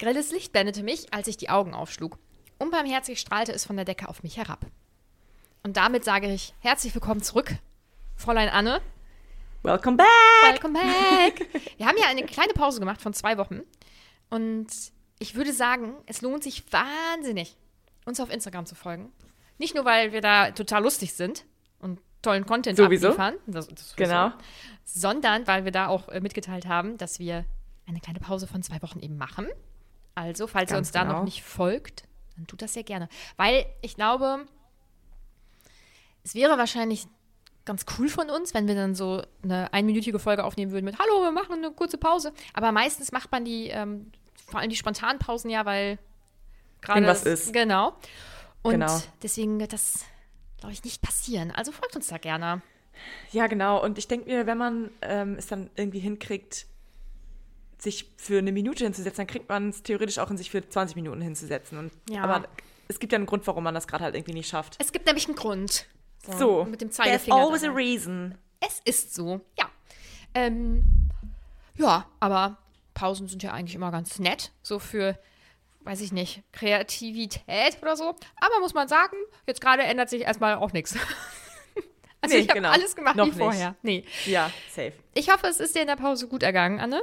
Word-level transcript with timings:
Grelles 0.00 0.32
Licht 0.32 0.52
blendete 0.52 0.82
mich, 0.82 1.12
als 1.12 1.28
ich 1.28 1.36
die 1.36 1.50
Augen 1.50 1.74
aufschlug. 1.74 2.18
Unbarmherzig 2.58 3.20
strahlte 3.20 3.52
es 3.52 3.66
von 3.66 3.76
der 3.76 3.84
Decke 3.84 4.08
auf 4.08 4.22
mich 4.22 4.38
herab. 4.38 4.64
Und 5.62 5.76
damit 5.76 6.04
sage 6.04 6.32
ich 6.32 6.54
herzlich 6.60 6.94
willkommen 6.94 7.22
zurück, 7.22 7.54
Fräulein 8.16 8.48
Anne. 8.48 8.80
Welcome 9.62 9.98
back. 9.98 10.06
Welcome 10.42 10.72
back. 10.72 11.46
Wir 11.76 11.84
haben 11.86 11.98
ja 11.98 12.06
eine 12.08 12.24
kleine 12.24 12.54
Pause 12.54 12.80
gemacht 12.80 13.02
von 13.02 13.12
zwei 13.12 13.36
Wochen. 13.36 13.60
Und 14.30 14.68
ich 15.18 15.34
würde 15.34 15.52
sagen, 15.52 15.96
es 16.06 16.22
lohnt 16.22 16.44
sich 16.44 16.64
wahnsinnig, 16.72 17.58
uns 18.06 18.20
auf 18.20 18.30
Instagram 18.30 18.64
zu 18.64 18.74
folgen. 18.74 19.12
Nicht 19.58 19.74
nur, 19.74 19.84
weil 19.84 20.12
wir 20.12 20.22
da 20.22 20.50
total 20.52 20.82
lustig 20.82 21.12
sind 21.12 21.44
und 21.78 22.00
tollen 22.22 22.46
Content 22.46 22.78
Sowieso. 22.78 23.08
abliefern, 23.08 23.34
das, 23.46 23.68
das 23.68 23.90
sowieso, 23.90 23.96
Genau. 23.96 24.32
sondern 24.86 25.46
weil 25.46 25.66
wir 25.66 25.72
da 25.72 25.88
auch 25.88 26.08
äh, 26.08 26.20
mitgeteilt 26.20 26.64
haben, 26.64 26.96
dass 26.96 27.18
wir 27.18 27.44
eine 27.86 28.00
kleine 28.00 28.20
Pause 28.20 28.46
von 28.46 28.62
zwei 28.62 28.80
Wochen 28.80 29.00
eben 29.00 29.18
machen. 29.18 29.46
Also, 30.20 30.46
falls 30.46 30.70
ihr 30.70 30.74
Ganz 30.76 30.88
uns 30.88 30.92
da 30.92 31.02
genau. 31.02 31.18
noch 31.18 31.24
nicht 31.24 31.42
folgt, 31.42 32.04
dann 32.36 32.46
tut 32.46 32.62
das 32.62 32.74
sehr 32.74 32.84
gerne. 32.84 33.08
Weil 33.36 33.66
ich 33.82 33.94
glaube, 33.96 34.46
es 36.24 36.34
wäre 36.34 36.58
wahrscheinlich 36.58 37.06
ganz 37.64 37.84
cool 37.98 38.08
von 38.08 38.30
uns, 38.30 38.52
wenn 38.54 38.66
wir 38.68 38.74
dann 38.74 38.94
so 38.94 39.22
eine 39.42 39.72
einminütige 39.72 40.18
Folge 40.18 40.44
aufnehmen 40.44 40.72
würden 40.72 40.84
mit 40.84 40.98
Hallo, 40.98 41.22
wir 41.22 41.30
machen 41.32 41.54
eine 41.54 41.70
kurze 41.70 41.98
Pause. 41.98 42.32
Aber 42.52 42.72
meistens 42.72 43.12
macht 43.12 43.30
man 43.32 43.44
die, 43.44 43.68
ähm, 43.68 44.10
vor 44.46 44.60
allem 44.60 44.70
die 44.70 44.76
spontanen 44.76 45.18
Pausen 45.18 45.50
ja, 45.50 45.64
weil 45.64 45.98
gerade. 46.80 47.02
Das- 47.02 47.24
ist. 47.24 47.52
Genau. 47.52 47.94
Und 48.62 48.72
Genau. 48.72 49.00
deswegen 49.22 49.58
wird 49.58 49.72
das, 49.72 50.04
glaube 50.58 50.72
ich, 50.72 50.84
nicht 50.84 51.00
passieren. 51.00 51.50
Also 51.50 51.72
folgt 51.72 51.96
uns 51.96 52.08
da 52.08 52.18
gerne. 52.18 52.60
Ja, 53.32 53.46
genau. 53.46 53.82
Und 53.82 53.96
ich 53.96 54.08
denke 54.08 54.28
mir, 54.28 54.46
wenn 54.46 54.58
man 54.58 54.90
ähm, 55.00 55.36
es 55.38 55.46
dann 55.46 55.70
irgendwie 55.76 56.00
hinkriegt, 56.00 56.66
sich 57.80 58.10
für 58.16 58.38
eine 58.38 58.52
Minute 58.52 58.84
hinzusetzen, 58.84 59.18
dann 59.18 59.26
kriegt 59.26 59.48
man 59.48 59.70
es 59.70 59.82
theoretisch 59.82 60.18
auch 60.18 60.30
in 60.30 60.36
sich 60.36 60.50
für 60.50 60.66
20 60.68 60.96
Minuten 60.96 61.20
hinzusetzen. 61.20 61.78
Und, 61.78 61.92
Ja. 62.10 62.22
Aber 62.24 62.46
es 62.88 62.98
gibt 62.98 63.12
ja 63.12 63.16
einen 63.16 63.26
Grund, 63.26 63.46
warum 63.46 63.64
man 63.64 63.74
das 63.74 63.88
gerade 63.88 64.04
halt 64.04 64.14
irgendwie 64.14 64.34
nicht 64.34 64.48
schafft. 64.48 64.76
Es 64.78 64.92
gibt 64.92 65.06
nämlich 65.06 65.26
einen 65.26 65.36
Grund. 65.36 65.86
So, 66.38 66.64
Mit 66.64 66.80
dem 66.82 66.88
there's 66.90 66.96
Zeigefinger. 66.96 67.36
always 67.36 67.62
a 67.62 67.66
dabei. 67.68 67.76
reason. 67.82 68.34
Es 68.60 68.80
ist 68.84 69.14
so, 69.14 69.40
ja. 69.58 69.70
Ähm, 70.34 70.84
ja, 71.76 72.06
aber 72.20 72.58
Pausen 72.92 73.26
sind 73.28 73.42
ja 73.42 73.52
eigentlich 73.52 73.74
immer 73.74 73.90
ganz 73.90 74.18
nett. 74.18 74.52
So 74.62 74.78
für, 74.78 75.18
weiß 75.80 76.02
ich 76.02 76.12
nicht, 76.12 76.42
Kreativität 76.52 77.78
oder 77.80 77.96
so. 77.96 78.10
Aber 78.36 78.60
muss 78.60 78.74
man 78.74 78.86
sagen, 78.88 79.16
jetzt 79.46 79.62
gerade 79.62 79.82
ändert 79.84 80.10
sich 80.10 80.22
erstmal 80.22 80.56
auch 80.56 80.72
nichts. 80.72 80.94
Also 82.22 82.36
Nee, 82.36 82.42
ich 82.42 82.48
habe 82.50 82.60
genau. 82.60 82.70
alles 82.72 82.94
gemacht 82.94 83.16
Noch 83.16 83.24
wie 83.24 83.30
nicht. 83.30 83.38
vorher. 83.38 83.76
Nee. 83.80 84.04
Ja, 84.26 84.50
safe. 84.68 84.92
Ich 85.14 85.32
hoffe, 85.32 85.46
es 85.46 85.58
ist 85.58 85.74
dir 85.74 85.80
in 85.80 85.86
der 85.86 85.96
Pause 85.96 86.28
gut 86.28 86.42
ergangen, 86.42 86.78
Anne. 86.78 87.00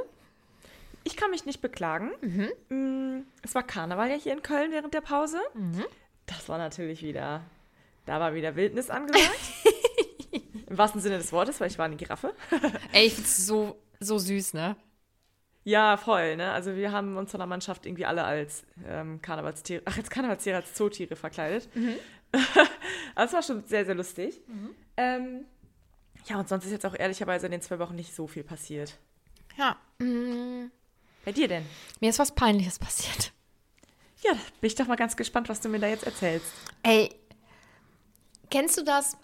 Ich 1.04 1.16
kann 1.16 1.30
mich 1.30 1.46
nicht 1.46 1.60
beklagen. 1.60 2.10
Mhm. 2.20 2.50
Mm, 2.68 3.26
Es 3.42 3.54
war 3.54 3.62
Karneval 3.62 4.10
ja 4.10 4.16
hier 4.16 4.32
in 4.32 4.42
Köln 4.42 4.72
während 4.72 4.94
der 4.94 5.00
Pause. 5.00 5.40
Das 6.26 6.48
war 6.48 6.58
natürlich 6.58 7.02
wieder, 7.02 7.42
da 8.06 8.20
war 8.20 8.34
wieder 8.34 8.56
Wildnis 8.56 8.90
angesagt. 8.90 9.38
Im 10.66 10.76
wahrsten 10.76 11.00
Sinne 11.00 11.16
des 11.18 11.32
Wortes, 11.32 11.60
weil 11.60 11.68
ich 11.68 11.78
war 11.78 11.86
eine 11.86 11.96
Giraffe. 11.96 12.34
Ey, 12.92 13.06
ich 13.06 13.14
find's 13.14 13.46
so, 13.46 13.80
so 14.00 14.18
süß, 14.18 14.52
ne? 14.54 14.76
Ja, 15.64 15.96
voll, 15.96 16.36
ne? 16.36 16.52
Also 16.52 16.74
wir 16.76 16.92
haben 16.92 17.16
uns 17.16 17.30
von 17.30 17.38
der 17.40 17.46
Mannschaft 17.46 17.86
irgendwie 17.86 18.04
alle 18.06 18.24
als 18.24 18.64
ähm, 18.86 19.20
Karnevalstiere, 19.22 19.82
ach, 19.86 19.96
als 19.96 20.10
Karnevalstiere, 20.10 20.56
als 20.58 20.74
Zootiere 20.74 21.16
verkleidet. 21.16 21.68
also 23.14 23.26
es 23.26 23.32
war 23.32 23.42
schon 23.42 23.64
sehr, 23.66 23.84
sehr 23.86 23.94
lustig. 23.94 24.40
Ähm, 24.96 25.44
ja, 26.26 26.38
und 26.38 26.48
sonst 26.48 26.64
ist 26.66 26.72
jetzt 26.72 26.84
auch 26.86 26.94
ehrlicherweise 26.98 27.46
in 27.46 27.52
den 27.52 27.62
zwei 27.62 27.78
Wochen 27.78 27.94
nicht 27.96 28.14
so 28.14 28.26
viel 28.26 28.44
passiert. 28.44 28.98
Ja. 29.56 29.76
mm, 29.98 30.70
Bei 31.28 31.32
dir 31.32 31.46
denn? 31.46 31.66
Mir 32.00 32.08
ist 32.08 32.18
was 32.18 32.34
Peinliches 32.34 32.78
passiert. 32.78 33.34
Ja, 34.22 34.32
bin 34.32 34.68
ich 34.68 34.74
doch 34.76 34.86
mal 34.86 34.96
ganz 34.96 35.14
gespannt, 35.14 35.50
was 35.50 35.60
du 35.60 35.68
mir 35.68 35.78
da 35.78 35.86
jetzt 35.86 36.04
erzählst. 36.04 36.46
Ey, 36.82 37.14
kennst 38.48 38.78
du 38.78 38.82
das, 38.82 39.14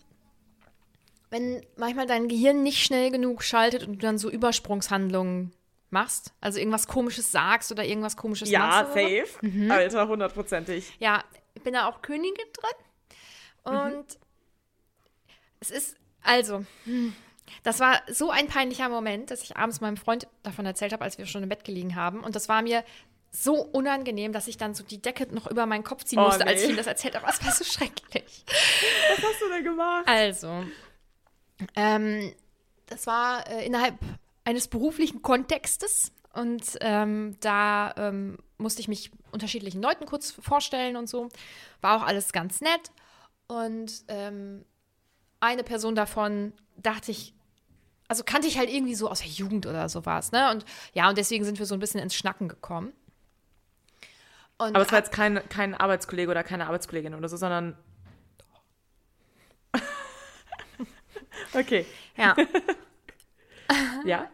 wenn 1.30 1.64
manchmal 1.78 2.06
dein 2.06 2.28
Gehirn 2.28 2.62
nicht 2.62 2.84
schnell 2.84 3.10
genug 3.10 3.42
schaltet 3.42 3.84
und 3.84 3.94
du 3.94 3.98
dann 4.00 4.18
so 4.18 4.30
Übersprungshandlungen 4.30 5.54
machst? 5.88 6.34
Also 6.42 6.58
irgendwas 6.58 6.88
Komisches 6.88 7.32
sagst 7.32 7.72
oder 7.72 7.86
irgendwas 7.86 8.18
Komisches 8.18 8.50
Ja, 8.50 8.58
machst? 8.58 8.92
so? 8.92 9.00
safe. 9.00 9.72
Alter, 9.72 10.06
hundertprozentig. 10.06 10.92
Ja, 10.98 11.24
ich 11.54 11.62
bin 11.62 11.72
da 11.72 11.88
auch 11.88 12.02
Königin 12.02 12.34
drin. 12.52 13.78
Und 13.78 14.18
es 15.58 15.70
ist, 15.70 15.96
also, 16.22 16.66
hm, 16.84 17.14
das 17.62 17.80
war 17.80 18.02
so 18.10 18.30
ein 18.30 18.46
peinlicher 18.48 18.88
Moment, 18.88 19.30
dass 19.30 19.42
ich 19.42 19.56
abends 19.56 19.80
meinem 19.80 19.96
Freund 19.96 20.26
davon 20.42 20.66
erzählt 20.66 20.92
habe, 20.92 21.04
als 21.04 21.18
wir 21.18 21.26
schon 21.26 21.42
im 21.42 21.48
Bett 21.48 21.64
gelegen 21.64 21.94
haben. 21.94 22.20
Und 22.20 22.36
das 22.36 22.48
war 22.48 22.62
mir 22.62 22.84
so 23.30 23.62
unangenehm, 23.62 24.32
dass 24.32 24.46
ich 24.46 24.56
dann 24.56 24.74
so 24.74 24.84
die 24.84 25.02
Decke 25.02 25.26
noch 25.34 25.50
über 25.50 25.66
meinen 25.66 25.82
Kopf 25.82 26.04
ziehen 26.04 26.18
Oh, 26.18 26.26
musste, 26.26 26.46
als 26.46 26.60
ich 26.60 26.66
nee. 26.66 26.74
ihm 26.74 26.76
das 26.76 26.86
erzählt 26.86 27.16
habe. 27.16 27.26
Das 27.26 27.44
war 27.44 27.52
so 27.52 27.64
schrecklich. 27.64 28.44
Was 28.46 29.24
hast 29.24 29.40
du 29.40 29.48
denn 29.48 29.64
gemacht? 29.64 30.04
Also, 30.06 30.64
ähm, 31.74 32.32
das 32.86 33.06
war 33.06 33.48
äh, 33.50 33.66
innerhalb 33.66 33.96
eines 34.44 34.68
beruflichen 34.68 35.22
Kontextes 35.22 36.12
und 36.32 36.62
ähm, 36.80 37.36
da 37.40 37.94
ähm, 37.96 38.38
musste 38.58 38.80
ich 38.80 38.88
mich 38.88 39.10
unterschiedlichen 39.32 39.82
Leuten 39.82 40.06
kurz 40.06 40.30
vorstellen 40.32 40.96
und 40.96 41.08
so. 41.08 41.28
War 41.80 41.96
auch 41.96 42.06
alles 42.06 42.32
ganz 42.32 42.60
nett 42.60 42.92
und 43.46 44.04
ähm, 44.08 44.64
eine 45.40 45.64
Person 45.64 45.94
davon 45.94 46.52
dachte 46.76 47.10
ich, 47.10 47.34
also 48.08 48.22
kannte 48.24 48.46
ich 48.48 48.58
halt 48.58 48.70
irgendwie 48.70 48.94
so 48.94 49.10
aus 49.10 49.20
der 49.20 49.28
Jugend 49.28 49.66
oder 49.66 49.88
sowas, 49.88 50.32
ne? 50.32 50.50
Und 50.50 50.64
ja, 50.92 51.08
und 51.08 51.16
deswegen 51.18 51.44
sind 51.44 51.58
wir 51.58 51.66
so 51.66 51.74
ein 51.74 51.80
bisschen 51.80 52.00
ins 52.00 52.14
Schnacken 52.14 52.48
gekommen. 52.48 52.92
Und 54.58 54.74
Aber 54.76 54.84
es 54.84 54.92
war 54.92 54.98
jetzt 54.98 55.12
kein, 55.12 55.40
kein 55.48 55.74
Arbeitskollege 55.74 56.30
oder 56.30 56.44
keine 56.44 56.66
Arbeitskollegin 56.66 57.14
oder 57.14 57.28
so, 57.28 57.36
sondern. 57.36 57.76
Okay. 61.52 61.86
Ja. 62.16 62.34
Ja. 64.04 64.28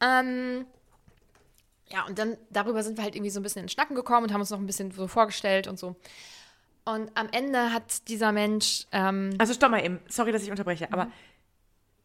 Ähm, 0.00 0.64
ja, 1.90 2.04
und 2.06 2.18
dann 2.18 2.36
darüber 2.50 2.82
sind 2.84 2.96
wir 2.96 3.02
halt 3.04 3.16
irgendwie 3.16 3.30
so 3.30 3.40
ein 3.40 3.42
bisschen 3.42 3.62
ins 3.62 3.72
Schnacken 3.72 3.96
gekommen 3.96 4.24
und 4.24 4.32
haben 4.32 4.40
uns 4.40 4.50
noch 4.50 4.58
ein 4.60 4.66
bisschen 4.66 4.92
so 4.92 5.08
vorgestellt 5.08 5.66
und 5.66 5.78
so. 5.78 5.96
Und 6.84 7.10
am 7.16 7.28
Ende 7.32 7.72
hat 7.72 8.08
dieser 8.08 8.30
Mensch, 8.30 8.86
ähm, 8.92 9.34
Also 9.38 9.52
stopp 9.52 9.72
mal 9.72 9.84
eben. 9.84 9.98
Sorry, 10.08 10.30
dass 10.32 10.42
ich 10.44 10.50
unterbreche, 10.50 10.90
aber 10.92 11.10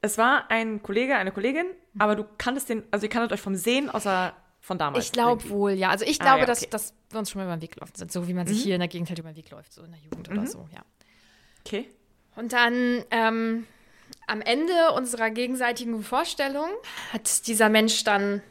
es 0.03 0.17
war 0.19 0.51
ein 0.51 0.83
Kollege, 0.83 1.15
eine 1.15 1.31
Kollegin, 1.31 1.65
aber 1.97 2.15
du 2.15 2.25
kanntest 2.38 2.69
den, 2.69 2.83
also 2.91 3.05
ihr 3.05 3.09
kanntet 3.09 3.31
euch 3.31 3.41
vom 3.41 3.55
Sehen 3.55 3.89
außer 3.89 4.33
von 4.59 4.77
damals. 4.77 5.05
ich 5.05 5.11
glaube 5.11 5.50
wohl, 5.50 5.71
ja. 5.71 5.89
Also 5.89 6.05
ich 6.05 6.21
Ah, 6.21 6.25
glaube, 6.25 6.39
ja, 6.41 6.45
dass, 6.45 6.59
okay. 6.61 6.69
dass 6.69 6.94
wir 7.09 7.19
uns 7.19 7.31
schon 7.31 7.39
mal 7.39 7.45
über 7.45 7.55
den 7.57 7.61
Weg 7.61 7.71
gelaufen 7.73 7.95
sind, 7.95 8.11
so 8.11 8.27
wie 8.27 8.33
man 8.33 8.45
sich 8.45 8.61
hier 8.61 8.75
in 8.75 8.79
der 8.79 8.88
Gegend 8.88 9.09
halt 9.09 9.19
über 9.19 9.29
den 9.31 9.35
Weg 9.38 9.50
läuft, 9.50 9.73
so 9.73 9.81
in 9.83 9.91
der 9.91 10.00
Jugend 10.01 10.29
oder 10.29 10.45
so, 10.45 10.67
ja. 10.73 10.81
Okay. 11.65 11.89
Und 12.35 12.51
dann 12.53 13.03
ähm, 13.11 13.65
am 14.27 14.41
Ende 14.41 14.91
unserer 14.95 15.29
gegenseitigen 15.31 16.03
Vorstellung 16.03 16.67
hat 17.11 17.47
dieser 17.47 17.69
Mensch 17.69 18.03
dann 18.03 18.41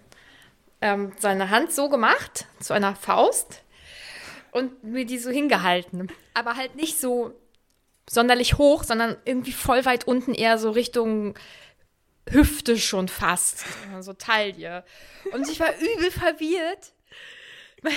ähm, 0.80 1.12
seine 1.18 1.50
Hand 1.50 1.72
so 1.72 1.88
gemacht, 1.88 2.46
zu 2.60 2.72
einer 2.72 2.94
Faust, 2.94 3.62
und 4.52 4.84
mir 4.84 5.06
die 5.06 5.18
so 5.18 5.30
hingehalten. 5.30 6.08
Aber 6.34 6.56
halt 6.56 6.76
nicht 6.76 6.98
so 7.00 7.32
sonderlich 8.12 8.58
hoch, 8.58 8.84
sondern 8.84 9.16
irgendwie 9.24 9.52
voll 9.52 9.84
weit 9.84 10.06
unten, 10.06 10.34
eher 10.34 10.58
so 10.58 10.70
Richtung 10.70 11.34
Hüfte 12.28 12.76
schon 12.78 13.08
fast. 13.08 13.64
So 14.00 14.12
Taille. 14.12 14.84
Und 15.32 15.48
ich 15.48 15.58
war 15.60 15.70
übel 15.76 16.10
verwirrt. 16.10 16.92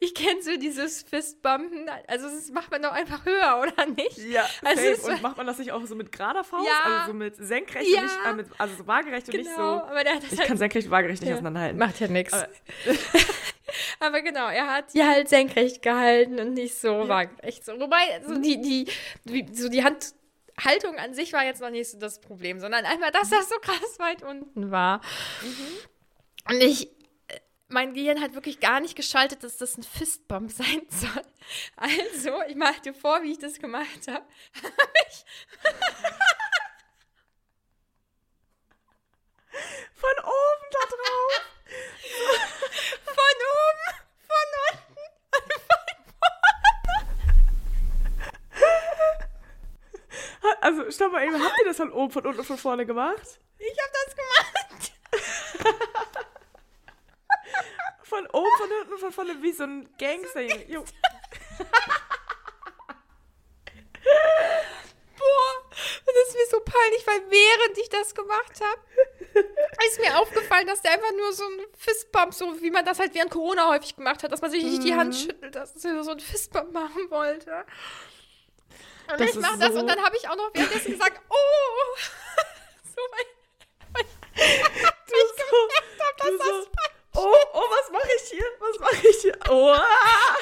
Ich 0.00 0.14
kenne 0.14 0.40
so 0.40 0.56
dieses 0.56 1.02
Fistbumpen. 1.02 1.86
Also 2.06 2.30
das 2.30 2.48
macht 2.50 2.70
man 2.70 2.80
doch 2.80 2.92
einfach 2.92 3.26
höher, 3.26 3.60
oder 3.60 3.84
nicht? 3.86 4.16
Ja, 4.16 4.48
Also 4.64 4.94
safe. 4.94 5.10
und 5.12 5.22
macht 5.22 5.36
man 5.36 5.46
das 5.46 5.58
nicht 5.58 5.70
auch 5.72 5.84
so 5.84 5.96
mit 5.96 6.12
gerader 6.12 6.44
Faust? 6.44 6.66
Ja. 6.66 7.00
Also 7.00 7.08
so 7.12 7.14
mit 7.18 7.36
senkrecht 7.36 7.88
Ja. 7.92 8.00
und 8.00 8.06
nicht, 8.06 8.16
äh, 8.24 8.32
mit, 8.32 8.46
also 8.56 8.74
so 8.76 8.86
waagerecht 8.86 9.28
und 9.28 9.34
nicht 9.36 9.50
Genau, 9.54 9.80
so. 9.80 9.94
ich 10.32 10.38
halt- 10.38 10.46
kann 10.48 10.56
senkrecht 10.56 10.86
und 10.86 10.92
waagerecht 10.92 11.20
nicht 11.20 11.28
Ja. 11.28 11.34
auseinanderhalten. 11.34 11.78
Macht 11.78 12.00
ja 12.00 12.08
nichts. 12.08 12.32
Aber- 14.00 14.22
genau, 14.22 14.48
er 14.48 14.66
hat 14.72 14.94
die 14.94 15.02
halt 15.04 15.28
senkrecht 15.28 15.82
gehalten 15.82 16.38
und 16.40 16.54
nicht 16.54 16.74
so 16.78 17.08
waagerecht. 17.08 17.64
So. 17.64 17.78
Wobei, 17.80 18.22
so 18.26 18.34
die, 18.40 18.60
die, 18.60 18.86
so 19.54 19.68
die 19.68 19.84
Handhaltung 19.84 20.96
an 20.98 21.14
sich 21.14 21.32
war 21.32 21.44
jetzt 21.44 21.60
noch 21.60 21.70
nicht 21.70 21.90
so 21.90 21.98
das 21.98 22.20
Problem, 22.20 22.60
sondern 22.60 22.84
einfach, 22.84 23.10
dass 23.10 23.30
das 23.30 23.48
so 23.48 23.56
krass 23.60 23.98
weit 23.98 24.22
unten 24.22 24.70
war. 24.70 25.00
Und 26.48 26.62
ich, 26.62 26.88
äh, 27.28 27.40
mein 27.68 27.92
Gehirn 27.94 28.20
hat 28.22 28.34
wirklich 28.34 28.58
gar 28.60 28.80
nicht 28.80 28.96
geschaltet, 28.96 29.42
dass 29.44 29.56
das 29.58 29.76
ein 29.76 29.82
Fistbump 29.82 30.50
sein 30.52 30.82
soll. 30.88 31.22
Also, 31.76 32.42
ich 32.48 32.56
mache 32.56 32.80
dir 32.82 32.94
vor, 32.94 33.22
wie 33.22 33.32
ich 33.32 33.38
das 33.38 33.58
gemacht 33.58 34.06
habe. 34.08 34.24
Von 39.94 40.16
oben 40.24 40.66
da 40.70 40.78
drauf. 40.88 41.42
Von 43.04 43.38
oben, 43.58 43.88
von 44.28 44.48
unten 44.70 45.02
und 45.32 45.52
von 50.40 50.47
Also, 50.60 50.90
stopp 50.90 51.12
mal 51.12 51.24
eben, 51.24 51.42
habt 51.42 51.54
ihr 51.60 51.66
das 51.66 51.76
von 51.78 51.92
oben, 51.92 52.12
von 52.12 52.26
unten 52.26 52.40
und 52.40 52.46
von 52.46 52.58
vorne 52.58 52.86
gemacht? 52.86 53.40
Ich 53.58 53.76
habe 53.80 53.92
das 54.04 54.16
gemacht. 54.16 54.92
Von 58.02 58.26
oben, 58.28 58.56
von 58.56 58.70
unten 58.80 58.92
und 58.94 59.00
von 59.00 59.12
vorne 59.12 59.42
wie 59.42 59.52
so 59.52 59.64
ein 59.64 59.88
Gangster. 59.98 60.40
Jo. 60.40 60.82
Boah, 65.18 65.64
das 66.06 66.28
ist 66.28 66.34
mir 66.34 66.46
so 66.50 66.60
peinlich, 66.60 67.06
weil 67.06 67.20
während 67.30 67.76
ich 67.78 67.88
das 67.90 68.14
gemacht 68.14 68.60
habe, 68.62 68.80
ist 69.86 70.00
mir 70.00 70.18
aufgefallen, 70.18 70.66
dass 70.66 70.80
der 70.80 70.92
einfach 70.92 71.12
nur 71.12 71.32
so 71.32 71.44
ein 71.44 71.66
Fistbump, 71.76 72.32
so 72.32 72.62
wie 72.62 72.70
man 72.70 72.84
das 72.84 72.98
halt 72.98 73.14
während 73.14 73.30
Corona 73.30 73.68
häufig 73.68 73.94
gemacht 73.96 74.22
hat, 74.22 74.32
dass 74.32 74.40
man 74.40 74.50
sich 74.50 74.62
nicht 74.64 74.84
die 74.84 74.94
Hand 74.94 75.14
schüttelt, 75.14 75.54
dass 75.54 75.84
er 75.84 76.02
so 76.02 76.12
ein 76.12 76.20
Fistbump 76.20 76.72
machen 76.72 77.10
wollte. 77.10 77.66
Und 79.10 79.20
Das 79.20 79.30
ich 79.30 79.36
ist 79.36 79.40
mach 79.40 79.58
das 79.58 79.72
so- 79.72 79.80
und 79.80 79.86
dann 79.86 80.02
habe 80.02 80.16
ich 80.16 80.28
auch 80.28 80.36
noch 80.36 80.50
währenddessen 80.52 80.92
gesagt, 80.92 81.20
oh, 81.28 81.34
so 82.94 83.00
weil, 83.12 83.24
weil 83.94 84.04
ich 84.04 84.58
gemerkt 84.58 86.00
habe, 86.00 86.16
dass 86.18 86.26
du 86.30 86.38
das 86.38 86.46
so, 86.46 87.22
oh, 87.22 87.34
oh, 87.54 87.62
was 87.70 87.90
mache 87.92 88.08
ich 88.16 88.30
hier? 88.30 88.44
Was 88.60 88.78
mache 88.80 89.06
ich 89.08 89.16
hier? 89.22 89.38
Oh, 89.50 89.74
ah. 89.76 90.36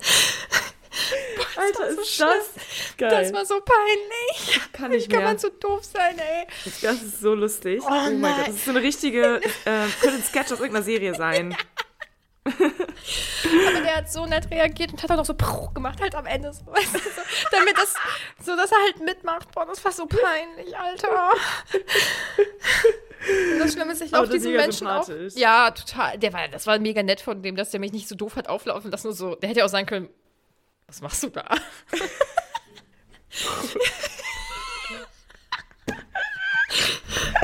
Alter, 1.56 1.94
so 1.94 2.00
ist 2.00 2.20
das 2.20 2.50
geil. 2.96 3.10
das 3.10 3.32
war 3.32 3.44
so 3.44 3.60
peinlich. 3.60 4.60
kann 4.72 4.90
Wie 4.92 4.96
nicht 4.96 5.10
kann 5.10 5.18
mehr. 5.20 5.28
man 5.28 5.38
so 5.38 5.48
doof 5.48 5.84
sein, 5.84 6.18
ey? 6.18 6.46
Das 6.64 7.02
ist 7.02 7.20
so 7.20 7.34
lustig. 7.34 7.82
Oh, 7.84 7.90
mein 7.90 8.20
nein. 8.20 8.36
Gott, 8.36 8.48
das 8.48 8.54
ist 8.56 8.64
so 8.64 8.70
eine 8.70 8.82
richtige, 8.82 9.40
äh, 9.64 9.86
könnte 10.00 10.16
ein 10.16 10.24
Sketch 10.24 10.52
aus 10.52 10.60
irgendeiner 10.60 10.84
Serie 10.84 11.14
sein. 11.14 11.56
Aber 12.44 13.80
der 13.82 13.96
hat 13.96 14.10
so 14.10 14.24
nett 14.24 14.50
reagiert 14.50 14.92
und 14.92 15.02
hat 15.02 15.10
auch 15.10 15.16
noch 15.16 15.26
so 15.26 15.34
gemacht, 15.74 16.00
halt 16.00 16.14
am 16.14 16.26
Ende. 16.26 16.52
So, 16.52 16.66
weißt 16.66 16.94
du, 16.94 16.98
so, 16.98 17.20
damit 17.50 17.76
das, 17.76 17.94
so 18.42 18.56
dass 18.56 18.72
er 18.72 18.78
halt 18.84 19.00
mitmacht. 19.00 19.50
Boah, 19.52 19.66
das 19.66 19.84
war 19.84 19.92
so 19.92 20.06
peinlich, 20.06 20.76
Alter. 20.76 21.32
Und 23.52 23.58
das 23.58 23.72
Schlimme 23.72 23.92
ist, 23.92 24.00
ich 24.00 24.10
laufe 24.10 24.32
mega 24.32 24.50
Menschen 24.58 24.86
auch. 24.86 25.06
Ja, 25.34 25.70
total. 25.70 26.18
Der 26.18 26.32
war, 26.32 26.48
das 26.48 26.66
war 26.66 26.78
mega 26.78 27.02
nett 27.02 27.20
von 27.20 27.42
dem, 27.42 27.56
dass 27.56 27.70
der 27.70 27.80
mich 27.80 27.92
nicht 27.92 28.08
so 28.08 28.14
doof 28.14 28.36
hat 28.36 28.48
auflaufen 28.48 28.90
lassen. 28.90 29.08
Nur 29.08 29.14
so, 29.14 29.34
der 29.34 29.50
hätte 29.50 29.60
ja 29.60 29.66
auch 29.66 29.70
sagen 29.70 29.86
können, 29.86 30.08
was 30.86 31.02
machst 31.02 31.22
du 31.22 31.28
da? 31.28 31.44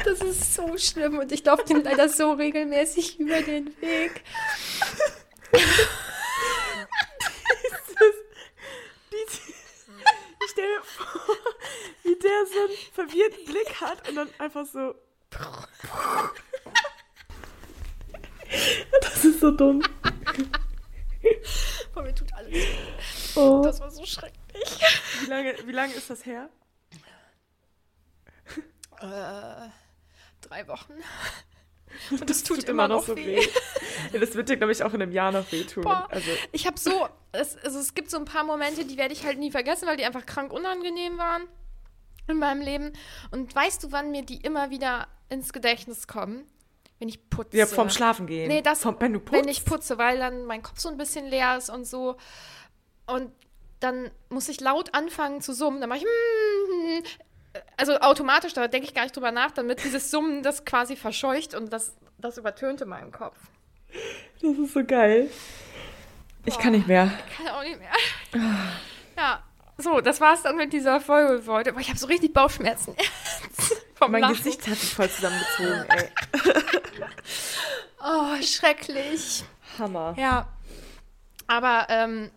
Das 0.05 0.21
ist 0.21 0.55
so 0.55 0.77
schlimm 0.79 1.19
und 1.19 1.33
ich 1.33 1.45
laufe 1.45 1.65
dem 1.65 1.83
leider 1.83 2.09
so 2.09 2.33
regelmäßig 2.33 3.19
über 3.19 3.43
den 3.43 3.67
Weg. 3.81 4.23
Ich 10.41 10.51
stell 10.51 10.69
mir 10.69 10.85
vor, 10.85 11.37
wie 12.03 12.17
der 12.19 12.47
so 12.47 12.61
einen 12.61 12.77
verwirrten 12.93 13.45
Blick 13.45 13.81
hat 13.81 14.09
und 14.09 14.15
dann 14.17 14.29
einfach 14.39 14.67
so. 14.67 14.95
Das 19.01 19.25
ist 19.25 19.41
so 19.41 19.51
dumm. 19.51 19.83
Boah, 21.93 22.03
mir 22.03 22.15
tut 22.15 22.33
alles. 22.33 22.65
Oh. 23.35 23.63
Das 23.65 23.81
war 23.81 23.91
so 23.91 24.05
schrecklich. 24.07 24.39
Wie 25.21 25.27
lange, 25.27 25.55
wie 25.67 25.73
lange 25.73 25.95
ist 25.95 26.09
das 26.11 26.25
her? 26.25 26.49
Äh, 29.00 29.69
drei 30.41 30.67
Wochen. 30.69 30.95
Und 32.11 32.28
es 32.31 32.45
tut, 32.45 32.64
immer, 32.64 32.88
noch 32.88 33.09
weh. 33.09 33.47
Ja, 34.12 34.21
das 34.21 34.35
wird 34.35 34.49
dir, 34.49 34.57
glaube 34.57 34.73
ich, 34.73 34.83
auch 34.83 34.93
in 34.95 35.02
einem 35.02 35.12
Jahr 35.12 35.33
noch 35.33 35.50
wehtun. 35.52 35.85
Boah, 35.85 36.07
Also, 36.11 36.31
ich 36.52 36.66
habe 36.66 36.78
so, 36.78 37.09
es, 37.33 37.57
also 37.59 37.78
es 37.78 37.95
gibt 37.95 38.11
so 38.11 38.19
ein 38.19 38.25
paar 38.25 38.45
Momente, 38.45 38.85
die 38.85 38.97
werde 38.97 39.14
ich 39.14 39.25
halt 39.25 39.38
nie 39.38 39.50
vergessen, 39.50 39.87
weil 39.87 39.97
die 39.97 40.05
einfach 40.05 40.26
krank 40.26 40.52
unangenehm 40.52 41.19
waren 41.19 41.43
in 42.28 42.38
meinem 42.38 42.61
Leben. 42.61 42.93
Und 43.31 43.55
weißt 43.55 43.85
du, 43.85 43.93
wann 43.93 44.11
mir 44.11 44.23
die 44.23 44.37
immer 44.37 44.71
wieder 44.71 45.09
ins 45.28 45.52
Gedächtnis 45.52 46.07
kommen? 46.07 46.45
Wenn 46.99 47.09
ich 47.09 47.28
putze. 47.28 47.57
ja, 47.57 47.66
vom 47.66 47.90
Schlafen 47.90 48.26
gehen. 48.26 48.49
Nee, 48.49 48.62
das, 48.62 48.81
vom, 48.81 48.97
wenn 48.99 49.12
du 49.12 49.21
putzt. 49.21 49.43
wenn 49.43 49.49
ich 49.49 49.64
putze, 49.64 49.99
weil 49.99 50.19
dann 50.19 50.47
mein 50.47 50.62
Kopf 50.62 50.78
so 50.78 50.88
ein 50.88 50.97
bisschen 50.97 51.26
leer 51.26 51.57
ist 51.57 51.69
und 51.69 51.85
so. 51.87 52.16
Und 53.07 53.31
dann 53.81 54.11
muss 54.31 54.49
ich 54.49 54.61
laut 54.61 54.95
anfangen 54.95 55.43
zu 55.43 55.52
summen. 55.52 55.81
Dann 55.81 55.90
mache 55.90 55.99
ich. 55.99 57.19
Also 57.77 57.99
automatisch, 58.01 58.53
da 58.53 58.69
denke 58.69 58.87
ich 58.87 58.95
gar 58.95 59.03
nicht 59.03 59.17
drüber 59.17 59.33
nach, 59.33 59.51
damit 59.51 59.85
dieses 59.85 60.11
Summen 60.11 60.43
das 60.43 60.65
quasi 60.65 60.97
verscheucht 60.97 61.55
und 61.55 61.73
das, 61.73 61.95
das 62.19 62.39
übertönte 62.39 62.87
meinen 62.87 63.13
Kopf. 63.13 63.37
Das 64.43 64.57
ist 64.59 64.73
so 64.73 64.85
geil. 64.85 65.31
Ich 66.45 66.59
kann 66.59 66.73
nicht 66.73 66.87
mehr. 66.87 67.11
Kann 67.37 67.49
auch 67.49 67.63
nicht 67.63 67.79
mehr. 67.79 67.91
Ja, 69.17 69.43
so, 69.79 70.01
das 70.01 70.21
war's 70.21 70.43
dann 70.43 70.57
mit 70.57 70.73
dieser 70.73 71.01
Folge 71.01 71.43
heute. 71.47 71.71
Aber 71.71 71.81
ich 71.81 71.89
habe 71.89 71.99
so 71.99 72.07
richtig 72.07 72.33
Bauchschmerzen. 72.33 72.95
Vom 73.95 74.13
Mein 74.13 74.23
Lachen. 74.23 74.37
Gesicht 74.37 74.67
hat 74.67 74.77
sich 74.77 74.95
voll 74.95 75.09
zusammengezogen, 75.11 75.85
ey. 75.89 76.09
Oh, 78.09 78.41
schrecklich. 78.41 79.43
Hammer. 79.79 80.15
Ja. 80.17 80.47
Aber, 81.49 81.87
ähm. 81.89 82.31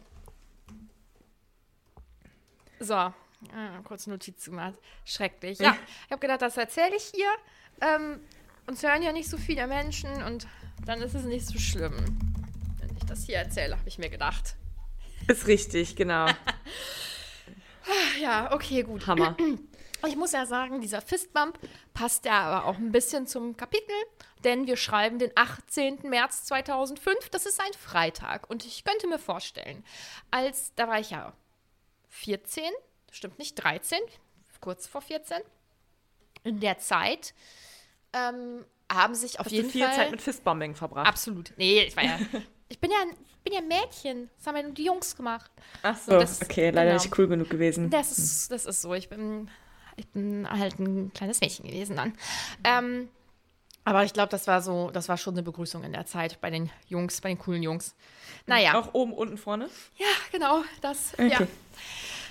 So. 2.80 3.14
Ah, 3.54 3.80
kurz 3.84 4.08
Notiz 4.08 4.46
gemacht. 4.46 4.76
Schrecklich. 5.06 5.60
Ja, 5.60 5.76
ich 6.06 6.12
habe 6.12 6.20
gedacht, 6.20 6.42
das 6.42 6.58
erzähle 6.58 6.96
ich 6.96 7.12
hier. 7.14 7.30
Ähm, 7.82 8.20
uns 8.68 8.84
hören 8.84 9.02
ja 9.02 9.12
nicht 9.12 9.30
so 9.30 9.38
viele 9.38 9.66
Menschen 9.68 10.24
und 10.24 10.48
dann 10.86 11.02
ist 11.02 11.16
es 11.16 11.24
nicht 11.24 11.48
so 11.48 11.58
schlimm. 11.58 11.96
Wenn 12.80 12.96
ich 12.98 13.06
das 13.06 13.26
hier 13.26 13.38
erzähle, 13.38 13.78
habe 13.78 13.88
ich 13.88 13.98
mir 13.98 14.10
gedacht. 14.10 14.56
Ist 15.28 15.48
richtig, 15.48 15.96
genau. 15.96 16.28
Ja, 18.22 18.54
okay, 18.54 18.84
gut. 18.84 19.08
Hammer. 19.08 19.36
Ich 20.08 20.16
muss 20.16 20.32
ja 20.32 20.46
sagen, 20.46 20.80
dieser 20.80 21.02
Fistbump 21.02 21.60
passt 21.94 22.24
ja 22.24 22.40
aber 22.40 22.66
auch 22.68 22.78
ein 22.78 22.94
bisschen 22.94 23.28
zum 23.28 23.58
Kapitel, 23.58 23.96
denn 24.46 24.66
wir 24.66 24.78
schreiben 24.78 25.20
den 25.20 25.32
18. 25.36 26.04
März 26.04 26.46
2005. 26.46 27.30
Das 27.32 27.46
ist 27.46 27.60
ein 27.60 27.74
Freitag 27.74 28.50
und 28.50 28.66
ich 28.66 28.86
könnte 28.86 29.08
mir 29.08 29.20
vorstellen, 29.20 29.84
als 30.32 30.74
da 30.76 30.88
war 30.88 31.02
ich 31.02 31.10
ja 31.10 31.34
14, 32.08 32.64
stimmt 33.12 33.40
nicht 33.40 33.56
13. 33.56 34.00
kurz 34.62 34.88
vor 34.88 35.02
14. 35.02 35.38
In 36.44 36.60
der 36.60 36.78
Zeit 36.80 37.34
ähm, 38.14 38.66
haben 38.92 39.16
sich 39.16 39.40
auf 39.40 39.46
Hast 39.46 39.52
jeden 39.52 39.68
du 39.68 39.72
viel 39.72 39.86
Fall 39.86 39.96
Zeit 39.96 40.12
mit 40.12 40.22
Fistbombing 40.22 40.76
verbracht? 40.76 41.08
absolut. 41.08 41.54
Nee, 41.58 41.84
ich 41.84 41.96
war 41.96 42.04
ja 42.04 42.20
ich 42.70 42.80
bin 42.80 42.92
ja 42.92 42.98
ein- 43.02 43.16
bin 43.44 43.54
ja 43.54 43.60
ein 43.60 43.68
Mädchen. 43.68 44.30
Das 44.38 44.48
haben 44.48 44.58
ja 44.58 44.64
nur 44.64 44.74
die 44.74 44.84
Jungs 44.86 45.16
gemacht. 45.16 45.50
Ach 45.82 45.98
so, 45.98 46.12
das- 46.12 46.42
okay, 46.42 46.70
leider 46.72 46.92
genau. 46.92 47.04
nicht 47.04 47.18
cool 47.18 47.28
genug 47.28 47.50
gewesen. 47.50 47.90
Das 47.90 48.18
ist, 48.18 48.52
das 48.52 48.66
ist 48.66 48.82
so. 48.82 48.94
Ich 48.94 49.08
bin, 49.10 49.50
ich 49.96 50.08
bin 50.10 50.48
halt 50.50 50.78
ein 50.80 51.14
kleines 51.14 51.40
Mädchen 51.42 51.66
gewesen 51.66 51.96
dann. 51.96 52.14
Ähm, 52.64 53.10
aber 53.86 54.04
ich 54.04 54.12
glaube, 54.14 54.30
das 54.30 54.46
war 54.46 54.62
so, 54.62 54.92
das 54.92 55.08
war 55.10 55.18
schon 55.18 55.34
eine 55.36 55.42
Begrüßung 55.44 55.84
in 55.84 55.94
der 55.94 56.06
Zeit 56.06 56.42
bei 56.42 56.50
den 56.50 56.70
Jungs, 56.88 57.22
bei 57.22 57.30
den 57.30 57.40
coolen 57.40 57.64
Jungs. 57.64 57.96
Naja, 58.46 58.78
Auch 58.78 58.94
oben, 58.94 59.14
unten, 59.14 59.38
vorne? 59.38 59.70
ja, 59.98 60.06
genau, 60.32 60.64
das. 60.82 61.14
Okay. 61.14 61.30
Ja, 61.30 61.40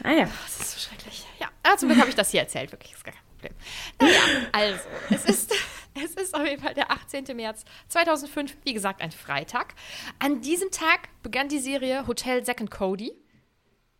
Ah 0.03 0.13
ja. 0.13 0.25
das 0.25 0.61
ist 0.61 0.73
so 0.73 0.79
schrecklich. 0.89 1.25
Ja, 1.41 1.49
ah, 1.63 1.77
zum 1.77 1.89
Glück 1.89 2.01
habe 2.01 2.11
ich 2.11 2.17
das 2.17 2.31
hier 2.31 2.41
erzählt, 2.41 2.73
wirklich, 2.73 2.93
ist 2.93 3.05
gar 3.05 3.15
kein 3.15 3.23
Problem. 3.31 3.55
Naja, 4.01 4.21
also, 4.53 4.81
es 5.11 5.25
ist, 5.25 5.55
es 5.95 6.15
ist 6.15 6.35
auf 6.35 6.47
jeden 6.47 6.63
Fall 6.63 6.75
der 6.75 6.91
18. 6.91 7.25
März 7.35 7.65
2005, 7.89 8.57
wie 8.65 8.73
gesagt, 8.73 9.01
ein 9.01 9.11
Freitag. 9.11 9.75
An 10.19 10.41
diesem 10.41 10.71
Tag 10.71 11.09
begann 11.23 11.49
die 11.49 11.59
Serie 11.59 12.07
Hotel 12.07 12.45
Zack 12.45 12.61
and 12.61 12.71
Cody. 12.71 13.13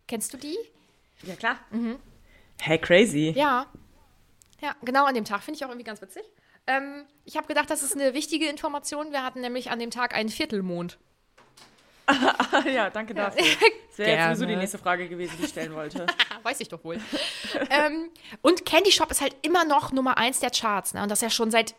Kennst 0.07 0.33
du 0.33 0.37
die? 0.37 0.57
Ja, 1.23 1.35
klar. 1.35 1.59
Hey, 2.59 2.79
crazy. 2.79 3.33
Ja. 3.35 3.67
Ja, 4.61 4.75
genau 4.81 5.05
an 5.05 5.15
dem 5.15 5.25
Tag 5.25 5.43
finde 5.43 5.57
ich 5.57 5.65
auch 5.65 5.69
irgendwie 5.69 5.85
ganz 5.85 6.01
witzig. 6.01 6.23
Ähm, 6.67 7.05
ich 7.25 7.37
habe 7.37 7.47
gedacht, 7.47 7.69
das 7.69 7.83
ist 7.83 7.95
eine 7.95 8.13
wichtige 8.13 8.47
Information. 8.47 9.11
Wir 9.11 9.23
hatten 9.23 9.41
nämlich 9.41 9.71
an 9.71 9.79
dem 9.79 9.91
Tag 9.91 10.13
einen 10.13 10.29
Viertelmond. 10.29 10.99
Ja, 12.65 12.89
danke 12.89 13.13
dafür. 13.13 13.43
Das 13.89 14.07
wäre 14.07 14.11
jetzt 14.11 14.25
sowieso 14.27 14.45
die 14.45 14.55
nächste 14.55 14.77
Frage 14.77 15.09
gewesen, 15.09 15.35
die 15.37 15.43
ich 15.43 15.49
stellen 15.49 15.73
wollte. 15.75 16.05
Weiß 16.43 16.61
ich 16.61 16.69
doch 16.69 16.81
wohl. 16.85 17.01
ähm, 17.69 18.09
und 18.41 18.65
Candy 18.65 18.93
Shop 18.93 19.11
ist 19.11 19.19
halt 19.19 19.35
immer 19.41 19.65
noch 19.65 19.91
Nummer 19.91 20.17
eins 20.17 20.39
der 20.39 20.51
Charts. 20.51 20.93
Ne? 20.93 21.03
Und 21.03 21.09
das 21.09 21.19
ja 21.19 21.29
schon 21.29 21.51
seit 21.51 21.75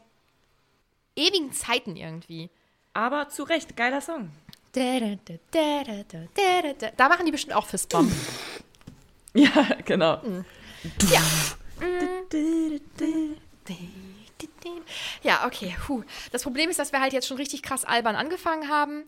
ewigen 1.16 1.50
Zeiten 1.52 1.96
irgendwie. 1.96 2.50
Aber 2.92 3.30
zu 3.30 3.44
Recht, 3.44 3.74
geiler 3.74 4.02
Song. 4.02 4.30
Da, 6.96 7.08
machen 7.08 7.24
die 7.24 7.32
bestimmt 7.32 7.54
auch 7.54 7.66
Fistbomb. 7.66 8.12
Ja, 9.32 9.66
genau. 9.86 10.20
ja. 11.10 11.22
Ja, 15.22 15.46
okay. 15.46 15.74
Puh. 15.86 16.02
Das 16.32 16.42
Problem 16.42 16.70
ist, 16.70 16.78
dass 16.78 16.92
wir 16.92 17.00
halt 17.00 17.12
jetzt 17.12 17.26
schon 17.26 17.36
richtig 17.36 17.62
krass 17.62 17.84
albern 17.84 18.16
angefangen 18.16 18.68
haben. 18.68 19.04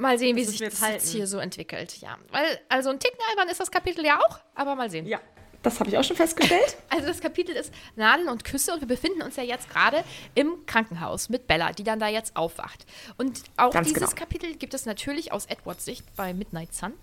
Mal 0.00 0.18
sehen, 0.18 0.34
wie 0.36 0.44
Das 0.44 0.50
sich 0.50 0.60
das 0.60 0.80
jetzt 0.80 1.10
hier 1.10 1.26
so 1.26 1.38
entwickelt. 1.38 1.98
Ja, 1.98 2.16
weil, 2.30 2.58
also 2.68 2.88
ein 2.90 2.98
Ticken 2.98 3.20
albern 3.30 3.48
ist 3.48 3.60
das 3.60 3.70
Kapitel 3.70 4.04
ja 4.04 4.18
auch, 4.18 4.40
aber 4.54 4.74
mal 4.74 4.90
sehen. 4.90 5.06
Ja, 5.06 5.20
das 5.62 5.78
habe 5.78 5.90
ich 5.90 5.98
auch 5.98 6.04
schon 6.04 6.16
festgestellt. 6.16 6.76
Also 6.88 7.06
das 7.06 7.20
Kapitel 7.20 7.54
ist 7.54 7.72
Nadeln 7.96 8.28
und 8.28 8.44
Küsse 8.44 8.72
und 8.72 8.80
wir 8.80 8.88
befinden 8.88 9.22
uns 9.22 9.36
ja 9.36 9.42
jetzt 9.42 9.70
gerade 9.70 10.02
im 10.34 10.66
Krankenhaus 10.66 11.28
mit 11.28 11.46
Bella, 11.46 11.72
die 11.72 11.84
dann 11.84 12.00
da 12.00 12.08
jetzt 12.08 12.36
aufwacht. 12.36 12.84
Und 13.16 13.42
auch 13.56 13.72
Ganz 13.72 13.88
dieses 13.88 14.10
genau. 14.10 14.18
Kapitel 14.18 14.56
gibt 14.56 14.74
es 14.74 14.86
natürlich 14.86 15.32
aus 15.32 15.46
Edwards 15.46 15.84
Sicht 15.84 16.04
bei 16.16 16.34
Midnight 16.34 16.74
Sun. 16.74 16.94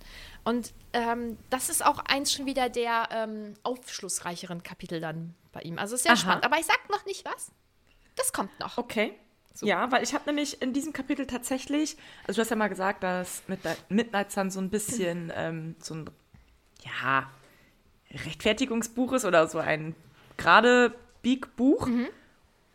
Und 0.43 0.73
ähm, 0.93 1.37
das 1.49 1.69
ist 1.69 1.85
auch 1.85 1.99
eins 1.99 2.33
schon 2.33 2.45
wieder 2.45 2.69
der 2.69 3.09
ähm, 3.11 3.53
aufschlussreicheren 3.63 4.61
Kapitel 4.63 4.99
dann 4.99 5.35
bei 5.51 5.61
ihm. 5.61 5.79
Also 5.79 5.95
ist 5.95 6.03
sehr 6.03 6.11
Aha. 6.13 6.17
spannend. 6.17 6.45
Aber 6.45 6.59
ich 6.59 6.65
sag 6.65 6.89
noch 6.89 7.05
nicht 7.05 7.25
was. 7.25 7.51
Das 8.15 8.33
kommt 8.33 8.59
noch. 8.59 8.77
Okay. 8.77 9.13
Ja, 9.65 9.91
weil 9.91 10.03
ich 10.03 10.13
habe 10.13 10.25
nämlich 10.27 10.61
in 10.61 10.73
diesem 10.73 10.93
Kapitel 10.93 11.25
tatsächlich, 11.25 11.97
also 12.27 12.37
du 12.37 12.41
hast 12.41 12.49
ja 12.49 12.55
mal 12.55 12.67
gesagt, 12.67 13.03
dass 13.03 13.43
Midnight, 13.47 13.77
Midnight 13.89 14.31
Sun 14.31 14.51
so 14.51 14.59
ein 14.59 14.69
bisschen 14.69 15.31
ähm, 15.35 15.75
so 15.79 15.95
ein, 15.95 16.09
ja, 16.83 17.29
Rechtfertigungsbuch 18.11 19.13
ist 19.13 19.25
oder 19.25 19.47
so 19.47 19.59
ein 19.59 19.95
gerade 20.37 20.93
Big-Buch. 21.21 21.87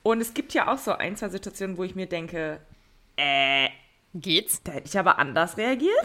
Und 0.03 0.21
es 0.21 0.35
gibt 0.35 0.53
ja 0.53 0.73
auch 0.73 0.79
so 0.79 0.93
ein, 0.93 1.17
zwei 1.17 1.29
Situationen, 1.29 1.79
wo 1.79 1.85
ich 1.85 1.95
mir 1.95 2.07
denke, 2.07 2.61
äh, 3.17 3.69
Geht's? 4.15 4.63
da 4.63 4.73
hätte 4.73 4.89
ich 4.89 4.99
aber 4.99 5.19
anders 5.19 5.57
reagiert. 5.57 6.05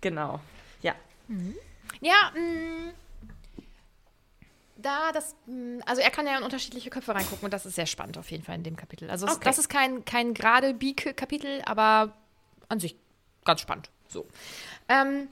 Genau. 0.00 0.40
Ja. 0.82 0.94
Ja, 2.00 2.32
mh, 2.34 2.92
da 4.84 5.12
das, 5.12 5.34
mh, 5.46 5.82
also 5.86 6.00
er 6.02 6.10
kann 6.10 6.26
ja 6.26 6.36
in 6.38 6.44
unterschiedliche 6.44 6.90
Köpfe 6.90 7.14
reingucken 7.14 7.44
und 7.44 7.52
das 7.52 7.66
ist 7.66 7.74
sehr 7.74 7.86
spannend 7.86 8.18
auf 8.18 8.30
jeden 8.30 8.44
Fall 8.44 8.54
in 8.54 8.62
dem 8.62 8.76
Kapitel. 8.76 9.10
Also 9.10 9.26
es, 9.26 9.32
Okay. 9.36 9.44
das 9.44 9.58
ist 9.58 9.68
kein, 9.68 10.04
kein 10.04 10.34
gerade 10.34 10.74
Beak-Kapitel, 10.74 11.62
aber 11.66 12.12
an 12.68 12.80
sich 12.80 12.96
ganz 13.44 13.60
spannend. 13.60 13.90
So. 14.08 14.26
Ähm, 14.88 15.28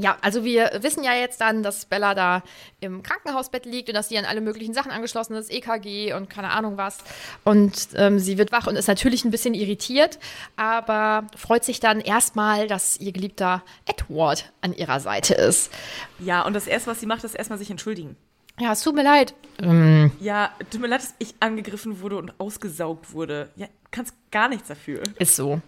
ja, 0.00 0.16
also 0.20 0.44
wir 0.44 0.70
wissen 0.82 1.02
ja 1.02 1.12
jetzt 1.14 1.40
dann, 1.40 1.64
dass 1.64 1.84
Bella 1.84 2.14
da 2.14 2.44
im 2.78 3.02
Krankenhausbett 3.02 3.66
liegt 3.66 3.88
und 3.88 3.96
dass 3.96 4.08
sie 4.08 4.16
an 4.16 4.24
alle 4.26 4.40
möglichen 4.40 4.72
Sachen 4.72 4.92
angeschlossen 4.92 5.34
ist, 5.34 5.50
EKG 5.50 6.12
und 6.12 6.30
keine 6.30 6.50
Ahnung 6.50 6.76
was. 6.76 6.98
Und 7.44 7.88
ähm, 7.96 8.20
sie 8.20 8.38
wird 8.38 8.52
wach 8.52 8.68
und 8.68 8.76
ist 8.76 8.86
natürlich 8.86 9.24
ein 9.24 9.32
bisschen 9.32 9.54
irritiert, 9.54 10.20
aber 10.56 11.26
freut 11.36 11.64
sich 11.64 11.80
dann 11.80 12.00
erstmal, 12.00 12.68
dass 12.68 12.96
ihr 12.98 13.10
geliebter 13.10 13.64
Edward 13.86 14.52
an 14.60 14.72
ihrer 14.72 15.00
Seite 15.00 15.34
ist. 15.34 15.72
Ja, 16.20 16.42
und 16.42 16.52
das 16.54 16.68
Erste, 16.68 16.90
was 16.92 17.00
sie 17.00 17.06
macht, 17.06 17.24
ist 17.24 17.34
erstmal 17.34 17.58
sich 17.58 17.70
entschuldigen. 17.70 18.16
Ja, 18.58 18.72
es 18.72 18.82
tut 18.82 18.94
mir 18.94 19.02
leid. 19.04 19.34
Ja, 20.20 20.52
tut 20.70 20.80
mir 20.80 20.86
leid, 20.88 21.02
dass 21.02 21.14
ich 21.18 21.34
angegriffen 21.40 22.00
wurde 22.00 22.16
und 22.16 22.38
ausgesaugt 22.40 23.12
wurde. 23.12 23.50
Ja, 23.56 23.66
kannst 23.90 24.14
gar 24.30 24.48
nichts 24.48 24.68
dafür. 24.68 25.02
Ist 25.18 25.34
so. 25.36 25.60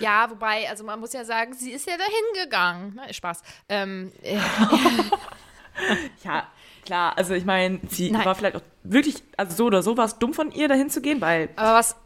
Ja, 0.00 0.30
wobei, 0.30 0.68
also 0.70 0.82
man 0.84 0.98
muss 1.00 1.12
ja 1.12 1.24
sagen, 1.24 1.52
sie 1.52 1.72
ist 1.72 1.86
ja 1.86 1.96
dahin 1.98 2.44
gegangen. 2.44 2.92
Na, 2.96 3.12
Spaß. 3.12 3.42
Ähm, 3.68 4.12
äh, 4.22 4.38
Ja, 6.24 6.46
klar. 6.84 7.16
Also 7.16 7.34
ich 7.34 7.44
meine, 7.44 7.80
sie 7.88 8.10
Nein. 8.10 8.24
war 8.24 8.34
vielleicht 8.34 8.56
auch 8.56 8.62
wirklich, 8.82 9.22
also 9.36 9.54
so 9.56 9.64
oder 9.66 9.82
so 9.82 9.96
war 9.96 10.06
es 10.06 10.18
dumm 10.18 10.34
von 10.34 10.50
ihr, 10.50 10.68
dahin 10.68 10.90
zu 10.90 11.00
gehen, 11.00 11.20
weil 11.20 11.50
aber 11.56 11.74
was. 11.78 11.96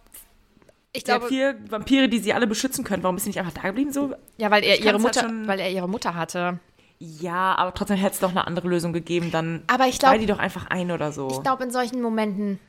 Ich 0.94 1.04
glaube, 1.04 1.28
vier 1.28 1.56
Vampire, 1.70 2.06
die 2.08 2.18
sie 2.18 2.34
alle 2.34 2.46
beschützen 2.46 2.84
können. 2.84 3.02
Warum 3.02 3.16
ist 3.16 3.22
sie 3.22 3.30
nicht 3.30 3.38
einfach 3.38 3.54
da 3.54 3.62
geblieben? 3.62 3.92
So? 3.92 4.14
ja, 4.36 4.50
weil 4.50 4.62
er 4.62 4.74
ich 4.74 4.80
ihre 4.84 4.92
halt 4.92 5.00
Mutter, 5.02 5.20
schon- 5.22 5.48
weil 5.48 5.58
er 5.58 5.70
ihre 5.70 5.88
Mutter 5.88 6.14
hatte. 6.14 6.58
Ja, 7.04 7.56
aber 7.56 7.74
trotzdem 7.74 7.96
hätte 7.96 8.14
es 8.14 8.20
doch 8.20 8.30
eine 8.30 8.46
andere 8.46 8.68
Lösung 8.68 8.92
gegeben. 8.92 9.32
Dann 9.32 9.64
Aber 9.66 9.88
ich 9.88 9.98
glaub- 9.98 10.16
die 10.20 10.26
doch 10.26 10.38
einfach 10.38 10.66
ein 10.68 10.92
oder 10.92 11.10
so. 11.10 11.28
Ich 11.32 11.42
glaube, 11.42 11.64
in 11.64 11.72
solchen 11.72 12.00
Momenten 12.00 12.60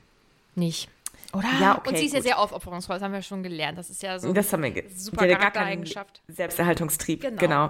nicht. 0.55 0.89
Oder? 1.33 1.49
Ja, 1.61 1.77
okay, 1.77 1.89
Und 1.89 1.97
sie 1.97 2.05
ist 2.05 2.13
ja 2.13 2.19
gut. 2.19 2.27
sehr 2.27 2.39
aufopferungsvoll, 2.39 2.95
das 2.95 3.03
haben 3.03 3.13
wir 3.13 3.21
schon 3.21 3.43
gelernt. 3.43 3.77
Das 3.77 3.91
ist 3.91 4.01
ja 4.01 4.17
so. 4.17 4.33
das 4.33 4.51
haben 4.51 4.63
wir 4.63 4.71
super 4.95 5.27
die 5.27 5.33
hat 5.35 5.41
ja 5.41 5.49
gar 5.49 5.51
keinen 5.51 5.83
Charaktereigenschaft. 5.83 6.21
Selbsterhaltungstrieb. 6.27 7.21
Genau. 7.21 7.37
Genau. 7.39 7.69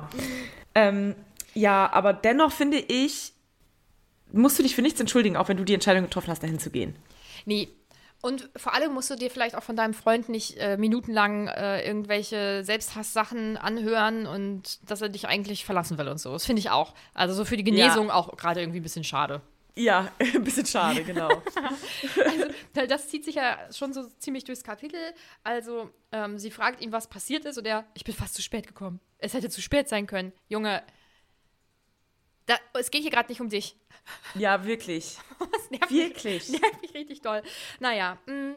Ähm, 0.75 1.15
ja, 1.53 1.91
aber 1.91 2.13
dennoch 2.13 2.51
finde 2.53 2.77
ich, 2.77 3.34
musst 4.32 4.58
du 4.58 4.63
dich 4.63 4.74
für 4.75 4.82
nichts 4.82 5.00
entschuldigen, 5.01 5.36
auch 5.36 5.50
wenn 5.50 5.58
du 5.58 5.65
die 5.65 5.74
Entscheidung 5.74 6.03
getroffen 6.03 6.29
hast, 6.32 6.43
dahin 6.43 6.60
zu 6.60 6.70
gehen. 6.70 6.96
Nee. 7.46 7.67
Und 8.24 8.50
vor 8.56 8.74
allem 8.74 8.94
musst 8.94 9.10
du 9.10 9.15
dir 9.15 9.30
vielleicht 9.30 9.53
auch 9.53 9.63
von 9.63 9.75
deinem 9.75 9.94
Freund 9.94 10.30
nicht 10.30 10.58
äh, 10.58 10.77
minutenlang 10.77 11.50
äh, 11.50 11.86
irgendwelche 11.86 12.63
Selbsthasssachen 12.63 13.58
anhören 13.58 14.27
und 14.27 14.80
dass 14.89 15.01
er 15.01 15.10
dich 15.10 15.27
eigentlich 15.27 15.65
verlassen 15.65 15.98
will 15.98 16.08
und 16.08 16.22
so. 16.22 16.32
Das 16.32 16.46
finde 16.46 16.62
ich 16.62 16.70
auch. 16.70 16.94
Also 17.13 17.34
so 17.34 17.44
für 17.44 17.58
die 17.58 17.65
Genesung 17.65 18.10
auch 18.10 18.38
gerade 18.38 18.62
irgendwie 18.62 18.80
ein 18.80 18.84
bisschen 18.84 19.03
schade. 19.03 19.42
Ja, 19.75 20.10
ein 20.20 20.42
bisschen 20.42 20.65
schade, 20.65 21.03
genau. 21.03 21.27
Weil 22.74 22.88
das 22.88 23.10
zieht 23.10 23.25
sich 23.25 23.36
ja 23.36 23.58
schon 23.74 23.92
so 23.92 24.06
ziemlich 24.20 24.46
durchs 24.46 24.63
Kapitel. 24.63 25.00
Also, 25.44 25.89
ähm, 26.13 26.39
sie 26.39 26.50
fragt 26.50 26.82
ihn, 26.82 26.94
was 26.94 27.08
passiert 27.08 27.44
ist, 27.44 27.58
und 27.58 27.65
er, 27.65 27.84
ich 27.94 28.06
bin 28.06 28.15
fast 28.15 28.36
zu 28.36 28.42
spät 28.42 28.68
gekommen. 28.68 29.01
Es 29.18 29.34
hätte 29.34 29.50
zu 29.50 29.62
spät 29.62 29.89
sein 29.89 30.08
können. 30.08 30.32
Junge, 30.48 30.82
da, 32.45 32.55
es 32.79 32.91
geht 32.91 33.01
hier 33.01 33.12
gerade 33.12 33.29
nicht 33.29 33.41
um 33.41 33.50
dich. 33.50 33.75
ja, 34.35 34.63
wirklich. 34.65 35.17
Wirklich. 35.89 36.50
Mich, 36.50 36.62
nervt 36.62 36.81
mich 36.81 36.93
richtig 36.93 37.21
doll. 37.21 37.41
Naja, 37.79 38.17
mh, 38.25 38.55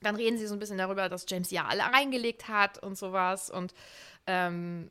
dann 0.00 0.16
reden 0.16 0.38
sie 0.38 0.46
so 0.46 0.54
ein 0.54 0.58
bisschen 0.58 0.78
darüber, 0.78 1.08
dass 1.08 1.26
James 1.28 1.50
ja 1.50 1.64
alle 1.66 1.82
reingelegt 1.82 2.48
hat 2.48 2.82
und 2.82 2.96
sowas. 2.96 3.50
Und 3.50 3.74
ähm, 4.26 4.90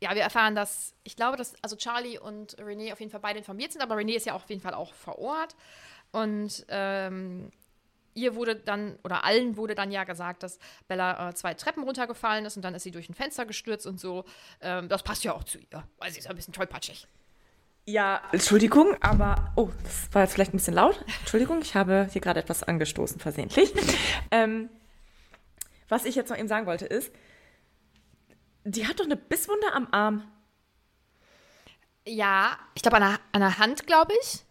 ja, 0.00 0.14
wir 0.14 0.22
erfahren, 0.22 0.54
dass, 0.54 0.94
ich 1.04 1.16
glaube, 1.16 1.36
dass 1.36 1.54
also 1.62 1.76
Charlie 1.76 2.18
und 2.18 2.56
René 2.56 2.92
auf 2.92 3.00
jeden 3.00 3.10
Fall 3.10 3.20
beide 3.20 3.38
informiert 3.38 3.72
sind, 3.72 3.82
aber 3.82 3.96
René 3.96 4.14
ist 4.16 4.26
ja 4.26 4.34
auf 4.34 4.48
jeden 4.48 4.62
Fall 4.62 4.74
auch 4.74 4.94
vor 4.94 5.18
Ort. 5.18 5.56
Und 6.12 6.64
ähm, 6.68 7.50
ihr 8.20 8.34
wurde 8.34 8.56
dann, 8.56 8.98
oder 9.02 9.24
allen 9.24 9.56
wurde 9.56 9.74
dann 9.74 9.90
ja 9.90 10.04
gesagt, 10.04 10.42
dass 10.42 10.58
Bella 10.88 11.30
äh, 11.30 11.34
zwei 11.34 11.54
Treppen 11.54 11.82
runtergefallen 11.82 12.44
ist 12.44 12.56
und 12.56 12.62
dann 12.62 12.74
ist 12.74 12.82
sie 12.82 12.90
durch 12.90 13.08
ein 13.08 13.14
Fenster 13.14 13.46
gestürzt 13.46 13.86
und 13.86 13.98
so. 13.98 14.24
Ähm, 14.60 14.88
das 14.88 15.02
passt 15.02 15.24
ja 15.24 15.32
auch 15.32 15.44
zu 15.44 15.58
ihr, 15.58 15.84
weil 15.98 16.12
sie 16.12 16.18
ist 16.18 16.24
ja 16.24 16.30
ein 16.30 16.36
bisschen 16.36 16.54
tollpatschig. 16.54 17.06
Ja, 17.86 18.20
Entschuldigung, 18.30 18.94
aber. 19.00 19.52
Oh, 19.56 19.70
das 19.82 20.12
war 20.12 20.22
jetzt 20.22 20.34
vielleicht 20.34 20.52
ein 20.52 20.58
bisschen 20.58 20.74
laut. 20.74 21.02
Entschuldigung, 21.20 21.60
ich 21.62 21.74
habe 21.74 22.08
hier 22.12 22.20
gerade 22.20 22.40
etwas 22.40 22.62
angestoßen, 22.62 23.18
versehentlich. 23.18 23.72
ähm, 24.30 24.68
was 25.88 26.04
ich 26.04 26.14
jetzt 26.14 26.28
noch 26.30 26.38
eben 26.38 26.46
sagen 26.46 26.66
wollte, 26.66 26.86
ist, 26.86 27.12
die 28.64 28.86
hat 28.86 29.00
doch 29.00 29.06
eine 29.06 29.16
Bisswunde 29.16 29.72
am 29.72 29.88
Arm. 29.90 30.30
Ja, 32.06 32.58
ich 32.74 32.82
glaube 32.82 32.98
an, 32.98 33.18
an 33.32 33.40
der 33.40 33.58
Hand, 33.58 33.86
glaube 33.86 34.12
ich. 34.22 34.44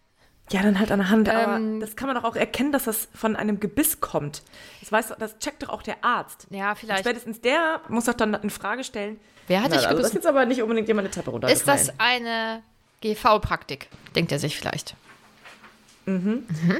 Ja, 0.51 0.63
dann 0.63 0.79
halt 0.79 0.91
an 0.91 0.99
der 0.99 1.09
Hand, 1.09 1.29
aber 1.29 1.57
Ähm, 1.57 1.79
das 1.79 1.95
kann 1.95 2.07
man 2.07 2.15
doch 2.15 2.23
auch 2.23 2.35
erkennen, 2.35 2.71
dass 2.71 2.85
das 2.85 3.07
von 3.13 3.35
einem 3.35 3.59
Gebiss 3.59 3.99
kommt. 4.01 4.41
Das 4.79 4.91
weiß, 4.91 5.13
das 5.19 5.37
checkt 5.39 5.61
doch 5.63 5.69
auch 5.69 5.83
der 5.83 6.03
Arzt. 6.03 6.47
Ja, 6.49 6.71
Und 6.71 6.77
vielleicht. 6.79 7.01
spätestens 7.01 7.39
der 7.41 7.81
muss 7.87 8.05
doch 8.05 8.13
dann 8.15 8.33
in 8.33 8.49
Frage 8.49 8.83
stellen. 8.83 9.19
Wer 9.47 9.61
hat 9.63 9.71
dich 9.71 9.77
also 9.77 9.89
das 9.89 9.91
ist 9.91 9.97
gebissen? 9.97 10.15
jetzt 10.17 10.25
aber 10.27 10.45
nicht 10.45 10.61
unbedingt 10.63 10.87
jemand 10.87 11.05
eine 11.07 11.13
Treppe 11.13 11.29
Ist 11.29 11.33
runtergefallen. 11.67 11.85
das 11.87 11.93
eine 11.99 12.63
GV-Praktik? 13.01 13.89
Denkt 14.15 14.31
er 14.31 14.39
sich 14.39 14.57
vielleicht. 14.57 14.95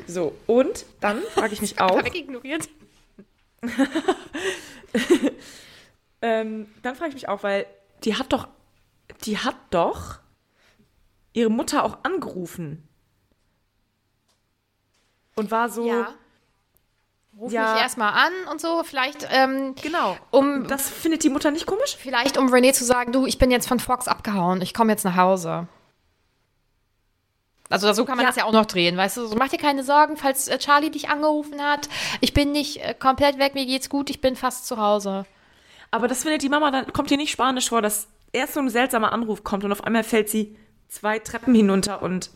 So, 0.08 0.36
und 0.48 0.86
dann 1.02 1.22
frage 1.36 1.54
ich 1.54 1.62
mich 1.62 1.80
auch, 1.80 1.92
Einfach 1.92 2.06
wegignoriert. 2.06 2.68
ähm, 6.22 6.68
dann 6.82 6.96
frage 6.96 7.10
ich 7.10 7.14
mich 7.16 7.28
auch, 7.30 7.44
weil 7.44 7.66
die 8.04 8.16
hat 8.16 8.32
doch, 8.34 8.48
die 9.26 9.38
hat 9.38 9.56
doch 9.70 10.20
ihre 11.34 11.50
Mutter 11.50 11.84
auch 11.84 12.00
angerufen. 12.04 12.88
Und 15.40 15.52
war 15.52 15.70
so, 15.70 15.86
Ja. 15.88 16.14
Ruf 17.38 17.52
Ja. 17.54 17.74
mich 17.74 17.82
erstmal 17.82 18.12
an 18.14 18.34
und 18.52 18.60
so. 18.60 18.84
Vielleicht, 18.84 19.26
ähm, 19.32 19.74
genau. 19.82 20.18
um, 20.32 20.68
Das 20.68 20.90
findet 20.90 21.24
die 21.24 21.30
Mutter 21.30 21.52
nicht 21.52 21.66
komisch? 21.66 21.96
vielleicht 21.98 22.38
um 22.38 22.52
Renee 22.52 22.74
zu 22.74 22.84
sagen, 22.84 23.12
du, 23.14 23.26
ich 23.26 23.38
bin 23.38 23.50
jetzt 23.50 23.68
von 23.68 23.80
Fox 23.80 24.08
abgehauen, 24.10 24.62
ich 24.62 24.74
komme 24.74 24.92
jetzt 24.92 25.06
nach 25.06 25.16
Hause. 25.16 25.68
Also 27.70 27.94
so 27.94 28.04
kann 28.04 28.18
man 28.18 28.24
Ja. 28.24 28.30
das 28.32 28.36
ja 28.36 28.46
auch 28.46 28.52
noch 28.52 28.66
drehen, 28.66 28.98
weißt 28.98 29.18
du? 29.18 29.28
So, 29.28 29.36
mach 29.36 29.48
dir 29.50 29.60
keine 29.60 29.84
Sorgen, 29.84 30.18
falls 30.18 30.48
äh, 30.48 30.58
Charlie 30.58 30.90
dich 30.90 31.10
angerufen 31.10 31.62
hat. 31.62 31.88
Ich 32.20 32.34
bin 32.34 32.52
nicht 32.52 32.78
äh, 32.84 32.96
komplett 32.96 33.38
weg, 33.38 33.54
mir 33.54 33.66
geht's 33.66 33.90
gut, 33.90 34.10
ich 34.10 34.22
bin 34.22 34.36
fast 34.36 34.66
zu 34.68 34.78
Hause. 34.78 35.26
Aber 35.92 36.08
das 36.08 36.24
findet 36.24 36.42
die 36.42 36.50
Mama, 36.50 36.72
dann 36.72 36.92
kommt 36.94 37.12
ihr 37.12 37.18
nicht 37.18 37.32
spanisch 37.32 37.70
vor, 37.70 37.82
dass 37.84 38.08
erst 38.34 38.56
so 38.56 38.60
ein 38.60 38.70
seltsamer 38.70 39.12
Anruf 39.14 39.44
kommt 39.44 39.64
und 39.64 39.72
auf 39.72 39.84
einmal 39.84 40.04
fällt 40.04 40.30
sie 40.30 40.58
zwei 40.88 41.20
Treppen 41.20 41.54
hinunter 41.54 42.02
und 42.02 42.32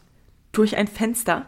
durch 0.51 0.77
ein 0.77 0.87
Fenster. 0.87 1.47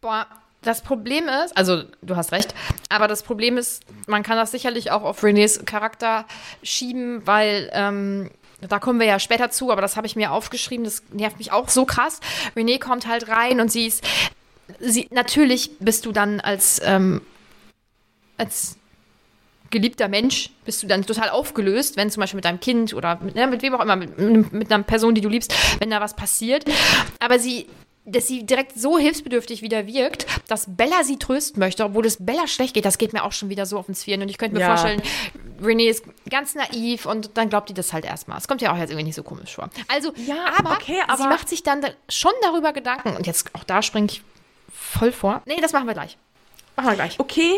Boah, 0.00 0.26
das 0.64 0.82
Problem 0.82 1.28
ist, 1.28 1.56
also 1.56 1.84
du 2.02 2.16
hast 2.16 2.32
recht, 2.32 2.54
aber 2.88 3.08
das 3.08 3.22
Problem 3.22 3.56
ist, 3.56 3.82
man 4.06 4.22
kann 4.22 4.36
das 4.36 4.50
sicherlich 4.50 4.90
auch 4.90 5.02
auf 5.02 5.22
Renés 5.22 5.64
Charakter 5.64 6.26
schieben, 6.62 7.26
weil 7.26 7.70
ähm, 7.72 8.30
da 8.60 8.78
kommen 8.78 8.98
wir 8.98 9.06
ja 9.06 9.18
später 9.18 9.50
zu, 9.50 9.70
aber 9.70 9.82
das 9.82 9.96
habe 9.96 10.06
ich 10.06 10.16
mir 10.16 10.32
aufgeschrieben, 10.32 10.84
das 10.84 11.02
nervt 11.12 11.38
mich 11.38 11.52
auch 11.52 11.68
so 11.68 11.84
krass. 11.84 12.20
Renee 12.56 12.78
kommt 12.78 13.06
halt 13.06 13.28
rein 13.28 13.60
und 13.60 13.70
sie 13.70 13.86
ist, 13.86 14.04
sie, 14.80 15.08
natürlich 15.10 15.78
bist 15.78 16.06
du 16.06 16.12
dann 16.12 16.40
als, 16.40 16.80
ähm, 16.84 17.20
als 18.38 18.78
geliebter 19.70 20.08
Mensch 20.08 20.50
bist 20.64 20.82
du 20.82 20.86
dann 20.86 21.04
total 21.04 21.30
aufgelöst, 21.30 21.96
wenn 21.96 22.10
zum 22.10 22.20
Beispiel 22.20 22.36
mit 22.36 22.44
deinem 22.44 22.60
Kind 22.60 22.94
oder 22.94 23.18
mit, 23.20 23.34
ne, 23.34 23.46
mit 23.48 23.62
wem 23.62 23.74
auch 23.74 23.80
immer, 23.80 23.96
mit, 23.96 24.52
mit 24.52 24.72
einer 24.72 24.84
Person, 24.84 25.14
die 25.14 25.20
du 25.20 25.28
liebst, 25.28 25.52
wenn 25.80 25.90
da 25.90 26.00
was 26.00 26.14
passiert. 26.14 26.64
Aber 27.18 27.38
sie, 27.38 27.66
dass 28.06 28.26
sie 28.28 28.44
direkt 28.44 28.78
so 28.78 28.98
hilfsbedürftig 28.98 29.62
wieder 29.62 29.86
wirkt, 29.86 30.26
dass 30.48 30.66
Bella 30.68 31.04
sie 31.04 31.16
trösten 31.18 31.58
möchte, 31.60 31.84
obwohl 31.84 32.04
es 32.04 32.18
Bella 32.24 32.46
schlecht 32.46 32.74
geht, 32.74 32.84
das 32.84 32.98
geht 32.98 33.12
mir 33.14 33.24
auch 33.24 33.32
schon 33.32 33.48
wieder 33.48 33.64
so 33.66 33.78
auf 33.78 33.86
den 33.86 33.94
Zwirn. 33.94 34.20
Und 34.22 34.28
ich 34.28 34.36
könnte 34.38 34.54
mir 34.56 34.60
Ja. 34.60 34.68
vorstellen, 34.76 35.00
Renee 35.62 35.88
ist 35.88 36.04
ganz 36.28 36.54
naiv 36.54 37.06
und 37.06 37.30
dann 37.38 37.48
glaubt 37.48 37.68
die 37.70 37.74
das 37.74 37.92
halt 37.92 38.04
erstmal. 38.04 38.36
Es 38.38 38.46
kommt 38.48 38.60
ja 38.60 38.72
auch 38.72 38.76
jetzt 38.76 38.90
irgendwie 38.90 39.06
nicht 39.06 39.14
so 39.14 39.22
komisch 39.22 39.54
vor. 39.54 39.70
Also, 39.88 40.12
Ja, 40.16 40.52
aber, 40.58 40.72
okay, 40.72 40.98
aber- 41.06 41.16
sie 41.22 41.28
macht 41.28 41.48
sich 41.48 41.62
dann 41.62 41.80
da- 41.80 41.90
schon 42.08 42.32
darüber 42.42 42.72
Gedanken. 42.74 43.16
Und 43.16 43.26
jetzt 43.26 43.54
auch 43.54 43.64
da 43.64 43.80
springe 43.80 44.08
ich 44.10 44.22
voll 44.72 45.12
vor. 45.12 45.42
Nee, 45.46 45.60
das 45.62 45.72
machen 45.72 45.86
wir 45.86 45.94
gleich. 45.94 46.18
Machen 46.76 46.88
wir 46.90 46.94
gleich. 46.96 47.18
Okay, 47.20 47.52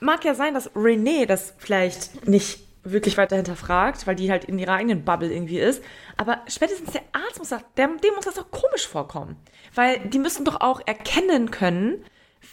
mag 0.00 0.24
ja 0.24 0.34
sein, 0.34 0.52
dass 0.52 0.70
Renee 0.76 1.24
das 1.24 1.54
vielleicht 1.58 2.26
nicht 2.28 2.58
wirklich 2.90 3.16
weiter 3.16 3.36
hinterfragt, 3.36 4.06
weil 4.06 4.16
die 4.16 4.30
halt 4.30 4.44
in 4.44 4.58
ihrer 4.58 4.74
eigenen 4.74 5.04
Bubble 5.04 5.32
irgendwie 5.32 5.58
ist. 5.58 5.82
Aber 6.16 6.40
spätestens 6.46 6.92
der 6.92 7.02
Arzt 7.12 7.38
muss 7.38 7.48
das, 7.50 7.62
der, 7.76 7.88
dem 7.88 8.14
muss 8.14 8.24
das 8.24 8.34
doch 8.34 8.50
komisch 8.50 8.86
vorkommen. 8.86 9.36
Weil 9.74 9.98
die 10.00 10.18
müssen 10.18 10.44
doch 10.44 10.60
auch 10.60 10.80
erkennen 10.86 11.50
können, 11.50 12.04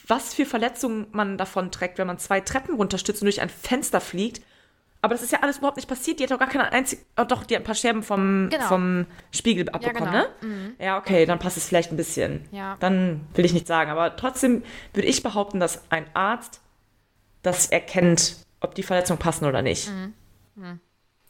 was 0.07 0.33
für 0.33 0.45
Verletzungen 0.45 1.07
man 1.11 1.37
davon 1.37 1.71
trägt, 1.71 1.97
wenn 1.97 2.07
man 2.07 2.17
zwei 2.17 2.41
Treppen 2.41 2.75
runterstützt 2.75 3.21
und 3.21 3.25
durch 3.25 3.41
ein 3.41 3.49
Fenster 3.49 4.01
fliegt. 4.01 4.41
Aber 5.01 5.13
das 5.13 5.21
ist 5.21 5.31
ja 5.33 5.39
alles 5.41 5.57
überhaupt 5.57 5.75
nicht 5.75 5.89
passiert. 5.89 6.19
Die 6.19 6.23
hat 6.23 6.31
doch 6.31 6.39
gar 6.39 6.47
keine 6.47 6.71
einzige. 6.71 7.01
Oh, 7.19 7.25
doch, 7.25 7.43
die 7.43 7.55
hat 7.55 7.63
ein 7.63 7.65
paar 7.65 7.75
Scherben 7.75 8.03
vom, 8.03 8.49
Genau. 8.49 8.67
vom 8.67 9.05
Spiegel 9.31 9.67
abbekommen, 9.67 10.11
genau. 10.11 10.25
ne? 10.41 10.75
Ja, 10.79 10.97
okay, 10.97 11.25
dann 11.25 11.39
passt 11.39 11.57
es 11.57 11.67
vielleicht 11.67 11.91
ein 11.91 11.97
bisschen. 11.97 12.47
Ja. 12.51 12.77
Dann 12.79 13.27
will 13.33 13.43
ich 13.43 13.51
nicht 13.53 13.67
sagen. 13.67 13.91
Aber 13.91 14.15
trotzdem 14.15 14.63
würde 14.93 15.07
ich 15.09 15.21
behaupten, 15.21 15.59
dass 15.59 15.81
ein 15.91 16.05
Arzt 16.13 16.61
das 17.41 17.65
erkennt, 17.67 18.37
ob 18.61 18.75
die 18.75 18.83
Verletzungen 18.83 19.19
passen 19.19 19.43
oder 19.45 19.61
nicht. 19.61 19.91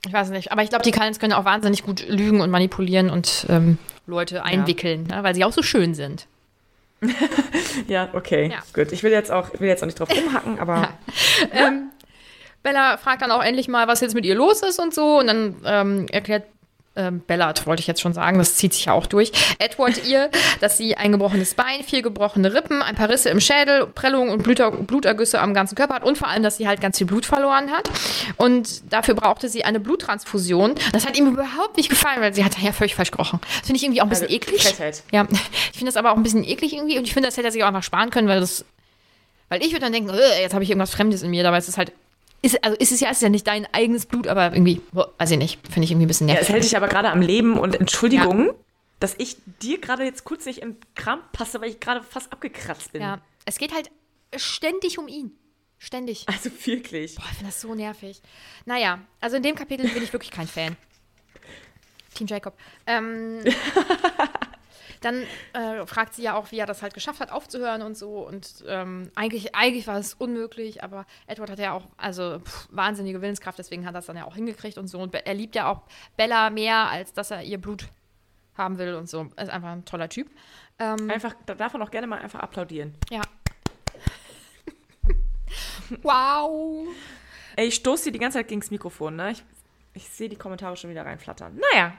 Ich 0.05 0.11
weiß 0.13 0.29
nicht, 0.31 0.51
aber 0.51 0.63
ich 0.63 0.69
glaube, 0.69 0.83
die 0.83 0.91
Cullens 0.91 1.19
können 1.19 1.33
auch 1.33 1.45
wahnsinnig 1.45 1.83
gut 1.83 2.07
lügen 2.07 2.41
und 2.41 2.49
manipulieren 2.49 3.09
und 3.09 3.45
ähm, 3.49 3.77
Leute 4.05 4.43
einwickeln, 4.43 5.07
ne, 5.07 5.23
weil 5.23 5.33
sie 5.33 5.45
auch 5.45 5.53
so 5.53 5.61
schön 5.63 5.93
sind. 5.95 6.27
Ja, 7.87 8.09
okay, 8.13 8.49
Ja. 8.51 8.59
gut. 8.73 8.91
Ich 8.91 9.03
will 9.03 9.11
jetzt 9.11 9.31
auch, 9.31 9.59
will 9.59 9.67
jetzt 9.67 9.81
auch 9.83 9.87
nicht 9.87 9.99
drauf 9.99 10.09
rumhacken, 10.15 10.59
aber 10.59 10.89
Ähm, 11.51 11.89
Bella 12.61 12.97
fragt 12.97 13.21
dann 13.21 13.31
auch 13.31 13.43
endlich 13.43 13.67
mal, 13.67 13.87
was 13.87 13.99
jetzt 13.99 14.13
mit 14.15 14.25
ihr 14.25 14.35
los 14.35 14.61
ist 14.61 14.79
und 14.79 14.93
so. 14.93 15.19
Und 15.19 15.27
dann 15.27 15.55
ähm, 15.65 16.05
erklärt 16.11 16.45
ähm, 16.95 17.21
Bella, 17.25 17.53
wollte 17.65 17.79
ich 17.81 17.87
jetzt 17.87 18.01
schon 18.01 18.13
sagen, 18.13 18.37
das 18.37 18.55
zieht 18.55 18.73
sich 18.73 18.85
ja 18.85 18.93
auch 18.93 19.07
durch, 19.07 19.31
Edward 19.57 20.05
ihr, 20.05 20.29
dass 20.61 20.77
sie 20.77 20.95
ein 20.95 21.11
gebrochenes 21.11 21.55
Bein, 21.55 21.83
vier 21.83 22.01
gebrochene 22.03 22.53
Rippen, 22.53 22.81
ein 22.83 22.95
paar 22.95 23.09
Risse 23.09 23.29
im 23.29 23.39
Schädel, 23.39 23.87
Prellungen 23.87 24.29
und 24.31 24.43
Bluter, 24.43 24.69
Blutergüsse 24.71 25.41
am 25.41 25.53
ganzen 25.53 25.75
Körper 25.75 25.95
hat 25.95 26.03
und 26.03 26.17
vor 26.19 26.27
allem, 26.27 26.43
dass 26.43 26.57
sie 26.57 26.67
halt 26.67 26.81
ganz 26.81 26.99
viel 26.99 27.07
Blut 27.07 27.25
verloren 27.25 27.71
hat. 27.71 27.89
Und 28.37 28.91
dafür 28.93 29.15
brauchte 29.15 29.49
sie 29.49 29.65
eine 29.65 29.79
Bluttransfusion. 29.79 30.75
Das 30.91 31.05
hat 31.07 31.17
ihm 31.17 31.27
überhaupt 31.27 31.77
nicht 31.77 31.89
gefallen, 31.89 32.21
weil 32.21 32.33
sie 32.33 32.45
hat 32.45 32.57
ja 32.59 32.71
völlig 32.71 32.93
falsch 32.95 33.11
gerochen. 33.11 33.39
Das 33.41 33.67
finde 33.67 33.77
ich 33.77 33.83
irgendwie 33.83 34.01
auch 34.01 34.05
ein 34.05 34.09
bisschen 34.09 34.27
Also, 34.27 34.35
eklig. 34.35 34.61
Frechheit. 34.63 35.03
Ja, 35.11 35.27
ich 35.71 35.77
finde 35.79 35.85
das 35.91 35.97
aber 35.97 36.11
auch 36.11 36.17
ein 36.17 36.23
bisschen 36.23 36.43
eklig 36.43 36.73
irgendwie 36.73 36.97
und 36.99 37.05
ich 37.05 37.13
finde, 37.13 37.27
das 37.27 37.37
hätte 37.37 37.47
er 37.47 37.51
sich 37.51 37.63
auch 37.63 37.67
einfach 37.67 37.83
sparen 37.83 38.11
können, 38.11 38.27
weil 38.27 38.39
das, 38.39 38.65
weil 39.49 39.61
ich 39.63 39.71
würde 39.71 39.81
dann 39.81 39.93
denken, 39.93 40.11
"Ugh, 40.11 40.19
jetzt 40.39 40.53
habe 40.53 40.63
ich 40.63 40.69
irgendwas 40.69 40.91
Fremdes 40.91 41.23
in 41.23 41.31
mir, 41.31 41.41
dabei 41.43 41.57
ist 41.57 41.67
es 41.69 41.77
halt, 41.77 41.91
ist, 42.43 42.63
also 42.63 42.77
ist 42.77 42.91
es 42.91 42.99
ja, 42.99 43.09
ist 43.09 43.21
ja 43.21 43.29
nicht 43.29 43.47
dein 43.47 43.65
eigenes 43.73 44.05
Blut, 44.05 44.27
aber 44.27 44.53
irgendwie, 44.53 44.81
weiß 44.91 45.31
ich 45.31 45.37
nicht, 45.37 45.65
finde 45.65 45.85
ich 45.85 45.91
irgendwie 45.91 46.05
ein 46.05 46.07
bisschen 46.07 46.27
ja, 46.27 46.35
nervig. 46.35 46.49
es 46.49 46.53
hält 46.53 46.63
dich 46.63 46.77
aber 46.77 46.87
gerade 46.87 47.09
am 47.09 47.21
Leben 47.21 47.57
und 47.57 47.75
Entschuldigung, 47.75 48.53
dass 48.99 49.15
ich 49.17 49.37
dir 49.61 49.79
gerade 49.79 50.03
jetzt 50.03 50.25
kurz 50.25 50.45
nicht 50.45 50.59
in 50.59 50.75
Kram 50.93 51.21
passe, 51.31 51.61
weil 51.61 51.69
ich 51.69 51.79
gerade 51.79 52.03
fast 52.03 52.31
abgekratzt 52.31 52.91
bin. 52.91 53.01
ja, 53.01 53.19
es 53.45 53.57
geht 53.57 53.73
halt 53.73 53.89
ständig 54.35 54.99
um 54.99 55.07
ihn. 55.07 55.31
Ständig. 55.77 56.25
Also 56.27 56.49
wirklich. 56.65 57.15
Boah, 57.15 57.25
ich 57.25 57.37
finde 57.37 57.51
das 57.51 57.59
so 57.59 57.75
nervig. 57.75 58.21
Naja, 58.65 58.99
also 59.19 59.35
in 59.35 59.43
dem 59.43 59.55
Kapitel 59.55 59.85
bin 59.89 60.01
ich 60.01 60.13
wirklich 60.13 60.31
kein 60.31 60.47
Fan. 60.47 60.77
Team 62.13 62.27
Jacob. 62.27 62.57
Ähm, 62.87 63.41
dann 65.03 65.23
äh, 65.53 65.85
fragt 65.85 66.13
sie 66.13 66.23
ja 66.23 66.35
auch, 66.35 66.51
wie 66.51 66.59
er 66.59 66.65
das 66.65 66.81
halt 66.81 66.93
geschafft 66.93 67.19
hat, 67.19 67.31
aufzuhören 67.31 67.81
und 67.81 67.97
so. 67.97 68.25
Und 68.25 68.63
ähm, 68.67 69.11
eigentlich, 69.15 69.55
eigentlich 69.55 69.87
war 69.87 69.97
es 69.97 70.13
unmöglich, 70.13 70.83
aber 70.83 71.05
Edward 71.27 71.49
hat 71.51 71.59
ja 71.59 71.73
auch 71.73 71.87
also 71.97 72.39
pff, 72.39 72.67
wahnsinnige 72.71 73.21
Willenskraft, 73.21 73.59
deswegen 73.59 73.85
hat 73.85 73.95
er 73.95 73.99
es 73.99 74.05
dann 74.05 74.17
ja 74.17 74.25
auch 74.25 74.35
hingekriegt 74.35 74.77
und 74.77 74.87
so. 74.87 74.99
Und 74.99 75.13
er 75.13 75.33
liebt 75.33 75.55
ja 75.55 75.67
auch 75.67 75.81
Bella 76.15 76.49
mehr, 76.49 76.89
als 76.89 77.13
dass 77.13 77.31
er 77.31 77.43
ihr 77.43 77.59
Blut 77.59 77.87
haben 78.55 78.77
will 78.77 78.95
und 78.95 79.09
so. 79.09 79.29
Er 79.35 79.43
ist 79.43 79.49
einfach 79.49 79.69
ein 79.69 79.85
toller 79.85 80.09
Typ. 80.09 80.29
Ähm, 80.79 81.09
Einfach, 81.09 81.35
da 81.45 81.55
darf 81.55 81.73
man 81.73 81.81
auch 81.81 81.91
gerne 81.91 82.07
mal 82.07 82.19
einfach 82.19 82.39
applaudieren. 82.39 82.95
ja. 83.09 83.21
wow. 86.01 86.87
Ey, 87.55 87.67
ich 87.67 87.75
stoße 87.75 88.05
dir 88.05 88.11
die 88.13 88.19
ganze 88.19 88.39
Zeit 88.39 88.47
gegens 88.47 88.71
Mikrofon, 88.71 89.15
ne? 89.15 89.31
Ich, 89.31 89.43
ich 89.93 90.09
sehe 90.09 90.29
die 90.29 90.35
Kommentare 90.35 90.75
schon 90.75 90.89
wieder 90.89 91.05
reinflattern. 91.05 91.59
Naja. 91.73 91.93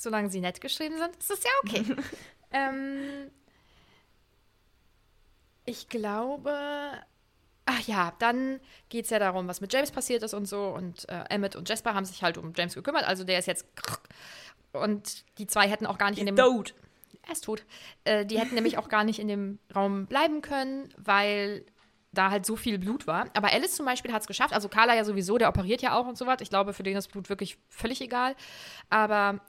Solange 0.00 0.30
sie 0.30 0.40
nett 0.40 0.62
geschrieben 0.62 0.96
sind, 0.96 1.14
ist 1.14 1.28
das 1.28 1.44
ja 1.44 1.50
okay. 1.62 1.84
ähm, 2.52 3.30
ich 5.66 5.90
glaube. 5.90 6.54
Ach 7.66 7.80
ja, 7.86 8.14
dann 8.18 8.60
geht 8.88 9.04
es 9.04 9.10
ja 9.10 9.18
darum, 9.18 9.46
was 9.46 9.60
mit 9.60 9.70
James 9.70 9.90
passiert 9.90 10.22
ist 10.22 10.32
und 10.32 10.46
so. 10.46 10.68
Und 10.68 11.06
äh, 11.10 11.24
Emmett 11.28 11.54
und 11.54 11.68
Jasper 11.68 11.92
haben 11.92 12.06
sich 12.06 12.22
halt 12.22 12.38
um 12.38 12.54
James 12.56 12.74
gekümmert. 12.74 13.04
Also 13.04 13.24
der 13.24 13.38
ist 13.38 13.44
jetzt. 13.44 13.66
Und 14.72 15.26
die 15.36 15.46
zwei 15.46 15.68
hätten 15.68 15.84
auch 15.84 15.98
gar 15.98 16.08
nicht 16.08 16.18
in 16.18 16.24
dem. 16.24 16.36
Dood. 16.36 16.74
Er 17.26 17.32
ist 17.32 17.44
tot. 17.44 17.66
Äh, 18.04 18.24
die 18.24 18.40
hätten 18.40 18.54
nämlich 18.54 18.78
auch 18.78 18.88
gar 18.88 19.04
nicht 19.04 19.18
in 19.18 19.28
dem 19.28 19.58
Raum 19.76 20.06
bleiben 20.06 20.40
können, 20.40 20.94
weil 20.96 21.66
da 22.12 22.30
halt 22.30 22.46
so 22.46 22.56
viel 22.56 22.78
Blut 22.78 23.06
war. 23.06 23.26
Aber 23.34 23.52
Alice 23.52 23.76
zum 23.76 23.84
Beispiel 23.84 24.14
hat 24.14 24.22
es 24.22 24.26
geschafft. 24.26 24.54
Also 24.54 24.70
Carla 24.70 24.94
ja 24.94 25.04
sowieso, 25.04 25.36
der 25.36 25.50
operiert 25.50 25.82
ja 25.82 25.92
auch 25.92 26.06
und 26.06 26.16
so 26.16 26.26
was. 26.26 26.40
Ich 26.40 26.48
glaube, 26.48 26.72
für 26.72 26.84
den 26.84 26.96
ist 26.96 27.08
Blut 27.08 27.28
wirklich 27.28 27.58
völlig 27.68 28.00
egal. 28.00 28.34
Aber 28.88 29.40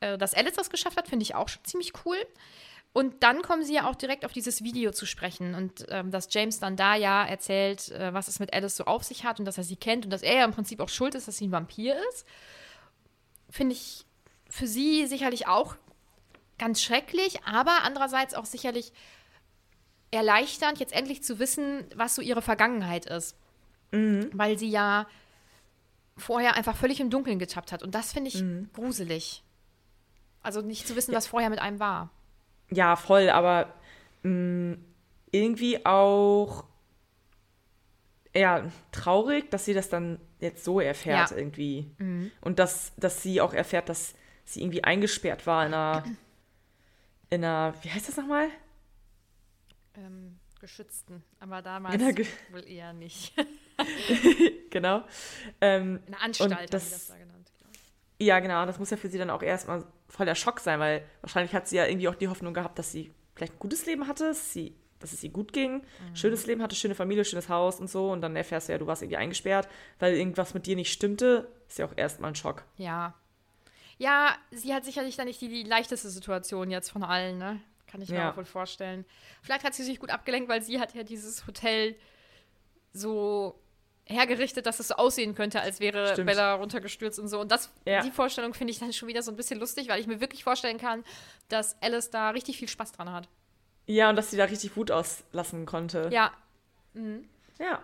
äh, 0.00 0.18
dass 0.18 0.34
Alice 0.34 0.54
das 0.54 0.70
geschafft 0.70 0.96
hat, 0.96 1.08
finde 1.08 1.22
ich 1.22 1.34
auch 1.34 1.48
schon 1.48 1.64
ziemlich 1.64 1.92
cool. 2.04 2.16
Und 2.92 3.22
dann 3.22 3.42
kommen 3.42 3.62
sie 3.62 3.74
ja 3.74 3.88
auch 3.88 3.94
direkt 3.94 4.24
auf 4.24 4.32
dieses 4.32 4.64
Video 4.64 4.90
zu 4.90 5.06
sprechen 5.06 5.54
und 5.54 5.86
ähm, 5.90 6.10
dass 6.10 6.26
James 6.32 6.58
dann 6.58 6.74
da 6.74 6.96
ja 6.96 7.24
erzählt, 7.24 7.88
äh, 7.92 8.12
was 8.12 8.26
es 8.26 8.40
mit 8.40 8.52
Alice 8.52 8.76
so 8.76 8.84
auf 8.84 9.04
sich 9.04 9.24
hat 9.24 9.38
und 9.38 9.44
dass 9.44 9.58
er 9.58 9.64
sie 9.64 9.76
kennt 9.76 10.04
und 10.04 10.10
dass 10.10 10.22
er 10.22 10.38
ja 10.38 10.44
im 10.44 10.50
Prinzip 10.50 10.80
auch 10.80 10.88
schuld 10.88 11.14
ist, 11.14 11.28
dass 11.28 11.36
sie 11.36 11.46
ein 11.46 11.52
Vampir 11.52 11.96
ist. 12.10 12.26
Finde 13.48 13.74
ich 13.74 14.06
für 14.48 14.66
sie 14.66 15.06
sicherlich 15.06 15.46
auch 15.46 15.76
ganz 16.58 16.82
schrecklich, 16.82 17.44
aber 17.44 17.84
andererseits 17.84 18.34
auch 18.34 18.44
sicherlich 18.44 18.92
erleichternd, 20.10 20.80
jetzt 20.80 20.92
endlich 20.92 21.22
zu 21.22 21.38
wissen, 21.38 21.86
was 21.94 22.16
so 22.16 22.22
ihre 22.22 22.42
Vergangenheit 22.42 23.06
ist. 23.06 23.36
Weil 24.32 24.58
sie 24.58 24.68
ja 24.68 25.06
vorher 26.16 26.56
einfach 26.56 26.76
völlig 26.76 26.98
im 27.00 27.10
Dunkeln 27.10 27.38
getappt 27.38 27.70
hat. 27.70 27.84
Und 27.84 27.94
das 27.94 28.12
finde 28.12 28.28
ich 28.28 28.42
gruselig. 28.72 29.44
Also 30.42 30.60
nicht 30.62 30.86
zu 30.86 30.96
wissen, 30.96 31.14
was 31.14 31.26
vorher 31.26 31.50
mit 31.50 31.58
einem 31.58 31.78
war. 31.80 32.10
Ja, 32.70 32.96
voll, 32.96 33.28
aber 33.30 33.74
mh, 34.22 34.76
irgendwie 35.32 35.84
auch 35.84 36.64
eher 38.32 38.70
traurig, 38.92 39.50
dass 39.50 39.64
sie 39.64 39.74
das 39.74 39.88
dann 39.88 40.20
jetzt 40.38 40.64
so 40.64 40.80
erfährt 40.80 41.30
Ja. 41.32 41.36
irgendwie. 41.36 41.90
Und 42.40 42.58
dass, 42.58 42.92
dass 42.96 43.22
sie 43.22 43.40
auch 43.40 43.52
erfährt, 43.52 43.88
dass 43.88 44.14
sie 44.44 44.62
irgendwie 44.62 44.84
eingesperrt 44.84 45.46
war 45.46 45.66
in 45.66 45.74
einer, 45.74 46.04
in 47.30 47.44
einer, 47.44 47.74
wie 47.82 47.90
heißt 47.90 48.08
das 48.08 48.16
nochmal? 48.16 48.48
ähm, 49.96 50.38
geschützten. 50.60 51.22
Aber 51.40 51.62
damals 51.62 51.98
Ge- 52.14 52.26
wohl 52.52 52.64
eher 52.66 52.92
nicht. 52.92 53.34
genau. 54.70 55.02
Ähm, 55.60 56.00
In 56.06 56.12
der 56.12 56.22
Anstalt 56.22 56.50
und 56.52 56.74
das- 56.74 56.90
das 56.90 57.06
da 57.08 57.14
genannt. 57.16 57.29
Ja, 58.20 58.38
genau. 58.40 58.66
Das 58.66 58.78
muss 58.78 58.90
ja 58.90 58.96
für 58.96 59.08
sie 59.08 59.18
dann 59.18 59.30
auch 59.30 59.42
erstmal 59.42 59.84
voll 60.08 60.26
der 60.26 60.34
Schock 60.34 60.60
sein, 60.60 60.78
weil 60.78 61.04
wahrscheinlich 61.22 61.54
hat 61.54 61.66
sie 61.68 61.76
ja 61.76 61.86
irgendwie 61.86 62.08
auch 62.08 62.14
die 62.14 62.28
Hoffnung 62.28 62.52
gehabt, 62.54 62.78
dass 62.78 62.92
sie 62.92 63.12
vielleicht 63.34 63.54
ein 63.54 63.58
gutes 63.58 63.86
Leben 63.86 64.06
hatte, 64.06 64.24
dass, 64.28 64.52
sie, 64.52 64.74
dass 64.98 65.12
es 65.12 65.22
ihr 65.24 65.30
gut 65.30 65.52
ging, 65.54 65.78
Mhm. 66.10 66.16
schönes 66.16 66.46
Leben 66.46 66.62
hatte, 66.62 66.76
schöne 66.76 66.94
Familie, 66.94 67.24
schönes 67.24 67.48
Haus 67.48 67.80
und 67.80 67.88
so. 67.88 68.10
Und 68.10 68.20
dann 68.20 68.36
erfährst 68.36 68.68
du 68.68 68.72
ja, 68.72 68.78
du 68.78 68.86
warst 68.86 69.00
irgendwie 69.02 69.16
eingesperrt, 69.16 69.68
weil 69.98 70.14
irgendwas 70.14 70.52
mit 70.52 70.66
dir 70.66 70.76
nicht 70.76 70.92
stimmte. 70.92 71.48
Ist 71.68 71.78
ja 71.78 71.86
auch 71.86 71.96
erstmal 71.96 72.30
ein 72.32 72.34
Schock. 72.34 72.64
Ja. 72.76 73.14
Ja, 73.96 74.34
sie 74.50 74.74
hat 74.74 74.84
sicherlich 74.84 75.16
dann 75.16 75.26
nicht 75.26 75.40
die, 75.40 75.48
die 75.48 75.62
leichteste 75.62 76.10
Situation 76.10 76.70
jetzt 76.70 76.90
von 76.90 77.02
allen, 77.04 77.38
ne? 77.38 77.60
Kann 77.86 78.02
ich 78.02 78.08
mir 78.10 78.16
Ja. 78.16 78.32
auch 78.32 78.36
wohl 78.36 78.44
vorstellen. 78.44 79.04
Vielleicht 79.42 79.64
hat 79.64 79.74
sie 79.74 79.82
sich 79.84 79.98
gut 79.98 80.10
abgelenkt, 80.10 80.48
weil 80.48 80.62
sie 80.62 80.78
hat 80.80 80.94
ja 80.94 81.02
dieses 81.02 81.46
Hotel 81.46 81.96
so 82.92 83.58
hergerichtet, 84.10 84.66
dass 84.66 84.80
es 84.80 84.88
so 84.88 84.94
aussehen 84.96 85.34
könnte, 85.34 85.60
als 85.60 85.80
wäre 85.80 86.12
Stimmt. 86.12 86.26
Bella 86.26 86.54
runtergestürzt 86.54 87.18
und 87.18 87.28
so. 87.28 87.40
Und 87.40 87.50
das, 87.50 87.70
Ja. 87.86 88.02
die 88.02 88.10
Vorstellung 88.10 88.52
finde 88.54 88.72
ich 88.72 88.78
dann 88.78 88.92
schon 88.92 89.08
wieder 89.08 89.22
so 89.22 89.30
ein 89.30 89.36
bisschen 89.36 89.58
lustig, 89.60 89.88
weil 89.88 90.00
ich 90.00 90.06
mir 90.06 90.20
wirklich 90.20 90.44
vorstellen 90.44 90.78
kann, 90.78 91.04
dass 91.48 91.80
Alice 91.80 92.10
da 92.10 92.30
richtig 92.30 92.58
viel 92.58 92.68
Spaß 92.68 92.92
dran 92.92 93.12
hat. 93.12 93.28
Ja, 93.86 94.10
und 94.10 94.16
dass 94.16 94.30
sie 94.30 94.36
da 94.36 94.44
richtig 94.44 94.76
Wut 94.76 94.90
auslassen 94.90 95.66
konnte. 95.66 96.08
Ja. 96.12 96.32
Ja. 97.58 97.82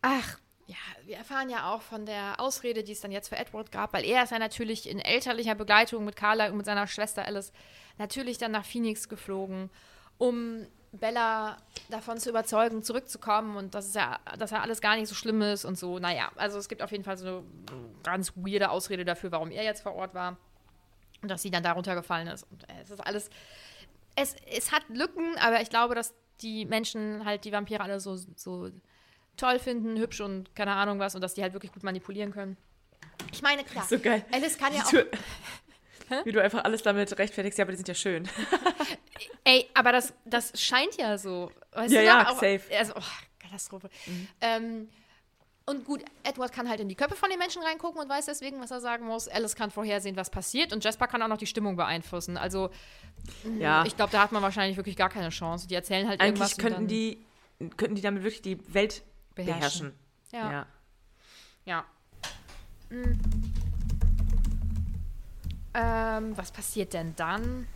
Ach, 0.00 0.38
ja, 0.66 0.76
wir 1.04 1.16
erfahren 1.16 1.50
ja 1.50 1.72
auch 1.72 1.82
von 1.82 2.06
der 2.06 2.40
Ausrede, 2.40 2.82
die 2.82 2.92
es 2.92 3.00
dann 3.00 3.12
jetzt 3.12 3.28
für 3.28 3.36
Edward 3.36 3.70
gab, 3.70 3.92
weil 3.92 4.04
er 4.04 4.24
ist 4.24 4.30
ja 4.30 4.38
natürlich 4.38 4.88
in 4.88 4.98
elterlicher 4.98 5.54
Begleitung 5.54 6.04
mit 6.04 6.16
Carla 6.16 6.46
und 6.48 6.56
mit 6.56 6.66
seiner 6.66 6.86
Schwester 6.86 7.24
Alice 7.24 7.52
natürlich 7.98 8.38
dann 8.38 8.52
nach 8.52 8.64
Phoenix 8.64 9.08
geflogen, 9.08 9.70
um 10.18 10.66
Bella 10.92 11.56
davon 11.88 12.18
zu 12.18 12.30
überzeugen, 12.30 12.82
zurückzukommen 12.82 13.56
und 13.56 13.74
dass, 13.74 13.88
es 13.88 13.94
ja, 13.94 14.18
dass 14.38 14.50
ja 14.50 14.60
alles 14.60 14.80
gar 14.80 14.96
nicht 14.96 15.08
so 15.08 15.14
schlimm 15.14 15.40
ist 15.42 15.64
und 15.64 15.78
so. 15.78 15.98
Naja, 15.98 16.30
also 16.36 16.58
es 16.58 16.68
gibt 16.68 16.82
auf 16.82 16.90
jeden 16.90 17.04
Fall 17.04 17.16
so 17.16 17.26
eine 17.26 17.42
ganz 18.02 18.32
weirde 18.36 18.70
Ausrede 18.70 19.04
dafür, 19.04 19.32
warum 19.32 19.50
er 19.50 19.64
jetzt 19.64 19.82
vor 19.82 19.94
Ort 19.94 20.14
war 20.14 20.36
und 21.22 21.30
dass 21.30 21.42
sie 21.42 21.50
dann 21.50 21.62
da 21.62 21.72
runtergefallen 21.72 22.28
ist. 22.28 22.46
Und 22.50 22.64
äh, 22.68 22.82
es 22.82 22.90
ist 22.90 23.00
alles. 23.00 23.30
Es, 24.14 24.36
es 24.54 24.72
hat 24.72 24.82
Lücken, 24.90 25.36
aber 25.38 25.62
ich 25.62 25.70
glaube, 25.70 25.94
dass 25.94 26.12
die 26.42 26.66
Menschen 26.66 27.24
halt 27.24 27.44
die 27.46 27.52
Vampire 27.52 27.80
alle 27.80 27.98
so, 27.98 28.16
so 28.36 28.70
toll 29.38 29.58
finden, 29.58 29.96
hübsch 29.96 30.20
und 30.20 30.54
keine 30.54 30.72
Ahnung 30.72 30.98
was 30.98 31.14
und 31.14 31.22
dass 31.22 31.32
die 31.34 31.42
halt 31.42 31.54
wirklich 31.54 31.72
gut 31.72 31.82
manipulieren 31.82 32.32
können. 32.32 32.58
Ich 33.32 33.40
meine, 33.40 33.64
klar, 33.64 33.84
So. 33.84 33.96
Alice 34.36 34.58
kann 34.58 34.74
ja 34.74 34.82
auch. 34.82 34.92
Wie 36.24 36.32
du 36.32 36.42
einfach 36.42 36.64
alles 36.64 36.82
damit 36.82 37.18
rechtfertigst, 37.18 37.58
ja, 37.58 37.64
aber 37.64 37.72
die 37.72 37.76
sind 37.76 37.88
ja 37.88 37.94
schön. 37.94 38.28
Ey, 39.44 39.68
aber 39.74 39.92
das, 39.92 40.12
das 40.24 40.52
scheint 40.60 40.96
ja 40.96 41.18
so. 41.18 41.50
Weißt 41.72 41.92
Ja, 41.92 42.00
du 42.00 42.06
ja? 42.06 42.22
Auch- 42.28 42.34
safe. 42.34 42.60
Also, 42.78 42.94
oh, 42.96 43.02
Katastrophe. 43.40 43.90
Ähm, 44.40 44.88
und 45.64 45.84
gut, 45.84 46.02
Edward 46.24 46.52
kann 46.52 46.68
halt 46.68 46.80
in 46.80 46.88
die 46.88 46.94
Köpfe 46.96 47.14
von 47.14 47.30
den 47.30 47.38
Menschen 47.38 47.62
reingucken 47.62 48.00
und 48.00 48.08
weiß 48.08 48.26
deswegen, 48.26 48.60
was 48.60 48.70
er 48.72 48.80
sagen 48.80 49.06
muss. 49.06 49.28
Alice 49.28 49.54
kann 49.54 49.70
vorhersehen, 49.70 50.16
was 50.16 50.28
passiert. 50.30 50.72
Und 50.72 50.82
Jasper 50.84 51.06
kann 51.06 51.22
auch 51.22 51.28
noch 51.28 51.36
die 51.38 51.46
Stimmung 51.46 51.76
beeinflussen. 51.76 52.36
Also, 52.36 52.70
Ja. 53.58 53.84
ich 53.84 53.96
glaube, 53.96 54.10
da 54.12 54.22
hat 54.22 54.32
man 54.32 54.42
wahrscheinlich 54.42 54.76
wirklich 54.76 54.96
gar 54.96 55.08
keine 55.08 55.28
Chance. 55.30 55.68
Die 55.68 55.74
erzählen 55.74 56.08
halt 56.08 56.20
irgendwas. 56.20 56.52
Eigentlich 56.58 56.58
könnten 56.64 56.86
die, 56.88 57.24
könnten 57.76 57.94
die 57.94 58.02
damit 58.02 58.22
wirklich 58.24 58.42
die 58.42 58.58
Welt 58.74 59.02
beherrschen. 59.34 59.92
beherrschen. 59.92 59.98
Ja. 60.32 60.50
ja. 60.52 60.66
Ja. 61.64 61.84
Mm. 62.90 63.20
Ähm, 65.74 66.36
was 66.36 66.50
passiert 66.50 66.92
denn 66.92 67.14
dann? 67.16 67.66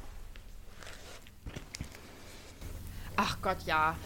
Ach 3.17 3.39
Gott, 3.41 3.59
ja. 3.65 3.97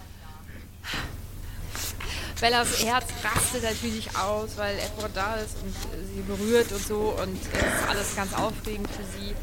Bellas 2.41 2.85
Herz 2.85 3.07
rastet 3.23 3.65
natürlich 3.65 4.17
aus, 4.17 4.57
weil 4.57 4.79
Edward 4.79 5.11
da 5.15 5.35
ist 5.35 5.57
und 5.63 5.75
äh, 5.93 6.05
sie 6.05 6.23
berührt 6.23 6.73
und 6.73 6.83
so 6.83 7.17
und 7.21 7.37
es 7.37 7.49
ist 7.49 7.89
alles 7.89 8.17
ganz 8.17 8.33
aufregend 8.33 8.89
für 8.91 9.05
sie. 9.05 9.35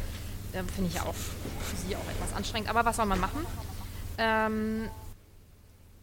Ähm, 0.54 0.68
Finde 0.70 0.90
ich 0.90 0.96
ja 0.96 1.04
auch 1.04 1.14
für 1.14 1.76
sie 1.76 1.96
auch 1.96 2.10
etwas 2.10 2.34
anstrengend. 2.36 2.70
Aber 2.70 2.86
was 2.86 2.96
soll 2.96 3.06
man 3.06 3.20
machen? 3.20 3.46
Ähm, 4.18 4.90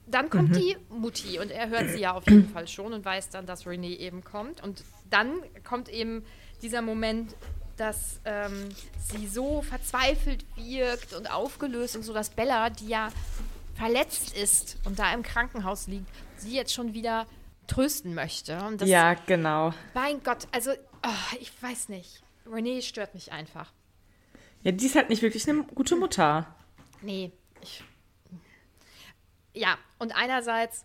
dann 0.07 0.28
kommt 0.28 0.54
die 0.54 0.76
Mutti 0.90 1.38
und 1.38 1.50
er 1.50 1.70
hört 1.70 1.90
sie 1.90 2.00
ja 2.00 2.12
auf 2.12 2.28
jeden 2.28 2.50
Fall 2.50 2.68
schon 2.68 2.92
und 2.92 3.04
weiß 3.04 3.30
dann, 3.30 3.46
dass 3.46 3.64
René 3.64 3.96
eben 3.96 4.22
kommt. 4.22 4.62
Und 4.62 4.85
dann 5.11 5.33
kommt 5.64 5.88
eben 5.88 6.24
dieser 6.62 6.83
Moment, 6.83 7.35
dass 7.76 8.20
ähm, 8.24 8.68
sie 8.98 9.26
so 9.26 9.62
verzweifelt 9.62 10.44
wirkt 10.56 11.14
und 11.14 11.30
aufgelöst 11.30 11.96
und 11.96 12.02
so, 12.02 12.12
dass 12.12 12.30
Bella, 12.30 12.70
die 12.70 12.88
ja 12.88 13.10
verletzt 13.74 14.37
ist 14.37 14.78
und 14.84 14.98
da 14.98 15.12
im 15.12 15.22
Krankenhaus 15.22 15.87
liegt, 15.87 16.06
sie 16.37 16.54
jetzt 16.54 16.72
schon 16.72 16.94
wieder 16.94 17.26
trösten 17.66 18.14
möchte. 18.14 18.62
Und 18.64 18.80
das, 18.80 18.88
ja, 18.88 19.14
genau. 19.14 19.72
mein 19.94 20.22
Gott, 20.22 20.46
also 20.52 20.72
oh, 20.72 21.37
ich 21.40 21.50
weiß 21.62 21.88
nicht. 21.88 22.22
René 22.46 22.82
stört 22.82 23.14
mich 23.14 23.32
einfach. 23.32 23.72
Ja, 24.62 24.72
die 24.72 24.87
ist 24.87 24.96
halt 24.96 25.10
nicht 25.10 25.22
wirklich 25.22 25.48
eine 25.48 25.62
gute 25.62 25.96
Mutter. 25.96 26.46
Nee, 27.02 27.32
ich. 27.60 27.82
Ja, 29.52 29.78
und 29.98 30.16
einerseits. 30.16 30.84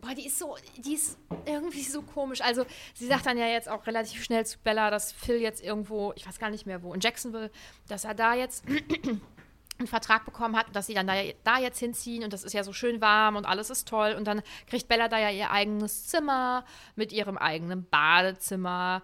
Boah, 0.00 0.14
die 0.14 0.26
ist 0.26 0.38
so, 0.38 0.56
die 0.76 0.94
ist 0.94 1.18
irgendwie 1.46 1.82
so 1.82 2.02
komisch. 2.02 2.40
Also, 2.40 2.64
sie 2.94 3.06
sagt 3.06 3.26
dann 3.26 3.38
ja 3.38 3.46
jetzt 3.46 3.68
auch 3.68 3.86
relativ 3.86 4.22
schnell 4.22 4.44
zu 4.44 4.58
Bella, 4.58 4.90
dass 4.90 5.12
Phil 5.12 5.40
jetzt 5.40 5.62
irgendwo, 5.62 6.12
ich 6.16 6.26
weiß 6.26 6.38
gar 6.38 6.50
nicht 6.50 6.66
mehr 6.66 6.82
wo, 6.82 6.92
in 6.92 7.00
Jacksonville, 7.00 7.50
dass 7.88 8.04
er 8.04 8.14
da 8.14 8.34
jetzt 8.34 8.64
einen 9.78 9.88
Vertrag 9.88 10.24
bekommen 10.24 10.56
hat 10.56 10.68
und 10.68 10.76
dass 10.76 10.86
sie 10.86 10.94
dann 10.94 11.06
da, 11.06 11.14
da 11.44 11.58
jetzt 11.58 11.78
hinziehen 11.78 12.24
und 12.24 12.32
das 12.32 12.44
ist 12.44 12.52
ja 12.52 12.62
so 12.62 12.72
schön 12.72 13.00
warm 13.00 13.36
und 13.36 13.46
alles 13.46 13.70
ist 13.70 13.88
toll. 13.88 14.14
Und 14.16 14.26
dann 14.26 14.42
kriegt 14.66 14.88
Bella 14.88 15.08
da 15.08 15.18
ja 15.18 15.30
ihr 15.30 15.50
eigenes 15.50 16.06
Zimmer 16.06 16.64
mit 16.94 17.12
ihrem 17.12 17.36
eigenen 17.36 17.84
Badezimmer. 17.88 19.02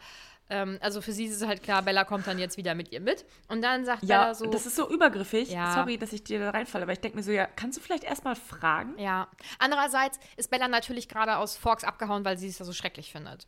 Ähm, 0.55 0.79
also 0.83 1.01
für 1.01 1.13
sie 1.13 1.25
ist 1.25 1.41
es 1.41 1.47
halt 1.49 1.63
klar, 1.63 1.81
Bella 1.81 2.05
kommt 2.05 2.27
dann 2.27 2.39
jetzt 2.39 2.59
wieder 2.59 2.75
mit 2.75 2.93
ihr 2.93 3.01
mit. 3.01 3.25
Und 3.49 3.63
dann 3.63 3.87
sagt 3.87 4.03
Ja, 4.03 4.21
Bella 4.21 4.35
so. 4.35 4.47
das 4.51 4.67
ist 4.67 4.77
so 4.77 4.91
übergriffig. 4.91 5.51
Ja. 5.51 5.73
Sorry, 5.75 5.97
dass 5.97 6.13
ich 6.13 6.23
dir 6.25 6.39
da 6.41 6.51
reinfalle, 6.51 6.83
aber 6.83 6.93
ich 6.93 7.01
denke 7.01 7.17
mir 7.17 7.23
so, 7.23 7.31
ja, 7.33 7.47
kannst 7.47 7.79
du 7.79 7.83
vielleicht 7.83 8.05
erstmal 8.05 8.37
fragen? 8.37 8.99
Ja. 8.99 9.29
Andererseits 9.59 10.19
ist 10.37 10.51
Bella 10.51 10.69
natürlich 10.69 11.09
gerade 11.09 11.37
aus 11.37 11.57
Forks 11.57 11.85
abgehauen, 11.85 12.25
weil 12.27 12.37
sie 12.37 12.49
es 12.49 12.59
ja 12.59 12.67
so 12.67 12.73
schrecklich 12.75 13.11
findet. 13.11 13.47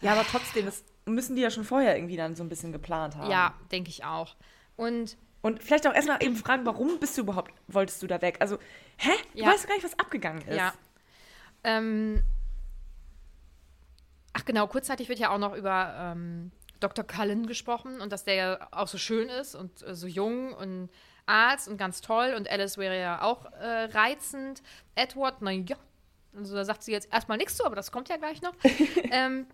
Ja, 0.00 0.12
aber 0.12 0.24
trotzdem, 0.24 0.64
das 0.64 0.82
müssen 1.04 1.36
die 1.36 1.42
ja 1.42 1.50
schon 1.50 1.64
vorher 1.64 1.94
irgendwie 1.96 2.16
dann 2.16 2.34
so 2.34 2.42
ein 2.42 2.48
bisschen 2.48 2.72
geplant 2.72 3.16
haben. 3.16 3.30
Ja, 3.30 3.52
denke 3.70 3.90
ich 3.90 4.04
auch. 4.04 4.34
Und 4.76 5.18
Und 5.42 5.62
vielleicht 5.62 5.86
auch 5.86 5.92
erstmal 5.94 6.22
eben 6.22 6.36
fragen, 6.36 6.64
warum 6.64 6.98
bist 6.98 7.18
du 7.18 7.22
überhaupt, 7.22 7.52
wolltest 7.68 8.02
du 8.02 8.06
da 8.06 8.22
weg? 8.22 8.36
Also, 8.40 8.58
hä? 8.96 9.10
Du 9.34 9.40
Ja. 9.40 9.48
weißt 9.48 9.66
gar 9.68 9.74
nicht, 9.74 9.84
was 9.84 9.98
abgegangen 9.98 10.40
ist. 10.48 10.56
ja. 10.56 10.72
Ähm, 11.64 12.22
ach 14.32 14.44
genau, 14.44 14.66
kurzzeitig 14.66 15.08
wird 15.08 15.18
ja 15.18 15.30
auch 15.30 15.38
noch 15.38 15.54
über 15.54 15.94
ähm, 15.98 16.52
Dr. 16.80 17.04
Cullen 17.04 17.46
gesprochen 17.46 18.00
und 18.00 18.10
dass 18.12 18.24
der 18.24 18.34
ja 18.34 18.68
auch 18.70 18.88
so 18.88 18.98
schön 18.98 19.28
ist 19.28 19.54
und 19.54 19.82
äh, 19.86 19.94
so 19.94 20.06
jung 20.06 20.52
und 20.54 20.88
Arzt 21.26 21.68
und 21.68 21.76
ganz 21.76 22.00
toll 22.00 22.34
und 22.36 22.50
Alice 22.50 22.76
wäre 22.78 22.98
ja 22.98 23.22
auch 23.22 23.44
äh, 23.52 23.84
reizend. 23.92 24.62
Edward, 24.94 25.36
na 25.40 25.52
ja. 25.52 25.76
Also 26.36 26.54
da 26.54 26.64
sagt 26.64 26.82
sie 26.82 26.92
jetzt 26.92 27.12
erstmal 27.12 27.38
nichts 27.38 27.56
zu, 27.56 27.64
aber 27.64 27.76
das 27.76 27.90
kommt 27.92 28.08
ja 28.08 28.16
gleich 28.16 28.40
noch. 28.42 28.54
ähm, 29.10 29.46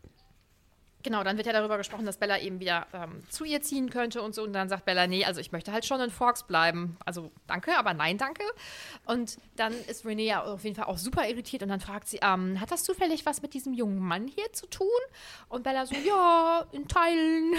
Genau, 1.07 1.23
dann 1.23 1.37
wird 1.37 1.47
ja 1.47 1.53
darüber 1.53 1.79
gesprochen, 1.79 2.05
dass 2.05 2.16
Bella 2.16 2.40
eben 2.40 2.59
wieder 2.59 2.88
ähm, 2.92 3.23
zu 3.29 3.45
ihr 3.45 3.62
ziehen 3.62 3.90
könnte 3.90 4.21
und 4.23 4.35
so. 4.35 4.42
Und 4.42 4.53
dann 4.53 4.69
sagt 4.69 4.87
Bella, 4.87 5.07
nee, 5.07 5.25
also 5.25 5.40
ich 5.40 5.53
möchte 5.53 5.71
halt 5.71 5.87
schon 5.87 6.01
in 6.01 6.11
Forks 6.11 6.42
bleiben. 6.42 6.97
Also 7.05 7.31
danke, 7.47 7.79
aber 7.79 7.95
nein, 7.95 8.19
danke. 8.19 8.42
Und 9.05 9.37
dann 9.55 9.73
ist 9.73 10.05
Renee 10.05 10.27
ja 10.27 10.42
auf 10.42 10.64
jeden 10.64 10.75
Fall 10.75 10.87
auch 10.87 10.99
super 10.99 11.29
irritiert 11.29 11.62
und 11.62 11.69
dann 11.69 11.79
fragt 11.79 12.09
sie, 12.09 12.19
ähm, 12.23 12.61
hat 12.61 12.73
das 12.73 12.83
zufällig 12.83 13.25
was 13.25 13.40
mit 13.40 13.55
diesem 13.55 13.73
jungen 13.73 14.01
Mann 14.01 14.27
hier 14.27 14.53
zu 14.53 14.66
tun? 14.66 14.88
Und 15.49 15.62
Bella 15.62 15.87
so, 15.87 15.95
ja, 15.95 16.66
in 16.73 16.88
Teilen. 16.88 17.55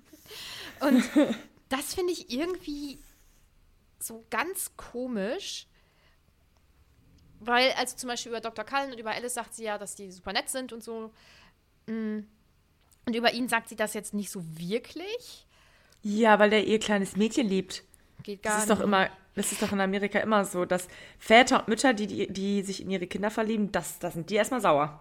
Und 0.80 1.02
das 1.70 1.94
finde 1.94 2.12
ich 2.12 2.30
irgendwie 2.30 2.98
so 4.00 4.26
ganz 4.28 4.76
komisch. 4.76 5.66
Weil, 7.40 7.70
also 7.78 7.96
zum 7.96 8.08
Beispiel 8.08 8.32
über 8.32 8.42
Dr. 8.42 8.66
Cullen 8.66 8.92
und 8.92 8.98
über 8.98 9.12
Alice 9.12 9.32
sagt 9.32 9.54
sie 9.54 9.64
ja, 9.64 9.78
dass 9.78 9.94
die 9.94 10.10
super 10.12 10.34
nett 10.34 10.50
sind 10.50 10.74
und 10.74 10.84
so. 10.84 11.10
Mm. 11.86 12.24
Und 13.06 13.16
über 13.16 13.32
ihn 13.32 13.48
sagt 13.48 13.68
sie 13.68 13.76
das 13.76 13.94
jetzt 13.94 14.14
nicht 14.14 14.30
so 14.30 14.42
wirklich. 14.56 15.46
Ja, 16.02 16.38
weil 16.38 16.50
der 16.50 16.66
ihr 16.66 16.78
kleines 16.78 17.16
Mädchen 17.16 17.48
liebt. 17.48 17.82
Geht 18.22 18.42
gar 18.42 18.54
Das 18.54 18.62
ist 18.62 18.70
doch 18.70 18.78
nicht. 18.78 18.84
immer, 18.86 19.08
das 19.34 19.52
ist 19.52 19.62
doch 19.62 19.72
in 19.72 19.80
Amerika 19.80 20.18
immer 20.20 20.44
so, 20.44 20.64
dass 20.64 20.88
Väter 21.18 21.60
und 21.60 21.68
Mütter, 21.68 21.94
die, 21.94 22.06
die, 22.06 22.32
die 22.32 22.62
sich 22.62 22.80
in 22.82 22.90
ihre 22.90 23.06
Kinder 23.06 23.30
verlieben, 23.30 23.72
das, 23.72 23.98
das 23.98 24.14
sind 24.14 24.30
die 24.30 24.34
erstmal 24.36 24.60
sauer. 24.60 25.00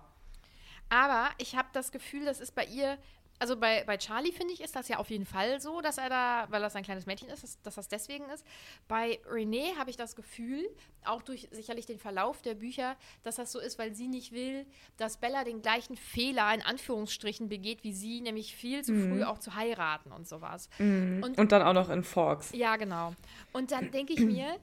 Aber 0.89 1.29
ich 1.37 1.55
habe 1.55 1.69
das 1.73 1.91
Gefühl, 1.91 2.25
das 2.25 2.39
ist 2.41 2.53
bei 2.55 2.65
ihr 2.65 2.97
also 3.41 3.57
bei, 3.57 3.83
bei 3.85 3.97
Charlie 3.97 4.31
finde 4.31 4.53
ich, 4.53 4.61
ist 4.61 4.75
das 4.75 4.87
ja 4.87 4.97
auf 4.97 5.09
jeden 5.09 5.25
Fall 5.25 5.59
so, 5.59 5.81
dass 5.81 5.97
er 5.97 6.09
da, 6.09 6.45
weil 6.49 6.61
das 6.61 6.75
ein 6.75 6.83
kleines 6.83 7.07
Mädchen 7.07 7.27
ist, 7.27 7.41
dass, 7.41 7.59
dass 7.63 7.73
das 7.73 7.87
deswegen 7.87 8.29
ist. 8.29 8.45
Bei 8.87 9.19
Renee 9.27 9.73
habe 9.79 9.89
ich 9.89 9.97
das 9.97 10.15
Gefühl, 10.15 10.63
auch 11.03 11.23
durch 11.23 11.47
sicherlich 11.49 11.87
den 11.87 11.97
Verlauf 11.97 12.43
der 12.43 12.53
Bücher, 12.53 12.95
dass 13.23 13.37
das 13.37 13.51
so 13.51 13.59
ist, 13.59 13.79
weil 13.79 13.95
sie 13.95 14.07
nicht 14.07 14.31
will, 14.31 14.67
dass 14.97 15.17
Bella 15.17 15.43
den 15.43 15.63
gleichen 15.63 15.97
Fehler 15.97 16.53
in 16.53 16.61
Anführungsstrichen 16.61 17.49
begeht 17.49 17.83
wie 17.83 17.93
sie, 17.93 18.21
nämlich 18.21 18.55
viel 18.55 18.83
zu 18.83 18.93
früh 18.93 19.23
auch 19.23 19.39
zu 19.39 19.55
heiraten 19.55 20.11
und 20.11 20.27
sowas. 20.27 20.69
Und, 20.77 21.33
Und 21.39 21.51
dann 21.51 21.63
auch 21.63 21.73
noch 21.73 21.89
in 21.89 22.03
Forks. 22.03 22.51
ja, 22.53 22.75
genau. 22.75 23.15
Und 23.53 23.71
dann 23.71 23.89
denke 23.89 24.13
ich 24.13 24.19
mir, 24.19 24.55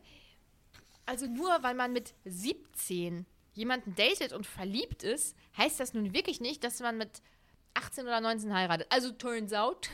also 1.04 1.26
nur 1.26 1.64
weil 1.64 1.74
man 1.74 1.92
mit 1.92 2.14
17 2.26 3.26
jemanden 3.54 3.96
datet 3.96 4.32
und 4.32 4.46
verliebt 4.46 5.02
ist, 5.02 5.36
heißt 5.56 5.80
das 5.80 5.94
nun 5.94 6.14
wirklich 6.14 6.40
nicht, 6.40 6.62
dass 6.62 6.78
man 6.78 6.96
mit 6.96 7.22
18 7.78 8.04
oder 8.04 8.20
19 8.20 8.52
heiratet. 8.54 8.86
Also 8.90 9.12
turns 9.12 9.52
out, 9.52 9.88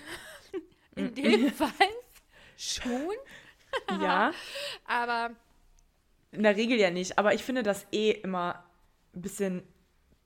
in 0.96 1.14
dem 1.14 1.52
Fall 1.52 1.68
schon. 2.56 3.10
Ja, 4.00 4.32
Aber 4.86 5.30
in 6.32 6.42
der 6.42 6.56
Regel 6.56 6.78
ja 6.78 6.90
nicht. 6.90 7.18
Aber 7.18 7.34
ich 7.34 7.42
finde 7.44 7.62
das 7.62 7.86
eh 7.92 8.10
immer 8.10 8.64
ein 9.14 9.22
bisschen 9.22 9.62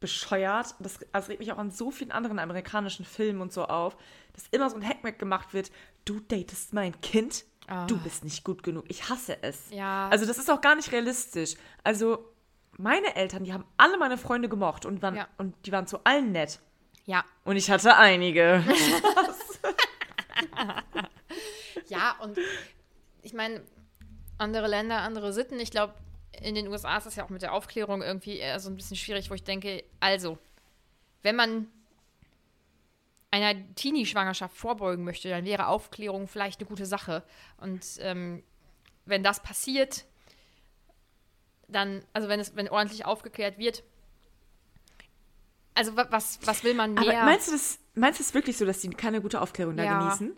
bescheuert. 0.00 0.74
Das, 0.78 0.98
das 1.12 1.28
regt 1.28 1.40
mich 1.40 1.52
auch 1.52 1.58
an 1.58 1.70
so 1.70 1.90
vielen 1.90 2.12
anderen 2.12 2.38
amerikanischen 2.38 3.04
Filmen 3.04 3.40
und 3.40 3.52
so 3.52 3.64
auf, 3.64 3.96
dass 4.32 4.44
immer 4.50 4.70
so 4.70 4.76
ein 4.76 4.86
Hackmack 4.86 5.18
gemacht 5.18 5.52
wird. 5.54 5.70
Du 6.04 6.20
datest 6.20 6.72
mein 6.72 6.98
Kind? 7.00 7.44
Du 7.86 7.98
bist 7.98 8.24
nicht 8.24 8.44
gut 8.44 8.62
genug. 8.62 8.86
Ich 8.88 9.10
hasse 9.10 9.42
es. 9.42 9.68
Ja. 9.70 10.08
Also 10.08 10.24
das 10.24 10.38
ist 10.38 10.50
auch 10.50 10.62
gar 10.62 10.74
nicht 10.74 10.90
realistisch. 10.90 11.54
Also 11.84 12.24
meine 12.78 13.14
Eltern, 13.14 13.44
die 13.44 13.52
haben 13.52 13.64
alle 13.76 13.98
meine 13.98 14.16
Freunde 14.16 14.48
gemocht 14.48 14.86
und, 14.86 15.02
waren, 15.02 15.16
Ja. 15.16 15.28
und 15.36 15.54
die 15.66 15.72
waren 15.72 15.86
zu 15.86 16.02
allen 16.04 16.32
nett. 16.32 16.60
Ja, 17.08 17.24
Und 17.44 17.56
ich 17.56 17.70
hatte 17.70 17.96
einige. 17.96 18.62
ja, 21.88 22.14
und 22.20 22.38
ich 23.22 23.32
meine, 23.32 23.62
andere 24.36 24.68
Länder, 24.68 24.98
andere 24.98 25.32
Sitten. 25.32 25.58
Ich 25.58 25.70
glaube, 25.70 25.94
in 26.38 26.54
den 26.54 26.68
USA 26.68 26.98
ist 26.98 27.06
das 27.06 27.16
ja 27.16 27.24
auch 27.24 27.30
mit 27.30 27.40
der 27.40 27.54
Aufklärung 27.54 28.02
irgendwie 28.02 28.36
eher 28.36 28.60
so 28.60 28.68
ein 28.68 28.76
bisschen 28.76 28.98
schwierig, 28.98 29.30
wo 29.30 29.34
ich 29.34 29.42
denke, 29.42 29.84
also, 30.00 30.36
wenn 31.22 31.34
man 31.34 31.68
einer 33.30 33.54
Teenie-Schwangerschaft 33.74 34.54
vorbeugen 34.54 35.04
möchte, 35.04 35.30
dann 35.30 35.46
wäre 35.46 35.68
Aufklärung 35.68 36.28
vielleicht 36.28 36.60
eine 36.60 36.68
gute 36.68 36.84
Sache. 36.84 37.22
Und 37.56 37.86
ähm, 38.00 38.42
wenn 39.06 39.22
das 39.22 39.42
passiert, 39.42 40.04
dann, 41.68 42.04
also 42.12 42.28
wenn 42.28 42.38
es, 42.38 42.54
wenn 42.54 42.68
ordentlich 42.68 43.06
aufgeklärt 43.06 43.56
wird, 43.56 43.82
also 45.78 45.96
wa- 45.96 46.06
was, 46.10 46.38
was 46.44 46.64
will 46.64 46.74
man 46.74 46.94
mehr? 46.94 47.02
Aber 47.20 47.24
meinst 47.24 47.48
du 47.48 47.52
das, 47.52 47.78
meinst 47.94 48.18
du 48.20 48.24
das 48.24 48.34
wirklich 48.34 48.56
so, 48.56 48.64
dass 48.66 48.80
die 48.80 48.90
keine 48.90 49.20
gute 49.20 49.40
Aufklärung 49.40 49.76
da 49.76 49.84
Ja. 49.84 49.98
genießen? 50.00 50.36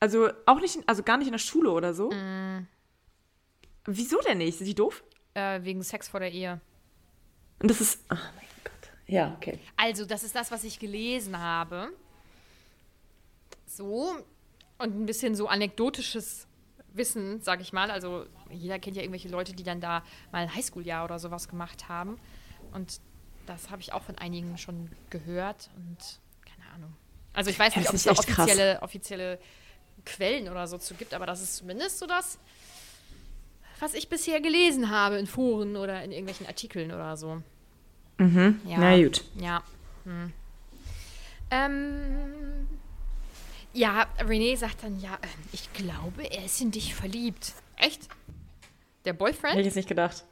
Also 0.00 0.30
auch 0.46 0.60
nicht, 0.60 0.76
in, 0.76 0.82
also 0.88 1.02
gar 1.02 1.16
nicht 1.18 1.26
in 1.28 1.32
der 1.32 1.38
Schule 1.38 1.70
oder 1.70 1.94
so? 1.94 2.10
Mm. 2.10 2.66
Wieso 3.86 4.18
denn 4.20 4.38
nicht? 4.38 4.58
Sind 4.58 4.66
die 4.66 4.74
doof? 4.74 5.04
äh, 5.34 5.62
wegen 5.62 5.82
Sex 5.82 6.08
vor 6.08 6.20
der 6.20 6.30
Ehe. 6.32 6.60
Und 7.60 7.70
das 7.70 7.80
ist. 7.80 8.00
Oh 8.10 8.14
mein 8.14 8.46
Gott. 8.64 8.90
Ja, 9.06 9.34
okay. 9.36 9.58
Also, 9.76 10.04
das 10.04 10.22
ist 10.22 10.34
das, 10.34 10.50
was 10.50 10.62
ich 10.64 10.78
gelesen 10.78 11.38
habe. 11.38 11.90
So. 13.66 14.14
Und 14.78 15.00
ein 15.00 15.06
bisschen 15.06 15.34
so 15.34 15.48
anekdotisches 15.48 16.46
Wissen, 16.92 17.40
sag 17.40 17.60
ich 17.60 17.72
mal. 17.72 17.90
Also, 17.90 18.26
jeder 18.50 18.78
kennt 18.78 18.96
ja 18.96 19.02
irgendwelche 19.02 19.28
Leute, 19.28 19.54
die 19.54 19.62
dann 19.64 19.80
da 19.80 20.02
mal 20.32 20.38
ein 20.42 20.54
Highschool-Jahr 20.54 21.04
oder 21.04 21.18
sowas 21.18 21.48
gemacht 21.48 21.88
haben. 21.88 22.18
Und 22.72 23.00
das 23.46 23.70
habe 23.70 23.82
ich 23.82 23.92
auch 23.92 24.02
von 24.02 24.16
einigen 24.18 24.56
schon 24.58 24.90
gehört. 25.10 25.70
Und 25.76 25.98
keine 26.44 26.70
Ahnung. 26.74 26.94
Also, 27.32 27.50
ich 27.50 27.58
weiß 27.58 27.74
Ja, 27.74 27.80
nicht, 27.80 27.88
ob 27.88 27.94
es 27.96 28.04
da 28.04 28.12
offizielle, 28.12 28.82
offizielle 28.82 29.38
Quellen 30.04 30.48
oder 30.48 30.66
so 30.66 30.78
zu 30.78 30.94
gibt, 30.94 31.14
aber 31.14 31.26
das 31.26 31.42
ist 31.42 31.56
zumindest 31.56 31.98
so 31.98 32.06
das, 32.06 32.38
was 33.80 33.94
ich 33.94 34.08
bisher 34.08 34.40
gelesen 34.40 34.90
habe 34.90 35.18
in 35.18 35.26
Foren 35.26 35.76
oder 35.76 36.02
in 36.04 36.12
irgendwelchen 36.12 36.46
Artikeln 36.46 36.92
oder 36.92 37.16
so. 37.16 37.42
Ja. 38.18 38.26
Mhm. 38.26 38.60
Na 38.64 38.96
gut. 38.96 39.24
Ja. 39.36 39.62
Hm. 40.04 40.32
Ähm, 41.50 42.68
ja, 43.72 44.06
René 44.20 44.56
sagt 44.56 44.84
dann, 44.84 45.00
ja, 45.00 45.18
ähm, 45.22 45.28
ich 45.52 45.72
glaube, 45.72 46.22
er 46.30 46.44
ist 46.44 46.60
in 46.60 46.70
dich 46.70 46.94
verliebt. 46.94 47.52
Echt? 47.76 48.08
Der 49.04 49.12
Hätte 49.14 49.30
ich 49.30 49.40
Boyfriend? 49.40 49.64
jetzt 49.64 49.74
nicht 49.74 49.88
gedacht. 49.88 50.24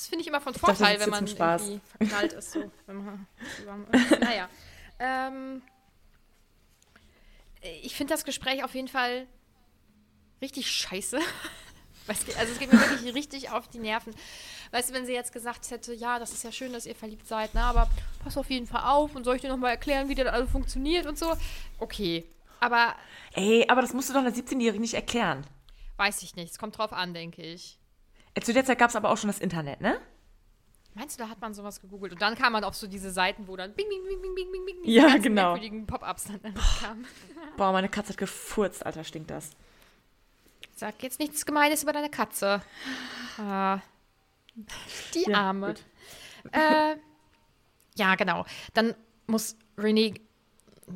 Das 0.00 0.08
finde 0.08 0.22
ich 0.22 0.28
immer 0.28 0.40
von 0.40 0.54
dachte, 0.54 0.64
Vorteil, 0.64 0.96
ist 0.96 1.02
wenn 1.02 1.10
man 1.10 1.26
irgendwie 1.26 1.80
verknallt 1.98 2.32
ist. 2.32 2.52
So, 2.52 2.72
man 2.86 3.26
naja. 4.20 4.48
Ähm, 4.98 5.60
ich 7.82 7.94
finde 7.94 8.14
das 8.14 8.24
Gespräch 8.24 8.64
auf 8.64 8.74
jeden 8.74 8.88
Fall 8.88 9.26
richtig 10.40 10.70
scheiße. 10.70 11.20
Also 12.08 12.52
es 12.52 12.58
geht 12.58 12.72
mir 12.72 12.80
wirklich 12.80 13.14
richtig 13.14 13.50
auf 13.50 13.68
die 13.68 13.78
Nerven. 13.78 14.12
Weißt 14.72 14.90
du, 14.90 14.94
wenn 14.94 15.06
sie 15.06 15.12
jetzt 15.12 15.32
gesagt 15.32 15.70
hätte, 15.70 15.94
ja, 15.94 16.18
das 16.18 16.32
ist 16.32 16.42
ja 16.42 16.50
schön, 16.50 16.72
dass 16.72 16.84
ihr 16.84 16.96
verliebt 16.96 17.28
seid, 17.28 17.54
ne, 17.54 17.62
aber 17.62 17.88
pass 18.24 18.36
auf 18.36 18.50
jeden 18.50 18.66
Fall 18.66 18.82
auf 18.82 19.14
und 19.14 19.22
soll 19.22 19.36
ich 19.36 19.42
dir 19.42 19.48
nochmal 19.48 19.70
erklären, 19.70 20.08
wie 20.08 20.16
das 20.16 20.26
alles 20.26 20.50
funktioniert 20.50 21.06
und 21.06 21.16
so. 21.16 21.36
Okay. 21.78 22.24
Aber 22.58 22.96
Ey, 23.34 23.64
aber 23.68 23.80
das 23.80 23.92
musst 23.92 24.08
du 24.08 24.14
doch 24.14 24.22
einer 24.22 24.32
17-Jährigen 24.32 24.80
nicht 24.80 24.94
erklären. 24.94 25.46
weiß 25.98 26.22
ich 26.24 26.34
nicht. 26.34 26.50
Es 26.50 26.58
kommt 26.58 26.78
drauf 26.78 26.92
an, 26.92 27.14
denke 27.14 27.42
ich. 27.42 27.79
Äh, 28.40 28.44
Zu 28.44 28.52
der 28.52 28.64
Zeit 28.64 28.78
gab 28.78 28.90
es 28.90 28.96
aber 28.96 29.10
auch 29.10 29.16
schon 29.16 29.28
das 29.28 29.38
Internet, 29.38 29.80
ne? 29.80 30.00
Meinst 30.94 31.18
du, 31.18 31.22
da 31.24 31.30
hat 31.30 31.40
man 31.40 31.54
sowas 31.54 31.80
gegoogelt? 31.80 32.12
Und 32.12 32.20
dann 32.22 32.34
kam 32.34 32.52
man 32.52 32.64
auf 32.64 32.74
so 32.74 32.86
diese 32.88 33.10
Seiten, 33.12 33.46
wo 33.46 33.56
dann 33.56 33.72
bing, 33.74 33.88
bing, 33.88 34.02
bing, 34.04 34.20
bing, 34.20 34.34
bing, 34.34 34.50
bing, 34.52 34.64
bing, 34.66 34.76
Ja, 34.84 35.02
diese 35.02 35.06
ganzen 35.06 35.22
genau. 35.22 35.42
merkwürdigen 35.52 35.86
Pop-Ups 35.86 36.24
dann 36.24 36.54
kamen. 36.80 37.06
Boah, 37.56 37.72
meine 37.72 37.88
Katze 37.88 38.10
hat 38.10 38.18
gefurzt, 38.18 38.84
Alter, 38.84 39.04
stinkt 39.04 39.30
das. 39.30 39.50
Sag 40.74 41.02
jetzt 41.02 41.20
nichts 41.20 41.46
Gemeines 41.46 41.82
über 41.84 41.92
deine 41.92 42.10
Katze. 42.10 42.62
Ah, 43.38 43.78
die 45.14 45.24
Ja, 45.30 45.38
Arme. 45.42 45.68
gut. 45.68 45.84
Äh, 46.52 46.96
ja, 47.96 48.14
genau. 48.16 48.44
Dann 48.74 48.94
muss 49.26 49.56
René 49.76 50.20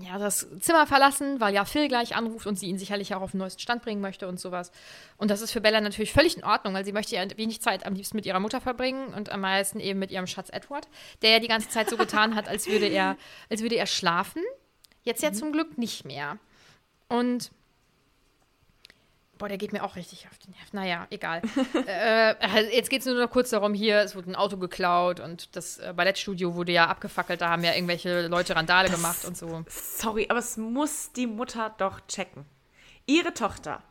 ja, 0.03 0.19
das 0.19 0.47
Zimmer 0.61 0.87
verlassen, 0.87 1.41
weil 1.41 1.55
ja 1.55 1.65
Phil 1.65 1.89
gleich 1.89 2.17
anruft 2.17 2.47
und 2.47 2.59
sie 2.59 2.67
ihn 2.67 2.79
sicherlich 2.79 3.15
auch 3.15 3.21
auf 3.21 3.33
den 3.33 3.39
neuesten 3.39 3.61
Stand 3.61 3.83
bringen 3.83 4.01
möchte 4.01 4.27
und 4.29 4.41
sowas. 4.41 4.73
Und 5.17 5.31
das 5.31 5.41
ist 5.41 5.53
für 5.53 5.61
Bella 5.61 5.81
natürlich 5.81 6.13
völlig 6.13 6.37
in 6.37 6.45
Ordnung, 6.45 6.75
weil 6.75 6.85
sie 6.85 6.93
möchte 6.93 7.15
ja 7.17 7.25
wenig 7.37 7.61
Zeit 7.61 7.87
am 7.87 7.95
liebsten 7.95 8.17
mit 8.17 8.27
ihrer 8.27 8.41
Mutter 8.41 8.61
verbringen 8.61 9.15
und 9.15 9.31
am 9.31 9.41
meisten 9.41 9.81
eben 9.81 9.99
mit 9.99 10.11
ihrem 10.11 10.27
Schatz 10.27 10.51
Edward, 10.51 10.89
der 11.23 11.31
ja 11.31 11.39
die 11.39 11.49
ganze 11.49 11.69
Zeit 11.69 11.91
so 11.91 11.97
getan 11.97 12.35
hat, 12.35 12.49
als 12.49 12.67
würde 12.67 12.87
er, 12.87 13.17
als 13.51 13.63
würde 13.63 13.77
er 13.77 13.87
schlafen. 13.87 14.43
Jetzt 15.03 15.23
ja 15.23 15.33
zum 15.33 15.53
Glück 15.53 15.77
nicht 15.77 16.05
mehr. 16.05 16.39
Und 17.09 17.51
Boah, 19.39 19.49
der 19.49 19.59
geht 19.59 19.73
mir 19.73 19.83
auch 19.83 19.97
richtig 19.97 20.27
auf 20.31 20.39
die 20.39 20.51
Nerven. 20.51 20.71
Naja, 20.73 21.07
egal. 21.11 21.43
äh, 21.87 22.77
jetzt 22.77 22.89
geht 22.89 23.01
es 23.01 23.07
nur 23.07 23.15
noch 23.15 23.31
kurz 23.31 23.51
darum, 23.51 23.75
hier, 23.75 24.01
es 24.01 24.15
wurde 24.15 24.31
ein 24.31 24.37
Auto 24.37 24.57
geklaut 24.57 25.21
und 25.21 25.57
das 25.57 25.79
äh, 25.79 25.93
Ballettstudio 25.95 26.55
wurde 26.55 26.73
ja 26.73 26.87
abgefackelt, 26.87 27.41
da 27.41 27.51
haben 27.51 27.65
ja 27.65 27.75
irgendwelche 27.75 28.29
Leute 28.29 28.55
Randale 28.55 28.89
gemacht 28.91 29.25
und 29.25 29.37
so. 29.37 29.65
Sorry, 29.69 30.27
aber 30.29 30.39
es 30.39 30.57
muss 30.57 31.13
die 31.13 31.27
Mutter 31.27 31.75
doch 31.79 32.01
checken. 32.07 32.45
Ihre 33.07 33.35
Tochter 33.35 33.83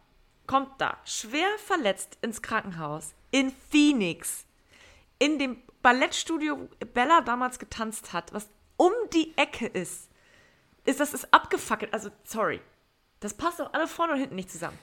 kommt 0.48 0.80
da 0.80 0.98
schwer 1.06 1.50
verletzt 1.66 2.18
ins 2.22 2.42
Krankenhaus 2.42 3.14
in 3.32 3.52
Phoenix. 3.70 4.46
In 5.20 5.40
dem 5.40 5.58
Ballettstudio, 5.82 6.58
wo 6.58 6.86
Bella 6.86 7.22
damals 7.22 7.60
getanzt 7.60 8.14
hat, 8.14 8.34
was 8.34 8.50
um 8.78 8.92
die 9.14 9.34
Ecke 9.38 9.68
ist. 9.68 10.10
Ist 10.86 11.00
das 11.00 11.14
ist 11.14 11.34
abgefackelt. 11.34 11.94
Also, 11.94 12.10
sorry. 12.24 12.62
Das 13.20 13.34
passt 13.34 13.60
doch 13.60 13.74
alle 13.74 13.88
vorne 13.88 14.14
und 14.14 14.20
hinten 14.20 14.36
nicht 14.36 14.52
zusammen. 14.52 14.78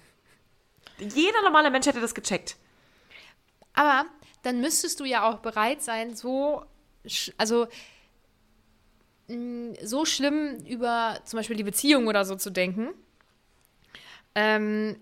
Jeder 1.01 1.43
normale 1.43 1.71
Mensch 1.71 1.87
hätte 1.87 2.01
das 2.01 2.15
gecheckt. 2.15 2.57
Aber 3.75 4.05
dann 4.43 4.61
müsstest 4.61 5.01
du 5.01 5.05
ja 5.05 5.29
auch 5.29 5.39
bereit 5.39 5.83
sein, 5.83 6.15
so, 6.15 6.65
sch- 7.07 7.33
also 7.39 7.67
mh, 9.29 9.77
so 9.83 10.05
schlimm 10.05 10.57
über 10.67 11.19
zum 11.25 11.39
Beispiel 11.39 11.57
die 11.57 11.63
Beziehung 11.65 12.07
oder 12.07 12.25
so 12.25 12.37
zu 12.37 12.51
denken. 12.51 12.89
Ähm, 14.35 14.97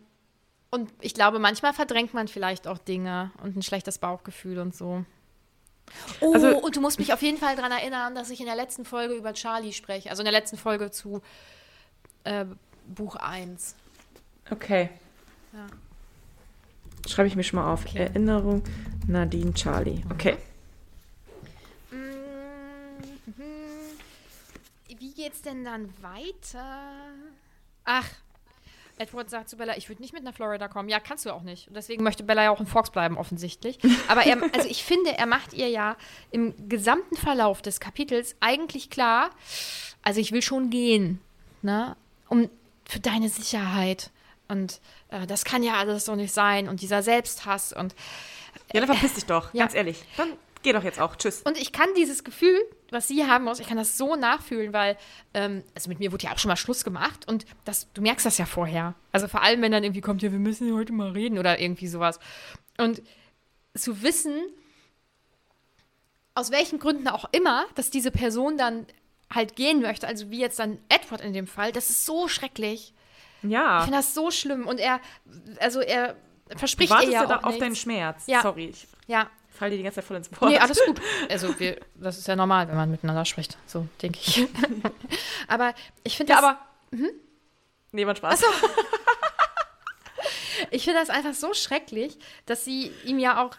und 0.71 0.91
ich 1.01 1.15
glaube, 1.15 1.39
manchmal 1.39 1.73
verdrängt 1.73 2.15
man 2.15 2.29
vielleicht 2.29 2.67
auch 2.67 2.79
Dinge 2.79 3.31
und 3.43 3.57
ein 3.57 3.63
schlechtes 3.63 3.99
Bauchgefühl 3.99 4.59
und 4.59 4.75
so. 4.75 5.05
Oh, 6.21 6.35
Also- 6.35 6.59
und 6.59 6.77
du 6.77 6.81
musst 6.83 6.99
mich 6.99 7.13
auf 7.15 7.23
jeden 7.23 7.39
Fall 7.39 7.57
daran 7.57 7.73
erinnern, 7.73 8.15
dass 8.15 8.29
ich 8.31 8.41
in 8.41 8.47
der 8.47 8.57
letzten 8.57 8.85
Folge 8.85 9.15
über 9.15 9.33
Charlie 9.33 9.73
spreche. 9.73 10.11
Also 10.11 10.21
in 10.21 10.25
der 10.27 10.33
letzten 10.33 10.59
Folge 10.59 10.91
zu 10.91 11.23
äh, 12.25 12.45
Buch 12.87 13.17
1. 13.17 13.75
Okay. 14.51 14.91
Schreibe 17.07 17.29
ich 17.29 17.37
mir 17.37 17.43
schon 17.43 17.61
mal 17.61 17.73
auf. 17.73 17.95
Erinnerung 17.95 18.63
Nadine 19.07 19.55
Charlie. 19.55 20.03
Okay. 20.11 20.37
Wie 24.99 25.13
geht's 25.13 25.43
denn 25.43 25.65
dann 25.65 25.89
weiter? 26.03 26.91
Ach, 27.85 28.09
Edward 28.99 29.31
sagt 29.31 29.49
zu 29.49 29.57
Bella, 29.57 29.77
ich 29.77 29.89
würde 29.89 30.03
nicht 30.03 30.13
mit 30.13 30.25
nach 30.25 30.35
Florida 30.35 30.69
kommen. 30.69 30.89
Ja, 30.89 31.01
kannst 31.01 31.25
du 31.25 31.31
auch 31.31 31.43
nicht. 31.43 31.69
Und 31.69 31.75
deswegen 31.75 32.03
möchte 32.03 32.25
Bella 32.25 32.45
ja 32.45 32.51
auch 32.51 32.61
in 32.61 32.67
Fox 32.67 32.91
bleiben, 32.91 33.17
offensichtlich. 33.17 33.79
Aber 34.09 34.25
er, 34.25 34.43
also 34.55 34.69
ich 34.69 34.85
finde, 34.85 35.17
er 35.17 35.27
macht 35.27 35.55
ihr 35.55 35.69
ja 35.69 35.97
im 36.31 36.69
gesamten 36.69 37.17
Verlauf 37.17 37.63
des 37.63 37.81
Kapitels 37.81 38.37
eigentlich 38.41 38.91
klar, 38.91 39.31
also 40.03 40.21
ich 40.21 40.33
will 40.33 40.43
schon 40.43 40.71
gehen, 40.71 41.21
ne? 41.63 41.97
Um 42.29 42.51
für 42.85 43.01
deine 43.01 43.29
Sicherheit. 43.29 44.11
Und 44.49 44.81
äh, 45.09 45.27
das 45.27 45.45
kann 45.45 45.63
ja 45.63 45.75
alles 45.75 46.07
so 46.07 46.15
nicht 46.15 46.33
sein. 46.33 46.69
Und 46.69 46.81
dieser 46.81 47.03
Selbsthass 47.03 47.73
und 47.73 47.95
Ja, 48.73 48.81
dann 48.81 48.87
verpiss 48.87 49.15
dich 49.15 49.27
doch, 49.27 49.53
Ja. 49.55 49.65
ganz 49.65 49.75
ehrlich. 49.75 50.03
Dann 50.17 50.33
geh 50.63 50.73
doch 50.73 50.83
jetzt 50.83 51.01
auch. 51.01 51.17
Tschüss. 51.17 51.43
Und 51.43 51.59
ich 51.59 51.73
kann 51.73 51.89
dieses 51.97 52.25
Gefühl, 52.25 52.59
was 52.91 53.07
sie 53.09 53.27
haben 53.27 53.45
muss, 53.45 53.61
ich 53.61 53.69
kann 53.69 53.77
das 53.77 53.99
so 53.99 54.17
nachfühlen, 54.17 54.73
weil, 54.73 54.97
ähm, 55.35 55.63
also 55.75 55.89
mit 55.91 55.99
mir 56.01 56.11
wurde 56.13 56.25
ja 56.25 56.33
auch 56.33 56.39
schon 56.39 56.49
mal 56.49 56.57
Schluss 56.57 56.83
gemacht 56.85 57.29
und 57.29 57.45
das, 57.67 57.87
du 57.93 58.01
merkst 58.01 58.25
das 58.25 58.39
ja 58.39 58.47
vorher. 58.47 58.95
Also 59.13 59.29
vor 59.29 59.43
allem, 59.43 59.61
wenn 59.63 59.73
dann 59.73 59.85
irgendwie 59.85 60.01
kommt, 60.01 60.23
ja, 60.23 60.33
wir 60.33 60.39
müssen 60.39 60.75
heute 60.75 60.93
mal 60.95 61.11
reden 61.11 61.39
oder 61.39 61.61
irgendwie 61.61 61.87
sowas. 61.89 62.19
Und 62.79 63.03
zu 63.75 64.03
wissen, 64.03 64.35
aus 66.35 66.51
welchen 66.51 66.79
Gründen 66.79 67.09
auch 67.09 67.27
immer, 67.33 67.67
dass 67.75 67.91
diese 67.91 68.11
Person 68.11 68.57
dann 68.57 68.87
halt 69.33 69.57
gehen 69.57 69.83
möchte, 69.83 70.07
also 70.07 70.31
wie 70.31 70.41
jetzt 70.41 70.59
dann 70.59 70.79
Edward 70.89 71.21
in 71.21 71.33
dem 71.33 71.47
Fall, 71.47 71.73
das 71.73 71.91
ist 71.91 72.07
so 72.07 72.29
schrecklich. 72.29 72.95
Ich 73.43 73.51
Ja. 73.51 73.83
finde 73.83 73.99
das 73.99 74.15
so 74.15 74.31
schlimm 74.31 74.67
und 74.67 74.81
er, 74.81 75.01
also 75.61 75.81
er 75.81 76.17
verspricht 76.57 76.91
ihr 76.91 76.97
wartest 76.97 77.13
ja 77.13 77.23
ja 77.23 77.27
da 77.29 77.37
auch 77.37 77.43
auf 77.45 77.51
nichts. 77.51 77.61
deinen 77.61 77.77
Schmerz. 77.77 78.25
Ja. 78.27 78.43
Sorry, 78.43 78.67
ich 78.67 78.87
Ja, 79.07 79.29
fall 79.51 79.71
dir 79.71 79.77
die 79.77 79.83
ganze 79.83 79.97
Zeit 79.97 80.05
voll 80.05 80.17
ins 80.17 80.31
Wort. 80.33 80.51
Nee, 80.51 80.59
alles 80.59 80.81
gut. 80.85 81.01
Also 81.31 81.59
wir, 81.61 81.79
das 81.95 82.19
ist 82.19 82.27
ja 82.29 82.37
normal, 82.37 82.69
wenn 82.69 82.77
man 82.77 82.91
miteinander 82.91 83.25
spricht. 83.25 83.57
So 83.67 83.87
denke 84.03 84.19
ich. 84.21 84.47
aber 85.49 85.75
ich 86.05 86.17
finde 86.17 86.33
Ja, 86.33 86.41
das, 86.41 86.51
aber. 86.51 86.59
Nee, 87.93 88.07
war 88.07 88.17
Spaß. 88.17 88.43
ich 90.71 90.85
finde 90.85 91.01
das 91.01 91.11
einfach 91.11 91.35
so 91.35 91.55
schrecklich, 91.55 92.19
dass 92.47 92.65
sie 92.65 92.93
ihm 93.05 93.19
ja 93.19 93.43
auch 93.45 93.55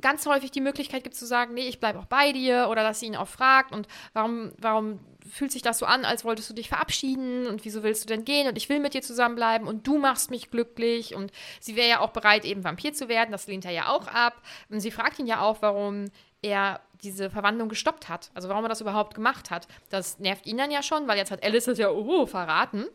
ganz 0.00 0.24
häufig 0.26 0.50
die 0.50 0.60
Möglichkeit 0.60 1.04
gibt 1.04 1.14
zu 1.14 1.26
sagen, 1.26 1.54
nee, 1.54 1.68
ich 1.68 1.80
bleibe 1.80 1.98
auch 1.98 2.06
bei 2.06 2.32
dir 2.32 2.68
oder 2.70 2.82
dass 2.82 3.00
sie 3.00 3.06
ihn 3.06 3.16
auch 3.16 3.28
fragt 3.28 3.72
und 3.72 3.86
warum, 4.14 4.52
warum 4.58 5.00
fühlt 5.30 5.52
sich 5.52 5.62
das 5.62 5.78
so 5.78 5.86
an, 5.86 6.04
als 6.04 6.24
wolltest 6.24 6.50
du 6.50 6.54
dich 6.54 6.68
verabschieden 6.68 7.46
und 7.46 7.64
wieso 7.64 7.82
willst 7.82 8.04
du 8.04 8.06
denn 8.08 8.24
gehen 8.24 8.48
und 8.48 8.56
ich 8.56 8.68
will 8.68 8.80
mit 8.80 8.94
dir 8.94 9.02
zusammenbleiben 9.02 9.66
und 9.66 9.86
du 9.86 9.98
machst 9.98 10.30
mich 10.30 10.50
glücklich 10.50 11.14
und 11.14 11.32
sie 11.60 11.76
wäre 11.76 11.88
ja 11.88 12.00
auch 12.00 12.10
bereit, 12.10 12.44
eben 12.44 12.64
Vampir 12.64 12.92
zu 12.92 13.08
werden, 13.08 13.32
das 13.32 13.46
lehnt 13.46 13.64
er 13.64 13.70
ja 13.70 13.88
auch 13.88 14.06
ab 14.08 14.42
und 14.68 14.80
sie 14.80 14.90
fragt 14.90 15.18
ihn 15.18 15.26
ja 15.26 15.40
auch, 15.40 15.62
warum 15.62 16.06
er 16.42 16.80
diese 17.02 17.30
Verwandlung 17.30 17.68
gestoppt 17.68 18.08
hat, 18.08 18.30
also 18.34 18.48
warum 18.48 18.64
er 18.64 18.68
das 18.68 18.80
überhaupt 18.80 19.14
gemacht 19.14 19.50
hat. 19.50 19.68
Das 19.88 20.18
nervt 20.18 20.46
ihn 20.46 20.58
dann 20.58 20.70
ja 20.70 20.82
schon, 20.82 21.08
weil 21.08 21.16
jetzt 21.16 21.30
hat 21.30 21.42
Alice 21.42 21.64
das 21.64 21.78
ja 21.78 21.90
oh, 21.90 22.26
verraten 22.26 22.86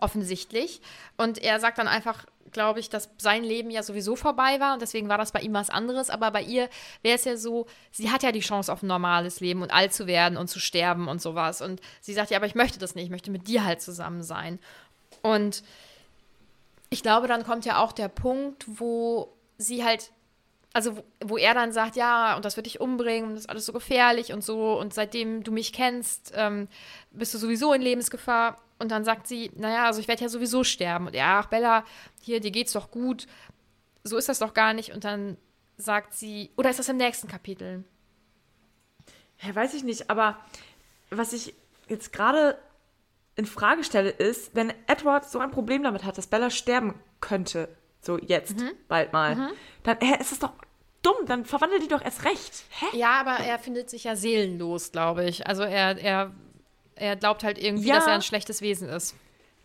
offensichtlich. 0.00 0.80
Und 1.16 1.38
er 1.38 1.60
sagt 1.60 1.78
dann 1.78 1.88
einfach, 1.88 2.26
glaube 2.52 2.80
ich, 2.80 2.88
dass 2.90 3.10
sein 3.18 3.44
Leben 3.44 3.70
ja 3.70 3.82
sowieso 3.82 4.16
vorbei 4.16 4.60
war 4.60 4.74
und 4.74 4.82
deswegen 4.82 5.08
war 5.08 5.18
das 5.18 5.32
bei 5.32 5.40
ihm 5.40 5.52
was 5.52 5.70
anderes. 5.70 6.10
Aber 6.10 6.30
bei 6.30 6.42
ihr 6.42 6.68
wäre 7.02 7.16
es 7.16 7.24
ja 7.24 7.36
so, 7.36 7.66
sie 7.90 8.10
hat 8.10 8.22
ja 8.22 8.32
die 8.32 8.40
Chance 8.40 8.72
auf 8.72 8.82
ein 8.82 8.86
normales 8.86 9.40
Leben 9.40 9.62
und 9.62 9.72
alt 9.72 9.92
zu 9.92 10.06
werden 10.06 10.36
und 10.36 10.48
zu 10.48 10.60
sterben 10.60 11.08
und 11.08 11.20
sowas. 11.20 11.60
Und 11.60 11.80
sie 12.00 12.14
sagt 12.14 12.30
ja, 12.30 12.36
aber 12.36 12.46
ich 12.46 12.54
möchte 12.54 12.78
das 12.78 12.94
nicht, 12.94 13.04
ich 13.04 13.10
möchte 13.10 13.30
mit 13.30 13.48
dir 13.48 13.64
halt 13.64 13.80
zusammen 13.82 14.22
sein. 14.22 14.58
Und 15.22 15.62
ich 16.90 17.02
glaube, 17.02 17.26
dann 17.26 17.44
kommt 17.44 17.64
ja 17.64 17.82
auch 17.82 17.92
der 17.92 18.08
Punkt, 18.08 18.64
wo 18.66 19.32
sie 19.58 19.84
halt 19.84 20.10
also 20.74 20.96
wo, 20.96 21.04
wo 21.24 21.36
er 21.38 21.54
dann 21.54 21.72
sagt, 21.72 21.96
ja, 21.96 22.36
und 22.36 22.44
das 22.44 22.56
wird 22.56 22.66
dich 22.66 22.80
umbringen, 22.80 23.28
und 23.28 23.34
das 23.36 23.44
ist 23.44 23.50
alles 23.50 23.64
so 23.64 23.72
gefährlich 23.72 24.32
und 24.32 24.44
so, 24.44 24.78
und 24.78 24.92
seitdem 24.92 25.44
du 25.44 25.52
mich 25.52 25.72
kennst, 25.72 26.32
ähm, 26.34 26.68
bist 27.12 27.32
du 27.32 27.38
sowieso 27.38 27.72
in 27.72 27.80
Lebensgefahr. 27.80 28.58
Und 28.78 28.90
dann 28.90 29.04
sagt 29.04 29.26
sie, 29.26 29.50
naja, 29.54 29.86
also 29.86 30.00
ich 30.00 30.08
werde 30.08 30.22
ja 30.22 30.28
sowieso 30.28 30.64
sterben. 30.64 31.06
Und 31.06 31.14
er, 31.14 31.26
ach 31.26 31.46
Bella, 31.46 31.84
hier, 32.20 32.40
dir 32.40 32.50
geht's 32.50 32.72
doch 32.72 32.90
gut. 32.90 33.26
So 34.02 34.16
ist 34.16 34.28
das 34.28 34.40
doch 34.40 34.54
gar 34.54 34.74
nicht. 34.74 34.92
Und 34.92 35.04
dann 35.04 35.36
sagt 35.76 36.14
sie, 36.14 36.50
oder 36.56 36.70
ist 36.70 36.78
das 36.78 36.88
im 36.88 36.96
nächsten 36.96 37.28
Kapitel? 37.28 37.84
Ja, 39.40 39.54
weiß 39.54 39.74
ich 39.74 39.84
nicht, 39.84 40.10
aber 40.10 40.38
was 41.10 41.32
ich 41.32 41.54
jetzt 41.88 42.12
gerade 42.12 42.58
in 43.36 43.46
Frage 43.46 43.84
stelle, 43.84 44.10
ist, 44.10 44.54
wenn 44.54 44.72
Edward 44.86 45.28
so 45.28 45.38
ein 45.38 45.50
Problem 45.50 45.82
damit 45.82 46.04
hat, 46.04 46.18
dass 46.18 46.26
Bella 46.26 46.50
sterben 46.50 46.94
könnte, 47.20 47.68
so 48.00 48.18
jetzt, 48.18 48.56
bald 48.88 49.12
mal, 49.12 49.52
dann 49.82 49.98
hä, 50.00 50.16
ist 50.20 50.32
es 50.32 50.38
doch 50.38 50.52
dumm, 51.02 51.26
dann 51.26 51.44
verwandelt 51.44 51.82
die 51.82 51.88
doch 51.88 52.02
erst 52.02 52.24
recht. 52.24 52.64
Hä? 52.70 52.96
Ja, 52.96 53.20
aber 53.20 53.44
er 53.44 53.58
findet 53.58 53.90
sich 53.90 54.04
ja 54.04 54.16
seelenlos, 54.16 54.92
glaube 54.92 55.24
ich. 55.24 55.46
Also 55.46 55.62
er, 55.62 55.98
er, 55.98 56.32
er 56.96 57.16
glaubt 57.16 57.44
halt 57.44 57.58
irgendwie, 57.58 57.88
Ja. 57.88 57.96
dass 57.96 58.06
er 58.06 58.14
ein 58.14 58.22
schlechtes 58.22 58.60
Wesen 58.62 58.88
ist. 58.88 59.14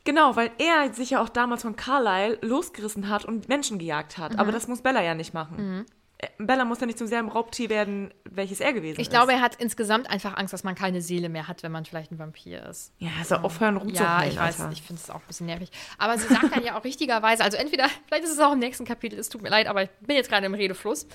Genau, 0.06 0.36
weil 0.36 0.50
er 0.58 0.94
sich 0.94 1.12
ja 1.12 1.22
auch 1.22 1.30
damals 1.30 1.62
von 1.64 1.76
Carlyle 1.76 2.38
losgerissen 2.42 3.10
hat 3.10 3.26
und 3.26 3.50
Menschen 3.50 3.78
gejagt 3.80 4.18
hat. 4.18 4.34
Mhm. 4.34 4.40
Aber 4.40 4.52
das 4.52 4.68
muss 4.68 4.82
Bella 4.82 5.04
ja 5.04 5.14
nicht 5.14 5.34
machen. 5.34 5.86
Äh, 5.88 5.92
Bella 6.38 6.66
muss 6.66 6.82
ja 6.82 6.86
nicht 6.86 6.98
zum 6.98 7.08
selben 7.08 7.30
Raubtier 7.30 7.70
werden, 7.70 8.14
welches 8.26 8.60
er 8.60 8.74
gewesen 8.74 9.00
Ich 9.00 9.08
ist. 9.08 9.10
glaube, 9.12 9.32
er 9.32 9.40
hat 9.40 9.56
insgesamt 9.56 10.10
einfach 10.10 10.36
Angst, 10.36 10.52
dass 10.54 10.66
man 10.66 10.76
keine 10.76 11.02
Seele 11.02 11.30
mehr 11.30 11.48
hat, 11.48 11.64
wenn 11.64 11.72
man 11.72 11.86
vielleicht 11.86 12.12
ein 12.12 12.20
Vampir 12.20 12.66
ist. 12.66 12.92
Ja, 12.98 13.10
also 13.20 13.36
aufhören 13.36 13.76
Ja, 13.76 13.82
rumzuheulen, 13.82 14.30
ich 14.34 14.38
weiß, 14.38 14.60
Alter. 14.60 14.74
ich 14.74 14.82
finde 14.82 15.02
es 15.02 15.10
auch 15.10 15.16
ein 15.22 15.28
bisschen 15.28 15.46
nervig. 15.46 15.70
Aber 15.98 16.18
sie 16.18 16.28
sagt 16.28 16.54
dann 16.54 16.64
ja 16.66 16.78
auch 16.78 16.84
richtigerweise, 16.84 17.42
also 17.42 17.56
entweder, 17.56 17.86
vielleicht 18.08 18.26
ist 18.26 18.32
es 18.34 18.40
auch 18.40 18.52
im 18.52 18.60
nächsten 18.60 18.84
Kapitel, 18.84 19.18
es 19.18 19.30
tut 19.30 19.42
mir 19.42 19.50
leid, 19.50 19.68
aber 19.68 19.84
ich 19.84 19.90
bin 20.02 20.18
jetzt 20.18 20.30
gerade 20.30 20.46
im 20.46 20.54
Redefluss, 20.54 21.08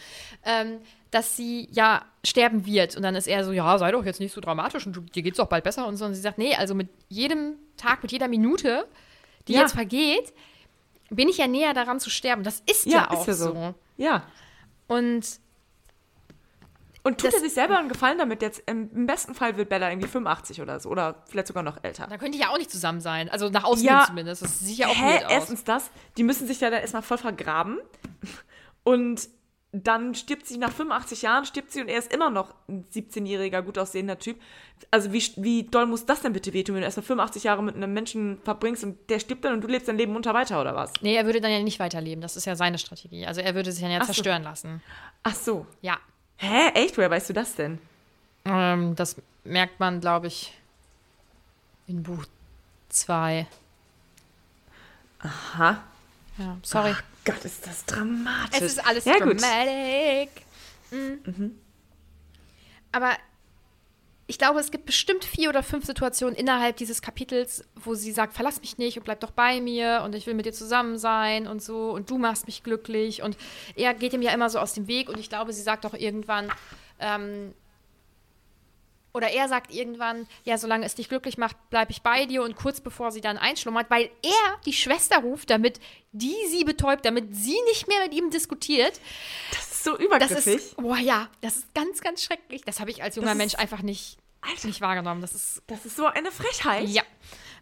ähm, 0.43 0.79
dass 1.11 1.37
sie 1.37 1.69
ja 1.71 2.03
sterben 2.25 2.65
wird. 2.65 2.97
Und 2.97 3.03
dann 3.03 3.15
ist 3.15 3.27
er 3.27 3.45
so, 3.45 3.53
ja, 3.53 3.77
sei 3.77 3.93
doch 3.93 4.07
jetzt 4.07 4.21
nicht 4.21 4.33
so 4.33 4.41
dramatisch 4.41 4.87
und 4.87 4.97
du, 4.97 5.01
dir 5.03 5.23
geht's 5.23 5.37
doch 5.37 5.49
bald 5.49 5.65
besser 5.65 5.87
und 5.87 5.99
so. 5.99 6.07
Und 6.07 6.15
sie 6.15 6.21
sagt, 6.23 6.39
nee, 6.39 6.55
also 6.55 6.75
mit 6.75 6.89
jedem 7.11 7.57
Tag, 7.77 8.03
mit 8.03 8.11
jeder 8.11 8.29
Minute, 8.29 8.87
die 9.49 9.53
Ja. 9.53 9.61
jetzt 9.61 9.75
vergeht, 9.75 10.33
bin 11.11 11.29
ich 11.29 11.37
ja 11.37 11.47
näher 11.47 11.75
daran 11.75 12.01
zu 12.01 12.09
sterben. 12.09 12.43
Das 12.43 12.61
ist 12.69 12.87
ja, 12.87 12.93
Ja, 13.03 13.11
auch 13.11 13.21
ist 13.21 13.27
ja 13.27 13.35
so. 13.35 13.53
so. 13.53 13.75
Ja. 13.99 14.23
Und 14.87 15.41
Und 17.07 17.19
tut 17.21 17.27
Das- 17.29 17.35
er 17.35 17.41
sich 17.41 17.53
selber 17.53 17.77
einen 17.79 17.91
Gefallen 17.91 18.17
damit 18.17 18.41
jetzt? 18.41 18.63
Im, 18.67 19.07
besten 19.07 19.35
Fall 19.35 19.59
wird 19.59 19.69
Bella 19.69 19.91
irgendwie 19.91 20.09
85 20.09 20.63
oder 20.63 20.81
so. 20.81 20.89
Oder 20.89 21.17
vielleicht 21.29 21.49
sogar 21.49 21.63
noch 21.63 21.77
älter. 21.85 22.07
da 22.07 22.17
könnte 22.17 22.39
ich 22.39 22.43
ja 22.45 22.51
auch 22.51 22.57
nicht 22.57 22.71
zusammen 22.71 23.03
sein. 23.03 23.29
Also 23.29 23.51
nach 23.51 23.65
außen 23.65 23.85
Ja. 23.85 23.99
hin 24.01 24.07
zumindest. 24.09 24.41
Das 24.43 24.61
sieht 24.61 24.79
ja 24.79 24.87
auch 24.89 24.95
Hä? 24.97 25.23
aus. 25.25 25.31
Erstens 25.31 25.65
das, 25.65 25.91
die 26.17 26.23
müssen 26.23 26.47
sich 26.47 26.61
ja 26.61 26.71
dann 26.71 26.81
erstmal 26.81 27.03
voll 27.03 27.19
vergraben. 27.19 27.79
Und 28.85 29.29
dann 29.83 30.15
stirbt 30.15 30.47
sie 30.47 30.57
nach 30.57 30.71
85 30.71 31.23
Jahren, 31.23 31.45
stirbt 31.45 31.73
sie 31.73 31.81
und 31.81 31.89
er 31.89 31.99
ist 31.99 32.13
immer 32.13 32.31
noch 32.31 32.55
ein 32.69 32.85
17-jähriger, 32.95 33.61
gut 33.63 33.77
aussehender 33.77 34.19
Typ. 34.19 34.41
Also 34.93 35.13
wie, 35.13 35.23
wie 35.37 35.65
doll 35.65 35.87
muss 35.87 36.07
das 36.07 36.21
denn 36.23 36.33
bitte 36.33 36.53
wehtun, 36.53 36.77
wenn 36.77 36.83
du 36.83 36.87
erstmal 36.87 37.05
85 37.05 37.45
Jahre 37.45 37.63
mit 37.63 37.75
einem 37.75 37.93
Menschen 37.93 38.39
verbringst 38.45 38.85
und 38.85 39.11
der 39.11 39.19
stirbt 39.19 39.45
dann 39.45 39.55
und 39.55 39.63
du 39.63 39.69
lebst 39.69 39.89
dein 39.89 39.97
Leben 39.99 40.13
munter 40.13 40.33
weiter 40.33 40.61
oder 40.61 40.77
was? 40.77 40.93
Nee, 41.01 41.17
er 41.17 41.27
würde 41.27 41.41
dann 41.41 41.51
ja 41.51 41.61
nicht 41.61 41.81
weiterleben. 41.81 42.23
Das 42.23 42.37
ist 42.37 42.45
ja 42.45 42.55
seine 42.55 42.79
Strategie. 42.79 43.27
Also 43.27 43.41
er 43.41 43.55
würde 43.57 43.73
sich 43.73 43.83
dann 43.83 43.91
ja 43.91 43.99
Ach 43.99 44.07
so. 44.07 44.13
zerstören 44.13 44.45
lassen. 44.45 44.81
Ach 45.25 45.35
so. 45.35 45.67
Ja. 45.83 45.99
Hä? 46.37 46.69
Echt? 46.75 46.97
Woher 46.97 47.11
weißt 47.11 47.31
du 47.31 47.33
das 47.33 47.57
denn? 47.57 47.79
Ähm, 48.45 48.95
das 48.95 49.17
merkt 49.43 49.81
man, 49.81 50.01
glaube 50.01 50.29
ich, 50.29 50.53
in 51.89 52.03
Buch 52.03 52.25
2. 52.91 53.47
Aha. 55.21 55.83
Ja, 56.39 56.59
sorry. 56.63 56.95
Gott, 57.25 57.45
ist 57.45 57.67
das 57.67 57.85
dramatisch. 57.87 58.61
es 58.61 58.73
ist 58.73 58.87
alles 58.87 59.05
ja, 59.05 59.19
gut. 59.19 59.41
dramatic. 59.41 60.31
Mhm. 60.91 61.59
Aber 62.93 63.17
ich 64.27 64.39
glaube, 64.39 64.61
es 64.61 64.71
gibt 64.71 64.87
bestimmt 64.87 65.25
vier 65.25 65.51
oder 65.51 65.63
fünf 65.63 65.85
Situationen 65.85 66.35
innerhalb 66.35 66.77
dieses 66.77 67.03
Kapitels, 67.03 67.65
wo 67.75 67.95
sie 67.95 68.13
sagt, 68.13 68.33
verlass 68.33 68.61
mich 68.61 68.79
nicht 68.79 68.97
und 68.97 69.05
bleib 69.05 69.21
doch 69.21 69.33
bei 69.33 69.61
mir 69.61 70.03
und 70.05 70.15
ich 70.15 70.27
will 70.27 70.35
mit 70.35 70.47
dir 70.47 70.53
zusammen 70.53 70.97
sein 70.97 71.47
und 71.47 71.63
so 71.63 71.91
und 71.91 72.09
du 72.09 72.17
machst 72.17 72.47
mich 72.47 72.63
glücklich 72.63 73.23
und 73.23 73.37
er 73.75 73.93
geht 73.93 74.15
ihm 74.15 74.23
ja 74.23 74.33
immer 74.33 74.49
so 74.49 74.59
aus 74.59 74.73
dem 74.73 74.87
Weg 74.87 75.09
und 75.11 75.19
ich 75.19 75.29
glaube, 75.29 75.53
sie 75.53 75.61
sagt 75.61 75.85
auch 75.85 75.95
irgendwann, 75.95 76.51
ähm, 77.01 77.53
oder 79.15 79.29
er 79.31 79.49
sagt 79.49 79.73
irgendwann, 79.73 80.27
ja, 80.43 80.59
solange 80.59 80.85
es 80.85 80.97
dich 80.97 81.09
glücklich 81.09 81.39
macht, 81.39 81.57
bleibe 81.71 81.93
ich 81.93 82.03
bei 82.03 82.27
dir 82.27 82.43
und 82.43 82.57
kurz 82.57 82.81
bevor 82.81 83.13
sie 83.13 83.21
dann 83.21 83.39
einschlummert, 83.39 83.89
weil 83.89 84.11
er 84.23 84.59
die 84.67 84.73
Schwester 84.73 85.19
ruft, 85.19 85.51
damit 85.51 85.79
die 86.13 86.35
sie 86.51 86.65
betäubt, 86.65 87.05
damit 87.07 87.35
sie 87.35 87.57
nicht 87.69 87.87
mehr 87.89 88.03
mit 88.03 88.13
ihm 88.13 88.31
diskutiert. 88.31 89.01
Das 89.53 89.71
ist 89.71 89.85
so 89.85 89.93
Das 89.97 90.01
übergriffig. 90.05 90.55
ist, 90.57 90.77
boah, 90.77 90.97
ja, 90.97 91.29
das 91.41 91.57
ist 91.59 91.75
ganz, 91.75 92.01
ganz 92.01 92.23
schrecklich. 92.25 92.63
Das 92.63 92.81
habe 92.81 92.91
ich 92.91 93.03
als 93.03 93.15
junger 93.17 93.29
Das 93.29 93.37
Mensch 93.39 93.55
einfach 93.55 93.83
nicht, 93.83 94.19
nicht 94.65 94.81
wahrgenommen. 94.81 95.21
Das 95.21 95.33
ist, 95.35 95.63
das 95.69 95.87
ist 95.87 95.97
so 95.97 96.07
eine 96.07 96.31
Frechheit. 96.33 96.89
ja. 96.89 97.03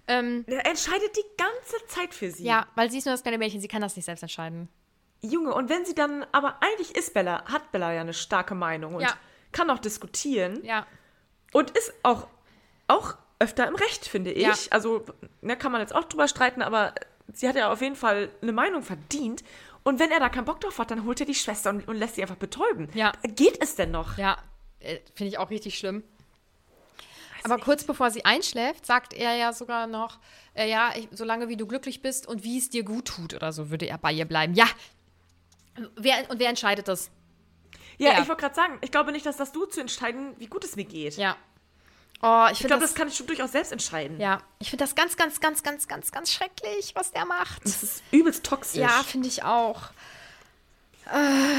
Ähm, 0.09 0.45
Der 0.49 0.67
entscheidet 0.67 1.17
die 1.17 1.25
ganze 1.37 1.87
Zeit 1.87 2.13
für 2.13 2.31
sie. 2.31 2.45
ja, 2.45 2.67
weil 2.75 2.91
sie 2.91 2.99
ist 2.99 3.05
nur 3.05 3.13
das 3.15 3.23
kleine 3.23 3.39
Mädchen, 3.39 3.61
sie 3.61 3.69
kann 3.69 3.83
das 3.83 3.95
nicht 3.95 4.05
selbst 4.07 4.23
entscheiden. 4.23 4.69
Junge, 5.21 5.55
und 5.55 5.69
wenn 5.69 5.85
sie 5.85 5.95
dann, 5.95 6.27
aber 6.33 6.61
eigentlich 6.63 6.97
ist 6.97 7.15
Bella, 7.15 7.45
hat 7.45 7.71
Bella 7.71 7.93
ja 7.93 8.01
eine 8.01 8.15
starke 8.15 8.57
Meinung 8.57 8.95
und 8.97 9.03
Ja. 9.03 9.15
kann 9.53 9.71
auch 9.71 9.79
diskutieren 9.79 10.65
Ja, 10.65 10.85
und 11.53 11.71
ist 11.71 11.93
auch, 12.03 12.27
auch 12.89 13.15
öfter 13.39 13.67
im 13.67 13.75
Recht, 13.75 14.07
finde 14.07 14.33
ich. 14.33 14.43
Ja. 14.43 14.55
Also, 14.71 15.05
da 15.41 15.57
kann 15.57 15.73
man 15.73 15.81
jetzt 15.81 15.95
auch 15.95 16.05
drüber 16.05 16.29
streiten, 16.29 16.63
aber 16.63 16.95
sie 17.33 17.49
hat 17.49 17.57
ja 17.57 17.73
auf 17.73 17.81
jeden 17.81 17.97
Fall 17.97 18.31
eine 18.41 18.53
Meinung 18.53 18.83
verdient. 18.83 19.43
Und 19.85 19.99
wenn 19.99 20.11
er 20.11 20.21
da 20.21 20.29
keinen 20.29 20.45
Bock 20.45 20.61
drauf 20.61 20.79
hat, 20.79 20.91
dann 20.91 21.05
holt 21.05 21.21
er 21.21 21.27
die 21.27 21.35
Schwester 21.35 21.71
und, 21.71 21.87
und 21.89 21.97
lässt 21.97 22.15
sie 22.15 22.23
einfach 22.23 22.37
betäuben. 22.37 22.89
Ja. 22.95 23.13
Geht 23.23 23.63
es 23.63 23.75
denn 23.75 23.91
noch? 23.91 24.17
ja, 24.17 24.39
äh, 24.81 24.99
finde 25.15 25.31
ich 25.31 25.39
auch 25.39 25.51
richtig 25.51 25.79
schlimm. 25.79 26.05
Aber 27.45 27.59
kurz 27.59 27.85
bevor 27.85 28.11
sie 28.11 28.25
einschläft, 28.25 28.87
sagt 28.87 29.13
er 29.13 29.35
ja 29.35 29.53
sogar 29.53 29.89
noch, 29.89 30.21
äh, 30.55 30.71
ja, 30.71 30.93
ich, 30.97 31.09
solange 31.11 31.49
wie 31.49 31.57
du 31.57 31.67
glücklich 31.67 32.01
bist 32.01 32.29
und 32.29 32.45
wie 32.45 32.59
es 32.59 32.71
dir 32.71 32.85
gut 32.85 33.07
tut 33.07 33.35
oder 33.35 33.53
so, 33.53 33.71
würde 33.71 33.87
er 33.87 33.99
bei 33.99 34.13
ihr 34.13 34.25
bleiben. 34.25 34.55
Ja. 34.55 34.67
Wer, 35.97 36.31
und 36.31 36.39
wer 36.39 36.49
entscheidet 36.49 36.87
das? 36.87 37.11
Ja, 37.99 38.13
Ja. 38.13 38.21
ich 38.23 38.29
wollte 38.29 38.41
gerade 38.43 38.55
sagen, 38.55 38.79
ich 38.81 38.91
glaube 38.91 39.13
nicht, 39.13 39.27
dass 39.27 39.37
das 39.37 39.53
du 39.53 39.65
zu 39.67 39.81
entscheiden, 39.81 40.35
wie 40.39 40.47
gut 40.47 40.65
es 40.65 40.77
mir 40.77 40.85
geht. 40.85 41.17
Ja. 41.17 41.37
Oh, 42.25 42.47
ich 42.53 42.61
Ich 42.61 42.67
glaube, 42.67 42.81
das, 42.83 42.91
das 42.91 42.95
kann 42.95 43.09
ich 43.09 43.17
schon 43.17 43.27
durchaus 43.27 43.51
selbst 43.53 43.73
entscheiden. 43.73 44.21
ja, 44.21 44.41
ich 44.61 44.71
finde 44.71 44.85
das 44.85 44.95
ganz, 44.95 45.17
ganz, 45.17 45.41
ganz, 45.41 45.63
ganz, 45.65 45.89
ganz, 45.89 46.13
ganz 46.13 46.33
schrecklich, 46.33 46.93
was 46.95 47.11
der 47.11 47.25
macht. 47.27 47.65
Das 47.65 47.83
ist 47.83 48.03
übelst 48.13 48.45
toxisch. 48.45 48.81
Ja, 48.81 49.03
finde 49.03 49.27
ich 49.29 49.43
auch. 49.43 49.91
Äh, 51.13 51.59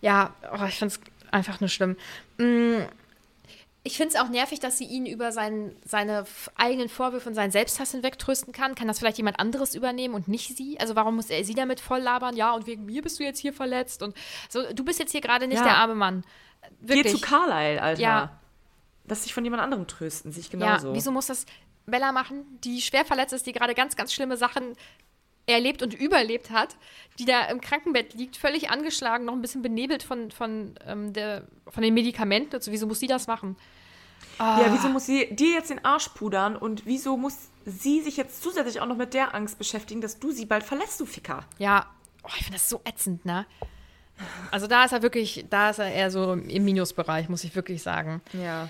ja, 0.00 0.34
oh, 0.52 0.64
ich 0.66 0.78
finde 0.78 0.94
es 0.94 1.00
einfach 1.32 1.60
nur 1.60 1.68
schlimm. 1.68 1.96
Mm, 2.36 2.82
Ich 3.88 3.96
finde 3.96 4.14
es 4.14 4.20
auch 4.20 4.28
nervig, 4.28 4.60
dass 4.60 4.76
sie 4.76 4.84
ihn 4.84 5.06
über 5.06 5.32
sein, 5.32 5.74
seine 5.82 6.26
eigenen 6.56 6.90
Vorwürfe 6.90 7.26
und 7.30 7.34
seinen 7.34 7.50
Selbsthass 7.50 7.92
hinwegtrösten 7.92 8.52
kann. 8.52 8.74
Kann 8.74 8.86
das 8.86 8.98
vielleicht 8.98 9.16
jemand 9.16 9.40
anderes 9.40 9.74
übernehmen 9.74 10.12
und 10.12 10.28
nicht 10.28 10.54
sie? 10.58 10.78
Also 10.78 10.94
warum 10.94 11.16
muss 11.16 11.30
er 11.30 11.42
sie 11.42 11.54
damit 11.54 11.80
voll 11.80 12.00
labern? 12.00 12.36
Ja, 12.36 12.52
und 12.52 12.66
wegen 12.66 12.84
mir 12.84 13.00
bist 13.00 13.18
du 13.18 13.24
jetzt 13.24 13.38
hier 13.38 13.54
verletzt. 13.54 14.02
Und 14.02 14.14
so, 14.50 14.60
du 14.74 14.84
bist 14.84 14.98
jetzt 14.98 15.12
hier 15.12 15.22
gerade 15.22 15.48
nicht 15.48 15.56
Ja. 15.56 15.64
der 15.64 15.76
arme 15.78 15.94
Mann. 15.94 16.22
Geh 16.82 16.96
Wirklich. 16.96 17.14
zu 17.14 17.20
Carlyle, 17.22 17.80
Alter. 17.80 18.00
Ja. 18.02 18.40
Lass 19.06 19.22
dich 19.22 19.32
von 19.32 19.42
jemand 19.42 19.62
anderem 19.62 19.86
trösten, 19.86 20.32
sich 20.32 20.46
Ja, 20.46 20.50
genauso. 20.52 20.92
wieso 20.94 21.10
muss 21.10 21.26
das 21.28 21.46
Bella 21.86 22.12
machen, 22.12 22.44
die 22.62 22.82
schwer 22.82 23.06
verletzt 23.06 23.32
ist, 23.32 23.46
die 23.46 23.52
gerade 23.52 23.74
ganz, 23.74 23.96
ganz 23.96 24.12
schlimme 24.12 24.36
Sachen 24.36 24.74
erlebt 25.46 25.82
und 25.82 25.94
überlebt 25.94 26.50
hat, 26.50 26.76
die 27.18 27.24
da 27.24 27.46
im 27.46 27.62
Krankenbett 27.62 28.12
liegt, 28.12 28.36
völlig 28.36 28.68
angeschlagen, 28.68 29.24
noch 29.24 29.32
ein 29.32 29.40
bisschen 29.40 29.62
benebelt 29.62 30.02
von, 30.02 30.30
von, 30.30 30.74
ähm, 30.86 31.14
der, 31.14 31.44
von 31.68 31.82
den 31.82 31.94
Medikamenten. 31.94 32.54
Also, 32.54 32.70
wieso 32.70 32.86
muss 32.86 33.00
sie 33.00 33.06
das 33.06 33.26
machen? 33.28 33.56
Ja, 34.38 34.66
wieso 34.70 34.88
muss 34.88 35.06
sie 35.06 35.34
dir 35.34 35.54
jetzt 35.54 35.70
den 35.70 35.84
Arsch 35.84 36.10
pudern 36.10 36.56
und 36.56 36.86
wieso 36.86 37.16
muss 37.16 37.36
sie 37.66 38.00
sich 38.00 38.16
jetzt 38.16 38.42
zusätzlich 38.42 38.80
auch 38.80 38.86
noch 38.86 38.96
mit 38.96 39.12
der 39.14 39.34
Angst 39.34 39.58
beschäftigen, 39.58 40.00
dass 40.00 40.20
du 40.20 40.30
sie 40.30 40.46
bald 40.46 40.62
verlässt, 40.62 41.00
du 41.00 41.06
Ficker? 41.06 41.44
Ja, 41.58 41.86
oh, 42.22 42.30
ich 42.36 42.44
finde 42.44 42.58
das 42.58 42.68
so 42.68 42.80
ätzend, 42.84 43.24
ne? 43.24 43.46
Also 44.50 44.66
da 44.66 44.84
ist 44.84 44.92
er 44.92 45.02
wirklich, 45.02 45.46
da 45.50 45.70
ist 45.70 45.78
er 45.78 45.92
eher 45.92 46.10
so 46.10 46.32
im 46.32 46.64
Minusbereich, 46.64 47.28
muss 47.28 47.44
ich 47.44 47.54
wirklich 47.54 47.82
sagen. 47.82 48.20
Ja. 48.32 48.68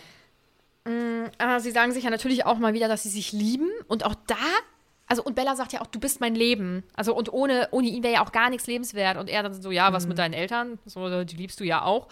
Aber 1.38 1.61
sie 1.61 1.70
sagen 1.70 1.92
sich 1.92 2.05
ja 2.05 2.11
natürlich 2.11 2.46
auch 2.46 2.59
mal 2.59 2.72
wieder, 2.72 2.88
dass 2.88 3.03
sie 3.03 3.09
sich 3.09 3.32
lieben. 3.32 3.68
Und 3.88 4.05
auch 4.05 4.14
da, 4.26 4.36
also 5.07 5.22
und 5.22 5.34
Bella 5.34 5.57
sagt 5.57 5.72
ja 5.72 5.80
auch, 5.80 5.86
du 5.86 6.01
bist 6.01 6.20
mein 6.20 6.34
Leben. 6.34 6.82
Also 6.94 7.14
und 7.14 7.32
ohne, 7.32 7.68
ohne 7.72 7.88
ihn 7.88 8.03
wäre 8.03 8.14
ja 8.14 8.24
auch 8.24 8.32
gar 8.32 8.51
nichts 8.51 8.66
lebenswert. 8.66 9.16
Und 9.18 9.28
er 9.28 9.42
dann 9.42 9.61
so, 9.61 9.70
ja, 9.70 9.92
was 9.92 10.07
mit 10.07 10.18
deinen 10.18 10.34
Eltern? 10.34 10.78
So, 10.86 11.24
die 11.24 11.36
liebst 11.36 11.61
du 11.61 11.64
ja 11.64 11.82
auch. 11.82 12.09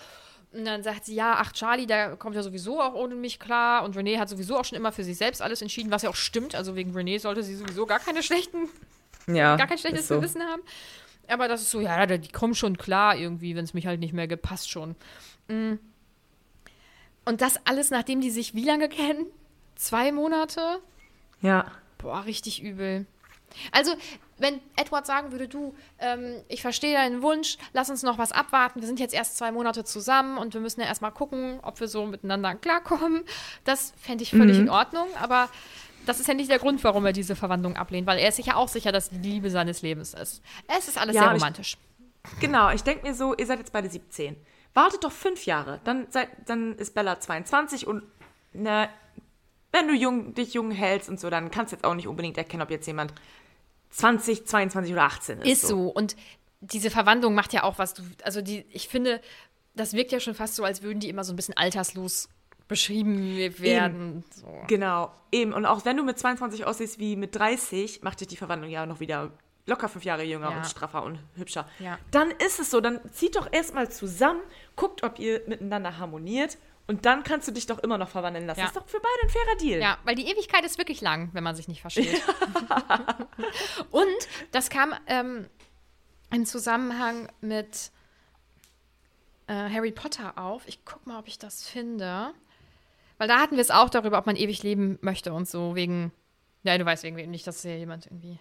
Und 0.57 0.65
dann 0.65 0.83
sagt 0.83 1.05
sie, 1.05 1.15
ja, 1.15 1.37
ach, 1.39 1.53
Charlie, 1.53 1.87
der 1.87 2.17
kommt 2.17 2.35
ja 2.35 2.43
sowieso 2.43 2.81
auch 2.81 2.95
ohne 2.95 3.15
mich 3.15 3.39
klar. 3.39 3.85
Und 3.85 3.95
Renee 3.95 4.19
hat 4.19 4.31
sowieso 4.31 4.57
auch 4.57 4.65
schon 4.65 4.79
immer 4.79 4.91
für 4.91 5.05
sich 5.05 5.19
selbst 5.19 5.43
alles 5.43 5.61
entschieden, 5.61 5.91
was 5.91 6.01
ja 6.01 6.09
auch 6.09 6.17
stimmt. 6.17 6.55
Also 6.55 6.75
wegen 6.77 6.93
Renee 6.93 7.19
sollte 7.19 7.43
sie 7.43 7.55
sowieso 7.57 7.85
gar 7.85 7.99
keine 7.99 8.23
schlechten 8.23 8.69
Ja. 9.27 9.57
gar 9.57 9.67
kein 9.67 9.77
schlechtes 9.77 10.09
so. 10.09 10.17
Gewissen 10.17 10.43
haben. 10.43 10.63
Aber 11.29 11.47
das 11.47 11.61
ist 11.61 11.71
so, 11.71 11.81
ja, 11.81 12.07
die 12.07 12.29
kommen 12.29 12.55
schon 12.55 12.79
klar 12.79 13.17
irgendwie, 13.17 13.55
wenn 13.55 13.65
es 13.65 13.75
mich 13.75 13.87
halt 13.87 14.01
nicht 14.01 14.15
mehr 14.15 14.29
gepasst 14.29 14.71
schon. 14.71 14.95
Mm. 15.49 15.75
Und 17.27 17.41
das 17.43 17.61
alles, 17.67 17.91
nachdem 17.91 18.21
die 18.21 18.31
sich 18.31 18.55
wie 18.55 18.65
lange 18.65 18.89
kennen? 18.89 19.27
Zwei 19.75 20.11
Monate? 20.11 20.79
Ja. 21.43 21.71
Boah, 21.99 22.25
richtig 22.25 22.63
übel. 22.63 23.05
Also, 23.73 23.95
wenn 24.39 24.61
Edward 24.77 25.07
sagen 25.07 25.33
würde, 25.33 25.49
du, 25.49 25.75
ähm, 25.99 26.43
ich 26.49 26.61
verstehe 26.61 26.95
deinen 26.95 27.23
Wunsch, 27.23 27.57
lass 27.73 27.89
uns 27.89 28.03
noch 28.03 28.19
was 28.19 28.33
abwarten. 28.33 28.81
Wir 28.81 28.87
sind 28.87 29.01
jetzt 29.01 29.15
erst 29.15 29.39
zwei 29.39 29.51
Monate 29.51 29.85
zusammen 29.85 30.37
und 30.37 30.53
wir 30.53 30.61
müssen 30.61 30.81
ja 30.81 30.87
erstmal 30.87 31.13
gucken, 31.13 31.59
ob 31.63 31.81
wir 31.81 31.89
so 31.89 32.05
miteinander 32.07 32.55
klarkommen. 32.55 33.25
Das 33.65 33.95
fände 33.97 34.23
ich 34.25 34.31
völlig 34.31 34.59
in 34.59 34.69
Ordnung, 34.69 35.07
aber 35.23 35.49
das 36.05 36.21
ist 36.21 36.27
ja 36.29 36.35
nicht 36.35 36.51
der 36.51 36.59
Grund, 36.59 36.85
warum 36.85 37.07
er 37.07 37.13
diese 37.13 37.35
Verwandlung 37.35 37.77
ablehnt, 37.77 38.07
weil 38.07 38.19
er 38.19 38.29
ist 38.29 38.37
sich 38.37 38.47
ja 38.47 38.57
auch 38.57 38.69
sicher, 38.69 38.93
dass 38.93 39.09
die 39.11 39.17
Liebe 39.19 39.51
seines 39.51 39.83
Lebens 39.83 40.13
ist. 40.15 40.43
Es 40.69 40.87
ist 40.89 40.99
alles 40.99 41.17
Ja, 41.17 41.23
sehr 41.23 41.31
und 41.31 41.37
ich- 41.37 41.43
romantisch. 41.43 41.79
Genau, 42.41 42.71
ich 42.71 42.83
denke 42.83 43.07
mir 43.07 43.15
so, 43.15 43.35
ihr 43.37 43.47
seid 43.47 43.61
jetzt 43.61 43.73
beide 43.73 43.89
17. 43.89 44.37
Wartet 44.75 45.03
doch 45.05 45.13
fünf 45.13 45.47
Jahre. 45.47 45.81
Dann, 45.85 46.07
seid, 46.11 46.29
dann 46.47 46.75
ist 46.77 46.93
Bella 46.95 47.19
22 47.21 47.87
und 47.87 48.03
ne, 48.53 48.89
wenn 49.73 49.89
du 49.89 49.95
jung, 49.95 50.35
dich 50.35 50.55
jung 50.55 50.71
hältst 50.71 51.09
und 51.09 51.21
so, 51.21 51.31
dann 51.31 51.51
kannst 51.51 51.73
du 51.73 51.77
jetzt 51.77 51.85
auch 51.85 51.95
nicht 51.95 52.09
unbedingt 52.09 52.39
erkennen, 52.39 52.63
ob 52.63 52.71
jetzt 52.71 52.87
jemand 52.87 53.13
20, 53.91 54.47
22 54.47 54.93
oder 54.93 55.03
18 55.05 55.39
ist. 55.41 55.47
Ist 55.49 55.69
so. 55.69 55.89
Und 55.89 56.17
diese 56.61 56.91
Verwandlung 56.91 57.35
macht 57.35 57.53
ja 57.53 57.63
auch 57.65 57.79
was. 57.79 57.95
Du, 57.95 58.03
also 58.23 58.41
die, 58.43 58.65
ich 58.71 58.89
finde, 58.89 59.21
das 59.75 59.93
wirkt 59.93 60.13
ja 60.13 60.21
schon 60.21 60.35
fast 60.35 60.55
so, 60.57 60.65
als 60.65 60.83
würden 60.83 61.01
die 61.01 61.09
immer 61.09 61.25
so 61.25 61.33
ein 61.33 61.37
bisschen 61.37 61.57
alterslos 61.57 62.29
beschrieben 62.69 63.37
werden. 63.59 64.25
So. 64.35 64.47
Genau, 64.67 65.13
eben. 65.31 65.53
Und 65.53 65.67
auch 65.67 65.85
wenn 65.85 65.97
du 65.97 66.03
mit 66.03 66.19
22 66.19 66.67
aussiehst 66.67 66.99
wie 66.99 67.15
mit 67.17 67.37
30, 67.37 68.03
macht 68.03 68.21
dich 68.21 68.29
die 68.29 68.37
Verwandlung 68.37 68.71
ja 68.71 68.87
noch 68.87 69.01
wieder 69.01 69.31
locker 69.67 69.89
fünf 69.89 70.05
Jahre 70.05 70.23
jünger 70.25 70.51
Ja. 70.51 70.57
und 70.59 70.67
straffer 70.67 71.03
und 71.03 71.19
hübscher. 71.37 71.69
Ja. 71.79 71.99
Dann 72.11 72.31
ist 72.31 72.59
es 72.61 72.71
so, 72.71 72.81
dann 72.81 73.01
zieht 73.13 73.37
doch 73.37 73.53
erstmal 73.53 73.91
zusammen, 73.91 74.41
guckt, 74.77 75.03
ob 75.03 75.19
ihr 75.19 75.43
miteinander 75.47 75.99
harmoniert 75.99 76.57
und 76.89 77.05
dann 77.05 77.25
kannst 77.25 77.49
du 77.49 77.53
dich 77.53 77.67
doch 77.67 77.79
immer 77.81 77.99
noch 77.99 78.09
verwandeln 78.09 78.47
lassen. 78.47 78.61
Ja. 78.61 78.67
Das 78.67 78.77
ist 78.77 78.81
doch 78.81 78.89
für 78.89 79.01
beide 79.01 79.23
ein 79.25 79.29
fairer 79.29 79.57
Deal. 79.57 79.81
Ja, 79.81 79.99
weil 80.05 80.15
die 80.15 80.27
Ewigkeit 80.31 80.65
ist 80.65 80.79
wirklich 80.79 81.01
lang, 81.01 81.31
wenn 81.33 81.43
man 81.43 81.57
sich 81.57 81.67
nicht 81.67 81.81
versteht. 81.81 82.23
Und 83.91 84.29
das 84.53 84.71
kam 84.71 84.95
ähm, 85.09 85.49
im 86.31 86.47
Zusammenhang 86.47 87.29
mit 87.41 87.91
äh, 89.49 89.55
Harry 89.55 89.91
Potter 89.91 90.39
auf. 90.39 90.63
Ich 90.69 90.85
guck 90.85 91.07
mal, 91.07 91.19
ob 91.19 91.27
ich 91.27 91.39
das 91.39 91.69
finde. 91.69 92.33
Weil 93.19 93.27
da 93.27 93.41
hatten 93.41 93.57
wir 93.57 93.63
es 93.63 93.71
auch 93.73 93.91
darüber, 93.91 94.19
ob 94.19 94.27
man 94.27 94.37
ewig 94.37 94.63
leben 94.63 94.99
möchte 95.01 95.33
und 95.33 95.49
so, 95.49 95.75
wegen. 95.75 96.13
Ja, 96.63 96.77
du 96.79 96.85
weißt 96.85 97.03
wegen 97.03 97.31
nicht, 97.31 97.47
dass 97.47 97.63
hier 97.63 97.79
jemand 97.79 98.07
irgendwie 98.07 98.39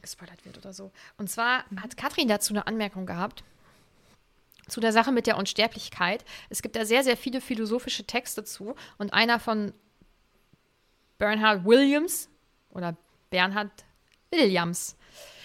gespoilert 0.00 0.44
wird 0.44 0.58
oder 0.58 0.72
so. 0.72 0.90
Und 1.18 1.28
zwar 1.28 1.64
hat 1.76 1.96
Katrin 1.96 2.26
dazu 2.26 2.54
eine 2.54 2.66
Anmerkung 2.66 3.04
gehabt 3.04 3.44
zu 4.70 4.80
der 4.80 4.92
Sache 4.92 5.12
mit 5.12 5.26
der 5.26 5.36
Unsterblichkeit. 5.36 6.24
Es 6.48 6.62
gibt 6.62 6.76
da 6.76 6.84
sehr, 6.84 7.04
sehr 7.04 7.16
viele 7.16 7.40
philosophische 7.40 8.04
Texte 8.04 8.44
zu 8.44 8.74
und 8.98 9.12
einer 9.12 9.38
von 9.38 9.72
Bernhard 11.18 11.64
Williams 11.64 12.28
oder 12.70 12.96
Bernhard 13.30 13.70
Williams 14.30 14.96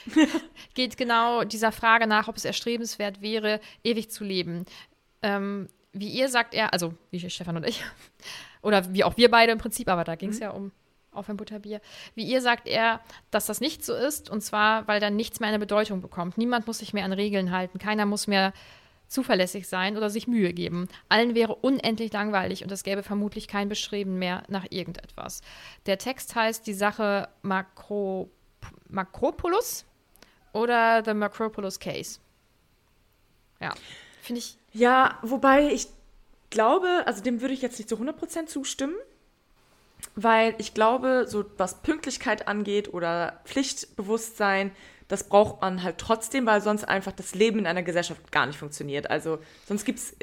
geht 0.73 0.97
genau 0.97 1.43
dieser 1.43 1.71
Frage 1.71 2.07
nach, 2.07 2.27
ob 2.27 2.37
es 2.37 2.45
erstrebenswert 2.45 3.21
wäre, 3.21 3.59
ewig 3.83 4.09
zu 4.09 4.23
leben. 4.23 4.65
Ähm, 5.21 5.69
wie 5.93 6.09
ihr 6.09 6.29
sagt 6.29 6.53
er, 6.53 6.73
also 6.73 6.93
wie 7.11 7.29
Stefan 7.29 7.57
und 7.57 7.65
ich, 7.65 7.83
oder 8.61 8.93
wie 8.93 9.03
auch 9.03 9.17
wir 9.17 9.31
beide 9.31 9.51
im 9.51 9.57
Prinzip, 9.57 9.89
aber 9.89 10.03
da 10.03 10.15
ging 10.15 10.29
es 10.29 10.39
ja 10.39 10.51
um 10.51 10.71
auf 11.11 11.29
ein 11.29 11.37
Butterbier. 11.37 11.79
Wie 12.13 12.25
ihr 12.25 12.41
sagt 12.41 12.67
er, 12.67 12.99
dass 13.31 13.45
das 13.45 13.61
nicht 13.61 13.85
so 13.85 13.93
ist, 13.93 14.29
und 14.29 14.41
zwar, 14.41 14.85
weil 14.87 14.99
dann 14.99 15.15
nichts 15.15 15.39
mehr 15.39 15.47
eine 15.47 15.59
Bedeutung 15.59 16.01
bekommt. 16.01 16.37
Niemand 16.37 16.67
muss 16.67 16.79
sich 16.79 16.93
mehr 16.93 17.05
an 17.05 17.13
Regeln 17.13 17.51
halten, 17.51 17.79
keiner 17.79 18.05
muss 18.05 18.27
mehr 18.27 18.53
zuverlässig 19.07 19.67
sein 19.67 19.97
oder 19.97 20.09
sich 20.09 20.27
Mühe 20.27 20.53
geben. 20.53 20.87
Allen 21.09 21.35
wäre 21.35 21.55
unendlich 21.55 22.11
langweilig 22.11 22.63
und 22.63 22.71
es 22.71 22.83
gäbe 22.83 23.03
vermutlich 23.03 23.47
kein 23.47 23.69
Bestreben 23.69 24.17
mehr 24.19 24.43
nach 24.47 24.65
irgendetwas. 24.69 25.41
Der 25.85 25.97
Text 25.97 26.35
heißt 26.35 26.65
die 26.67 26.73
Sache 26.73 27.29
Makro, 27.41 28.29
Makropolis 28.89 29.85
oder 30.53 31.03
The 31.03 31.13
Macropolis 31.13 31.79
Case. 31.79 32.19
Ja, 33.59 33.73
finde 34.21 34.39
ich. 34.39 34.57
Ja, 34.73 35.19
wobei 35.21 35.71
ich 35.71 35.87
glaube, 36.49 37.03
also 37.05 37.21
dem 37.21 37.41
würde 37.41 37.53
ich 37.53 37.61
jetzt 37.61 37.77
nicht 37.77 37.89
zu 37.89 37.95
100% 37.95 38.47
zustimmen, 38.47 38.95
weil 40.15 40.55
ich 40.57 40.73
glaube, 40.73 41.25
so 41.27 41.45
was 41.57 41.81
Pünktlichkeit 41.81 42.47
angeht 42.47 42.93
oder 42.93 43.41
Pflichtbewusstsein, 43.45 44.71
das 45.07 45.27
braucht 45.29 45.61
man 45.61 45.83
halt 45.83 45.97
trotzdem, 45.97 46.45
weil 46.45 46.61
sonst 46.61 46.83
einfach 46.85 47.11
das 47.11 47.35
Leben 47.35 47.59
in 47.59 47.67
einer 47.67 47.83
Gesellschaft 47.83 48.31
gar 48.31 48.45
nicht 48.45 48.57
funktioniert. 48.57 49.09
Also 49.09 49.39
sonst 49.67 49.85
gibt 49.85 49.99
es, 49.99 50.15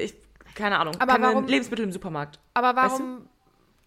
keine 0.54 0.78
Ahnung, 0.78 0.94
Aber 0.98 1.12
keine 1.12 1.26
warum- 1.28 1.46
Lebensmittel 1.46 1.84
im 1.84 1.92
Supermarkt. 1.92 2.38
Aber 2.54 2.74
Weißt 2.76 2.94
warum. 3.00 3.28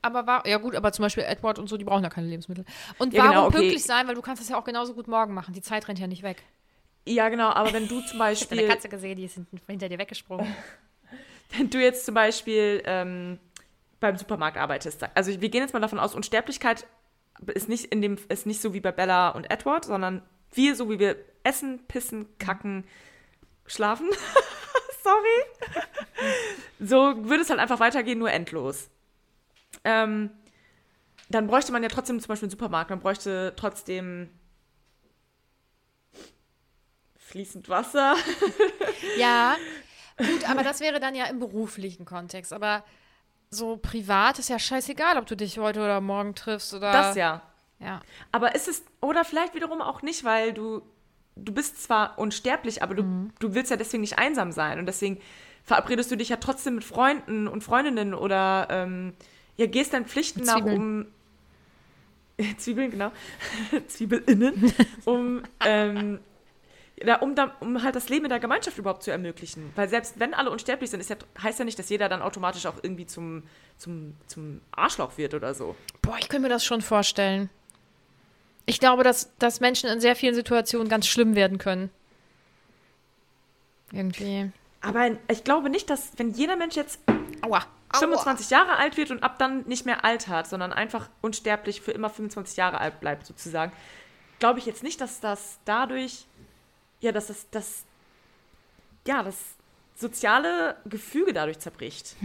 Aber 0.02 0.28
war, 0.28 0.48
ja 0.48 0.58
gut, 0.58 0.76
aber 0.76 0.92
zum 0.92 1.02
Beispiel 1.04 1.24
Edward 1.24 1.58
und 1.58 1.68
so, 1.68 1.78
die 1.78 1.84
brauchen 1.84 2.04
ja 2.04 2.10
keine 2.12 2.28
Lebensmittel. 2.28 2.64
Und 3.00 3.12
Ja, 3.14 3.24
warum 3.24 3.32
genau, 3.36 3.48
okay. 3.48 3.58
pünktlich 3.58 3.84
sein, 3.84 4.08
weil 4.08 4.14
du 4.14 4.22
kannst 4.22 4.40
das 4.42 4.50
ja 4.50 4.58
auch 4.58 4.64
genauso 4.64 4.94
gut 4.94 5.08
morgen 5.08 5.34
machen. 5.34 5.54
Die 5.56 5.62
Zeit 5.64 5.88
rennt 5.88 5.98
ja 5.98 6.06
nicht 6.06 6.22
weg. 6.22 6.44
Ja, 7.08 7.30
genau, 7.30 7.50
aber 7.50 7.74
wenn 7.74 7.88
du 7.88 7.96
zum 8.02 8.04
Ich 8.06 8.12
habe 8.14 8.18
Beispiel... 8.20 8.60
eine 8.60 8.68
Katze 8.68 8.88
gesehen, 8.88 9.18
die 9.18 9.26
ist 9.26 9.34
hint- 9.34 9.48
hinter 9.68 9.90
dir 9.90 9.98
weggesprungen. 9.98 10.46
wenn 11.58 11.70
du 11.72 11.80
jetzt 11.82 12.06
zum 12.06 12.14
Beispiel 12.14 12.84
ähm, 12.86 13.40
beim 14.00 14.16
Supermarkt 14.18 14.58
arbeitest, 14.58 15.02
also 15.16 15.42
wir 15.42 15.50
gehen 15.50 15.62
jetzt 15.62 15.74
mal 15.74 15.80
davon 15.80 15.98
aus, 16.00 16.14
Unsterblichkeit 16.14 16.86
ist 17.54 17.68
nicht, 17.68 17.86
in 17.86 18.02
dem, 18.04 18.18
ist 18.30 18.46
nicht 18.46 18.62
so 18.62 18.74
wie 18.76 18.80
bei 18.82 18.92
Bella 18.92 19.30
und 19.30 19.50
Edward, 19.52 19.86
sondern 19.86 20.22
wir, 20.54 20.76
so 20.76 20.90
wie 20.90 21.00
wir 21.00 21.18
essen, 21.44 21.86
pissen, 21.88 22.38
kacken, 22.38 22.86
schlafen. 23.66 24.10
Sorry. 25.04 25.70
so 26.80 27.30
würde 27.30 27.44
es 27.44 27.50
halt 27.50 27.60
einfach 27.60 27.80
weitergehen, 27.80 28.18
nur 28.18 28.32
endlos. 28.32 28.90
Ähm, 29.84 30.32
dann 31.30 31.48
bräuchte 31.48 31.72
man 31.72 31.84
ja 31.84 31.90
trotzdem 31.90 32.20
zum 32.20 32.28
Beispiel 32.28 32.46
einen 32.46 32.52
Supermarkt, 32.52 32.90
man 32.90 33.00
bräuchte 33.00 33.54
trotzdem 33.56 34.30
fließend 37.18 37.70
Wasser. 37.70 38.16
Ja, 39.18 39.56
gut, 40.18 40.50
aber 40.50 40.64
das 40.64 40.82
wäre 40.82 41.00
dann 41.00 41.16
ja 41.16 41.26
im 41.26 41.40
beruflichen 41.40 42.06
Kontext. 42.06 42.52
Aber 42.52 42.84
so 43.50 43.78
privat 43.78 44.40
ist 44.40 44.50
ja 44.50 44.60
scheißegal, 44.60 45.18
ob 45.18 45.26
du 45.26 45.36
dich 45.38 45.58
heute 45.58 45.80
oder 45.80 46.02
morgen 46.02 46.36
triffst 46.36 46.74
oder. 46.74 46.92
Das 46.92 47.16
ja. 47.16 47.42
Ja. 47.80 48.02
Aber 48.32 48.56
ist 48.56 48.68
es, 48.68 48.84
oder 49.02 49.26
vielleicht 49.26 49.54
wiederum 49.56 49.82
auch 49.82 50.02
nicht, 50.02 50.24
weil 50.24 50.54
du, 50.54 50.82
du 51.36 51.54
bist 51.54 51.82
zwar 51.84 52.18
unsterblich, 52.18 52.82
aber 52.82 52.96
du, 52.96 53.04
Mhm. 53.04 53.32
du 53.40 53.54
willst 53.54 53.70
ja 53.72 53.78
deswegen 53.78 54.02
nicht 54.02 54.18
einsam 54.18 54.52
sein. 54.52 54.80
Und 54.80 54.86
deswegen 54.86 55.20
verabredest 55.64 56.10
du 56.12 56.16
dich 56.16 56.30
ja 56.30 56.38
trotzdem 56.38 56.76
mit 56.76 56.84
Freunden 56.84 57.48
und 57.48 57.64
Freundinnen 57.64 58.14
oder 58.14 58.68
ähm, 58.70 59.14
ja, 59.58 59.66
gehst 59.66 59.94
deinen 59.94 60.06
Pflichten 60.06 60.44
nach, 60.44 60.64
um 60.64 61.08
Zwiebeln, 62.58 62.92
genau. 62.92 63.12
Zwiebelinnen, 63.88 64.74
um, 65.06 65.42
ähm, 65.66 66.20
ja, 67.02 67.20
um, 67.20 67.36
da, 67.36 67.56
um 67.62 67.82
halt 67.84 67.96
das 67.96 68.10
Leben 68.10 68.26
in 68.26 68.30
der 68.30 68.40
Gemeinschaft 68.40 68.78
überhaupt 68.78 69.04
zu 69.04 69.12
ermöglichen. 69.12 69.72
Weil 69.76 69.88
selbst 69.90 70.20
wenn 70.20 70.34
alle 70.34 70.50
unsterblich 70.52 70.90
sind, 70.90 71.00
ist 71.00 71.10
ja, 71.10 71.16
heißt 71.42 71.60
ja 71.60 71.66
nicht, 71.66 71.80
dass 71.80 71.90
jeder 71.90 72.10
dann 72.10 72.22
automatisch 72.22 72.66
auch 72.66 72.76
irgendwie 72.82 73.06
zum, 73.06 73.44
zum, 73.78 74.16
zum 74.28 74.62
Arschloch 74.72 75.18
wird 75.18 75.34
oder 75.34 75.54
so. 75.54 75.76
Boah, 76.02 76.18
ich 76.20 76.30
könnte 76.30 76.44
mir 76.44 76.50
das 76.54 76.64
schon 76.66 76.82
vorstellen. 76.82 77.50
Ich 78.66 78.80
glaube, 78.80 79.04
dass, 79.04 79.36
dass 79.38 79.60
Menschen 79.60 79.90
in 79.90 80.00
sehr 80.00 80.16
vielen 80.16 80.36
Situationen 80.36 80.90
ganz 80.90 81.08
schlimm 81.08 81.36
werden 81.36 81.58
können. 81.58 81.90
Irgendwie. 83.92 84.52
Aber 84.82 85.12
ich 85.30 85.44
glaube 85.44 85.70
nicht, 85.70 85.90
dass, 85.90 86.12
wenn 86.18 86.32
jeder 86.32 86.56
Mensch 86.56 86.76
jetzt 86.76 87.00
Aua. 87.42 87.66
25 87.94 88.50
Jahre 88.50 88.76
alt 88.78 88.98
wird 88.98 89.12
und 89.12 89.24
ab 89.24 89.40
dann 89.40 89.62
nicht 89.68 89.86
mehr 89.86 90.04
alt 90.04 90.28
hat, 90.28 90.48
sondern 90.48 90.74
einfach 90.74 91.10
unsterblich 91.22 91.82
für 91.82 91.92
immer 91.92 92.10
25 92.10 92.58
Jahre 92.58 92.80
alt 92.80 93.00
bleibt, 93.00 93.26
sozusagen, 93.26 93.72
glaube 94.40 94.60
ich 94.60 94.66
jetzt 94.66 94.84
nicht, 94.84 95.00
dass 95.00 95.22
das 95.22 95.60
dadurch, 95.64 96.26
ja, 97.00 97.12
dass 97.14 97.28
das, 97.28 97.50
das, 97.52 97.84
ja, 99.08 99.24
das 99.24 99.38
soziale 99.96 100.76
Gefüge 100.86 101.32
dadurch 101.32 101.60
zerbricht. 101.60 102.16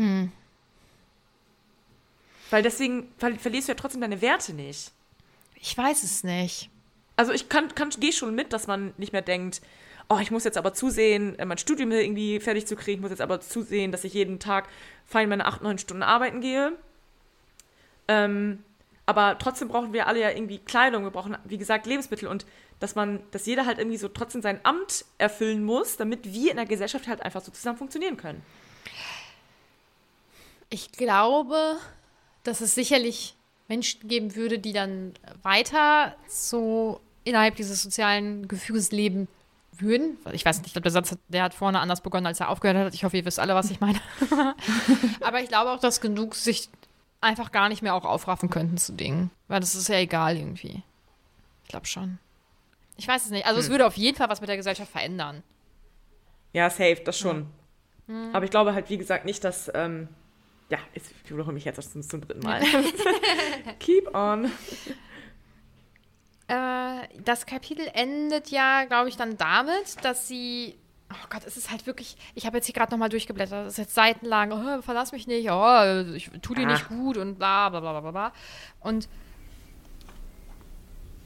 Weil 2.51 2.63
deswegen 2.65 3.13
ver 3.19 3.33
verlierst 3.37 3.69
du 3.69 3.73
ja 3.73 3.77
trotzdem 3.77 4.01
deine 4.01 4.21
Werte 4.21 4.53
nicht. 4.55 4.91
Ich 5.61 5.77
weiß 5.77 6.03
es 6.03 6.25
nicht. 6.25 6.71
Also 7.17 7.33
ich 7.33 7.49
kann, 7.49 7.75
kann 7.75 7.91
gehe 7.91 8.13
schon 8.13 8.35
mit, 8.35 8.53
dass 8.53 8.67
man 8.67 8.95
nicht 8.97 9.13
mehr 9.13 9.23
denkt, 9.23 9.61
oh, 10.09 10.19
ich 10.21 10.31
muss 10.31 10.45
jetzt 10.45 10.59
aber 10.59 10.75
zusehen, 10.75 11.39
äh, 11.39 11.45
mein 11.45 11.59
Studium 11.59 11.93
irgendwie 11.93 12.41
fertig 12.41 12.67
zu 12.67 12.77
kriegen, 12.77 12.99
ich 12.99 13.03
muss 13.03 13.11
jetzt 13.11 13.21
aber 13.21 13.41
zusehen, 13.41 13.93
dass 13.93 14.05
ich 14.05 14.15
jeden 14.15 14.39
Tag 14.41 14.69
fein 15.07 15.29
meine 15.29 15.47
acht, 15.47 15.63
neun 15.63 15.79
Stunden 15.79 16.03
arbeiten 16.03 16.41
gehe. 16.41 16.73
Ähm, 18.09 18.65
aber 19.07 19.39
trotzdem 19.39 19.69
brauchen 19.69 19.93
wir 19.93 20.07
alle 20.07 20.21
ja 20.21 20.31
irgendwie 20.31 20.59
Kleidung, 20.59 21.05
wir 21.05 21.11
brauchen, 21.11 21.37
wie 21.45 21.59
gesagt, 21.59 21.87
Lebensmittel 21.87 22.29
und 22.29 22.47
dass 22.81 22.95
man, 22.95 23.21
dass 23.31 23.47
jeder 23.47 23.67
halt 23.67 23.79
irgendwie 23.79 23.99
so 23.99 24.09
trotzdem 24.09 24.41
sein 24.41 24.61
Amt 24.63 25.05
erfüllen 25.19 25.63
muss, 25.63 25.97
damit 25.97 26.33
wir 26.33 26.51
in 26.51 26.57
der 26.57 26.67
Gesellschaft 26.67 27.07
halt 27.07 27.23
einfach 27.23 27.43
so 27.43 27.53
zusammen 27.53 27.79
funktionieren 27.79 28.17
können. 28.17 28.43
Ich 30.71 30.93
glaube, 30.93 31.77
dass 32.43 32.61
es 32.61 32.75
sicherlich 32.75 33.35
Menschen 33.71 34.07
geben 34.09 34.35
würde, 34.37 34.59
die 34.59 34.73
dann 34.75 35.15
weiter 35.43 36.15
so 36.29 37.01
innerhalb 37.25 37.55
dieses 37.57 37.83
sozialen 37.83 38.49
Gefüges 38.49 38.91
leben 38.91 39.29
würden. 39.79 40.19
Ich 40.33 40.45
weiß 40.45 40.59
nicht, 40.59 40.67
ich 40.67 40.73
glaube, 40.75 40.83
der 40.83 40.91
Satz, 40.93 41.13
hat- 41.13 41.19
der 41.29 41.45
hat 41.45 41.55
vorne 41.55 41.79
anders 41.81 42.01
begonnen, 42.03 42.27
als 42.27 42.41
er 42.41 42.49
aufgehört 42.51 42.77
hat. 42.77 42.95
Ich 42.95 43.05
hoffe, 43.05 43.17
ihr 43.17 43.25
wisst 43.25 43.39
alle, 43.39 43.55
was 43.55 43.71
ich 43.71 43.81
meine. 43.81 44.01
Aber 45.23 45.41
ich 45.41 45.49
glaube 45.49 45.71
auch, 45.71 45.79
dass 45.81 46.01
genug 46.01 46.35
sich 46.35 46.69
einfach 47.23 47.53
gar 47.53 47.69
nicht 47.69 47.81
mehr 47.81 47.95
auch 47.95 48.05
aufraffen 48.05 48.51
könnten 48.51 48.77
zu 48.77 48.93
Dingen. 48.93 49.31
Weil 49.49 49.61
das 49.61 49.75
ist 49.75 49.89
ja 49.89 49.97
egal 49.97 50.37
irgendwie. 50.37 50.83
Ich 51.63 51.69
glaube 51.69 51.87
schon. 51.87 52.19
Ich 52.97 53.07
weiß 53.09 53.25
es 53.27 53.31
nicht. 53.31 53.47
Also 53.47 53.61
es 53.61 53.71
würde 53.71 53.87
auf 53.87 53.97
jeden 53.97 54.17
Fall 54.17 54.29
was 54.29 54.41
mit 54.41 54.49
der 54.51 54.57
Gesellschaft 54.57 54.91
verändern. 54.91 55.43
Ja, 56.53 56.69
safe, 56.69 57.01
das 57.05 57.19
schon. 57.19 57.47
Aber 58.33 58.45
ich 58.45 58.51
glaube 58.51 58.75
halt, 58.75 58.91
wie 58.91 58.99
gesagt, 58.99 59.25
nicht, 59.25 59.45
dass, 59.45 59.71
ähm, 59.73 60.09
ja, 60.71 60.79
ich 60.95 61.03
wiederhole 61.31 61.53
mich 61.55 61.65
jetzt 61.65 61.93
zum, 61.93 62.03
zum 62.03 62.21
dritten 62.21 62.41
Mal. 62.43 62.63
Keep 63.81 64.15
on. 64.15 64.47
Äh, 66.49 67.09
das 67.25 67.47
Kapitel 67.47 67.89
endet 67.93 68.49
ja, 68.51 68.85
glaube 68.85 69.09
ich, 69.09 69.17
dann 69.17 69.37
damit, 69.37 70.03
dass 70.05 70.27
sie. 70.29 70.77
Oh 71.13 71.27
Gott, 71.29 71.43
es 71.45 71.57
ist 71.57 71.71
halt 71.73 71.87
wirklich. 71.87 72.17
Ich 72.37 72.47
habe 72.47 72.57
jetzt 72.59 72.67
hier 72.67 72.73
gerade 72.75 72.93
nochmal 72.93 73.09
durchgeblättert. 73.09 73.67
Das 73.67 73.73
ist 73.75 73.79
jetzt 73.79 73.95
seitenlang. 73.95 74.53
Oh, 74.53 74.83
verlass 74.83 75.11
mich 75.13 75.27
nicht. 75.27 75.51
Oh, 75.51 76.05
ich 76.15 76.31
tu 76.41 76.55
dir 76.55 76.67
nicht 76.67 76.85
Ah. 76.85 76.95
gut 76.95 77.17
und 77.17 77.37
bla 77.37 77.69
bla 77.69 77.81
bla 77.81 78.01
bla 78.01 78.11
bla. 78.13 78.33
Und. 78.81 79.09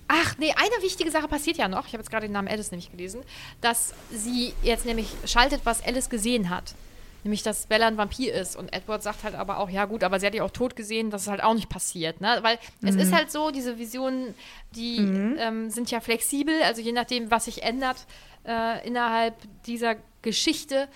Ach, 0.08 0.36
nee, 0.38 0.52
eine 0.52 0.82
wichtige 0.82 1.10
Sache 1.10 1.28
passiert 1.28 1.56
ja 1.56 1.66
noch. 1.68 1.86
Ich 1.86 1.92
habe 1.94 1.98
jetzt 2.02 2.10
gerade 2.10 2.26
den 2.26 2.32
Namen 2.32 2.48
Alice 2.48 2.70
nämlich 2.70 2.90
gelesen. 2.90 3.22
Dass 3.62 3.94
sie 4.10 4.52
jetzt 4.62 4.84
nämlich 4.84 5.08
schaltet, 5.26 5.62
was 5.64 5.82
Alice 5.84 6.08
gesehen 6.10 6.50
hat. 6.50 6.74
Nämlich, 7.24 7.42
dass 7.42 7.66
Bella 7.66 7.88
ein 7.88 7.96
Vampir 7.96 8.34
ist. 8.34 8.54
Und 8.54 8.72
Edward 8.72 9.02
sagt 9.02 9.24
halt 9.24 9.34
aber 9.34 9.58
auch, 9.58 9.70
ja 9.70 9.86
gut, 9.86 10.04
aber 10.04 10.20
sie 10.20 10.26
hat 10.26 10.34
ja 10.34 10.44
auch 10.44 10.50
tot 10.50 10.76
gesehen, 10.76 11.10
das 11.10 11.22
ist 11.22 11.28
halt 11.28 11.42
auch 11.42 11.54
nicht 11.54 11.68
passiert. 11.70 12.20
Ne? 12.20 12.38
Weil 12.42 12.58
es 12.82 12.94
ist 12.96 13.12
halt 13.12 13.32
so, 13.32 13.50
diese 13.50 13.78
Visionen, 13.78 14.34
die 14.76 14.98
ähm, 15.38 15.70
sind 15.70 15.90
ja 15.90 16.00
flexibel. 16.00 16.54
Also 16.64 16.82
je 16.82 16.92
nachdem, 16.92 17.30
was 17.30 17.46
sich 17.46 17.62
ändert 17.62 18.06
äh, 18.46 18.86
innerhalb 18.86 19.34
dieser 19.66 19.96
Geschichte 20.22 20.86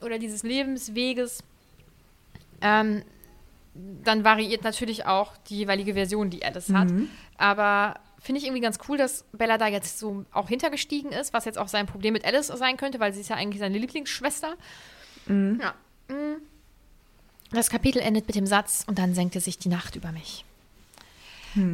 oder 0.00 0.18
dieses 0.18 0.42
Lebensweges, 0.42 1.44
ähm, 2.62 3.02
dann 3.74 4.24
variiert 4.24 4.64
natürlich 4.64 5.04
auch 5.04 5.36
die 5.48 5.58
jeweilige 5.58 5.94
Version, 5.94 6.30
die 6.30 6.44
Alice 6.44 6.72
hat. 6.72 6.88
Aber 7.36 8.00
finde 8.20 8.38
ich 8.40 8.46
irgendwie 8.46 8.62
ganz 8.62 8.78
cool, 8.88 8.96
dass 8.96 9.24
Bella 9.32 9.58
da 9.58 9.66
jetzt 9.66 9.98
so 9.98 10.24
auch 10.32 10.48
hintergestiegen 10.48 11.12
ist, 11.12 11.34
was 11.34 11.44
jetzt 11.44 11.58
auch 11.58 11.68
sein 11.68 11.86
Problem 11.86 12.14
mit 12.14 12.24
Alice 12.24 12.46
sein 12.46 12.76
könnte, 12.78 12.98
weil 13.00 13.12
sie 13.12 13.20
ist 13.20 13.28
ja 13.28 13.36
eigentlich 13.36 13.60
seine 13.60 13.76
Lieblingsschwester. 13.76 14.54
Ja. 15.26 15.74
Mm. 16.08 16.36
Das 17.52 17.70
Kapitel 17.70 18.00
endet 18.00 18.26
mit 18.26 18.34
dem 18.36 18.46
Satz 18.46 18.84
und 18.86 18.98
dann 18.98 19.14
senkte 19.14 19.40
sich 19.40 19.58
die 19.58 19.68
Nacht 19.68 19.96
über 19.96 20.12
mich. 20.12 20.44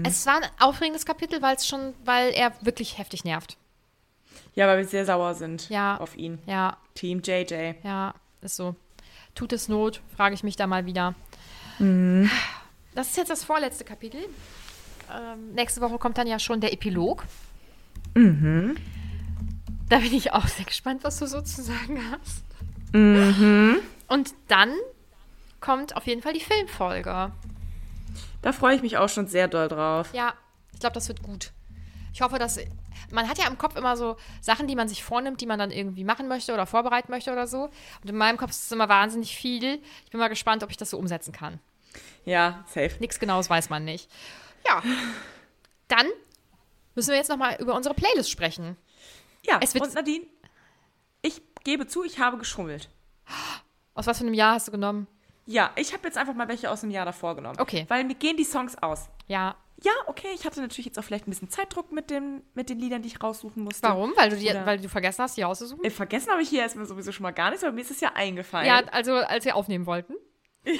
Es 0.03 0.27
war 0.27 0.37
ein 0.37 0.49
aufregendes 0.59 1.07
Kapitel, 1.07 1.41
weil 1.41 1.57
es 1.57 1.67
schon, 1.67 1.95
weil 2.05 2.33
er 2.35 2.53
wirklich 2.61 2.99
heftig 2.99 3.25
nervt. 3.25 3.57
Ja, 4.55 4.67
weil 4.69 4.77
wir 4.79 4.85
sehr 4.87 5.07
sauer 5.07 5.35
sind 5.35 5.71
Ja. 5.71 5.97
auf 5.97 6.17
ihn. 6.19 6.39
Ja, 6.45 6.77
Team 6.95 7.23
JJ. 7.25 7.77
Ja, 7.83 8.13
ist 8.43 8.57
so. 8.57 8.77
Tut 9.35 9.55
es 9.55 9.69
Not, 9.69 10.03
frage 10.17 10.35
ich 10.35 10.43
mich 10.43 10.57
da 10.57 10.67
mal 10.67 10.85
wieder. 10.85 11.15
Das 12.95 13.09
ist 13.09 13.17
jetzt 13.17 13.31
das 13.31 13.43
vorletzte 13.43 13.85
Kapitel. 13.85 14.21
Ähm, 15.11 15.55
nächste 15.55 15.81
Woche 15.81 15.97
kommt 15.97 16.19
dann 16.19 16.27
ja 16.27 16.39
schon 16.39 16.61
der 16.61 16.75
Epilog. 16.75 17.25
Da 19.89 19.99
bin 19.99 20.13
ich 20.13 20.33
auch 20.35 20.47
sehr 20.47 20.67
gespannt, 20.67 21.05
was 21.05 21.19
du 21.21 21.27
so 21.27 21.41
zu 21.41 21.63
sagen 21.63 22.01
hast. 22.13 22.43
Und 22.93 24.35
dann 24.49 24.75
kommt 25.61 25.97
auf 25.97 26.07
jeden 26.07 26.23
Fall 26.23 26.33
die 26.33 26.41
Filmfolge. 26.41 27.33
Da 28.43 28.53
freue 28.53 28.75
ich 28.77 28.83
mich 28.83 28.97
auch 28.97 29.09
schon 29.09 29.27
sehr 29.27 29.49
doll 29.49 29.69
drauf. 29.69 30.09
Ja, 30.13 30.35
ich 30.73 30.81
glaube, 30.81 30.95
das 30.95 31.09
wird 31.09 31.23
gut. 31.23 31.53
Ich 32.13 32.23
hoffe, 32.23 32.39
dass. 32.39 32.59
Man 33.13 33.29
hat 33.29 33.39
ja 33.39 33.47
im 33.49 33.59
Kopf 33.59 33.77
immer 33.77 33.97
so 33.97 34.17
Sachen, 34.41 34.67
die 34.69 34.77
man 34.77 34.87
sich 34.89 35.03
vornimmt, 35.03 35.41
die 35.41 35.47
man 35.47 35.59
dann 35.59 35.71
irgendwie 35.73 36.05
machen 36.05 36.29
möchte 36.29 36.53
oder 36.53 36.65
vorbereiten 36.67 37.11
möchte 37.11 37.33
oder 37.33 37.47
so. 37.47 37.65
Und 38.03 38.09
in 38.11 38.17
meinem 38.17 38.37
Kopf 38.37 38.51
ist 38.51 38.65
es 38.65 38.73
immer 38.73 38.89
wahnsinnig 38.89 39.35
viel. 39.37 39.81
Ich 40.05 40.11
bin 40.11 40.21
mal 40.21 40.29
gespannt, 40.29 40.63
ob 40.63 40.71
ich 40.71 40.77
das 40.77 40.91
so 40.91 40.99
umsetzen 40.99 41.33
kann. 41.33 41.59
Ja, 42.25 42.65
safe. 42.67 42.93
Nichts 43.01 43.19
Genaues 43.19 43.51
weiß 43.51 43.69
man 43.71 43.85
nicht. 43.85 44.09
Ja. 44.67 44.83
Dann 45.89 46.07
müssen 46.95 47.11
wir 47.11 47.17
jetzt 47.17 47.31
noch 47.31 47.37
mal 47.37 47.57
über 47.61 47.75
unsere 47.75 47.95
Playlist 47.95 48.31
sprechen. 48.31 48.77
Ja, 49.45 49.59
Es 49.61 49.75
wird- 49.75 49.85
und 49.85 49.95
Nadine, 49.95 50.27
gebe 51.65 51.87
zu, 51.87 52.05
ich 52.05 52.19
habe 52.19 52.39
geschummelt. 52.39 52.89
Aus 53.95 54.07
was 54.07 54.19
für 54.19 54.25
einem 54.25 54.35
Jahr 54.35 54.55
hast 54.55 54.69
du 54.69 54.73
genommen? 54.73 55.07
Ja, 55.47 55.71
ich 55.77 55.93
habe 55.93 56.07
jetzt 56.07 56.17
einfach 56.17 56.35
mal 56.35 56.49
welche 56.49 56.71
aus 56.71 56.83
dem 56.83 56.91
Jahr 56.91 57.05
davor 57.05 57.35
genommen. 57.35 57.59
Okay. 57.59 57.85
Weil 57.89 58.05
mir 58.05 58.15
gehen 58.15 58.37
die 58.37 58.45
Songs 58.45 58.77
aus. 58.83 59.09
Ja. 59.27 59.57
Ja, 59.83 59.93
okay, 60.07 60.29
ich 60.35 60.45
hatte 60.45 60.61
natürlich 60.61 60.87
jetzt 60.87 60.99
auch 60.99 61.05
vielleicht 61.05 61.27
ein 61.27 61.31
bisschen 61.31 61.49
Zeitdruck 61.49 61.91
mit, 61.91 62.11
dem, 62.11 62.43
mit 62.55 62.69
den 62.69 62.79
Liedern, 62.79 63.01
die 63.01 63.09
ich 63.09 63.23
raussuchen 63.23 63.65
musste. 63.65 63.83
Warum? 63.89 64.13
Weil 64.15 64.29
du, 64.29 64.37
die, 64.37 64.51
Oder- 64.51 64.67
weil 64.67 64.79
du 64.79 64.89
vergessen 64.91 65.23
hast, 65.23 65.39
die 65.39 65.45
auszusuchen? 65.45 65.83
Äh, 65.83 65.91
vergessen 65.91 66.31
habe 66.31 66.43
ich 66.43 66.51
hier 66.51 66.61
erstmal 66.61 66.85
sowieso 66.85 67.13
schon 67.13 67.23
mal 67.23 67.31
gar 67.31 67.49
nichts, 67.49 67.65
aber 67.65 67.73
mir 67.73 67.81
ist 67.81 67.91
es 67.91 68.01
ja 68.01 68.13
eingefallen. 68.15 68.67
Ja, 68.67 68.83
also 68.93 69.15
als 69.15 69.45
wir 69.47 69.57
aufnehmen 69.57 69.87
wollten. 69.87 70.15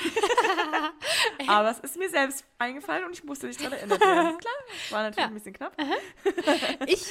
aber 1.47 1.71
es 1.71 1.81
ist 1.81 1.97
mir 1.97 2.11
selbst 2.11 2.45
eingefallen 2.59 3.07
und 3.07 3.13
ich 3.13 3.25
musste 3.25 3.47
nicht 3.47 3.63
dran 3.63 3.73
erinnert 3.73 4.01
werden. 4.01 4.39
Klar, 4.39 4.55
war 4.91 5.03
natürlich 5.05 5.29
ein 5.29 5.35
bisschen 5.35 5.53
knapp. 5.55 5.73
Ich 6.87 7.07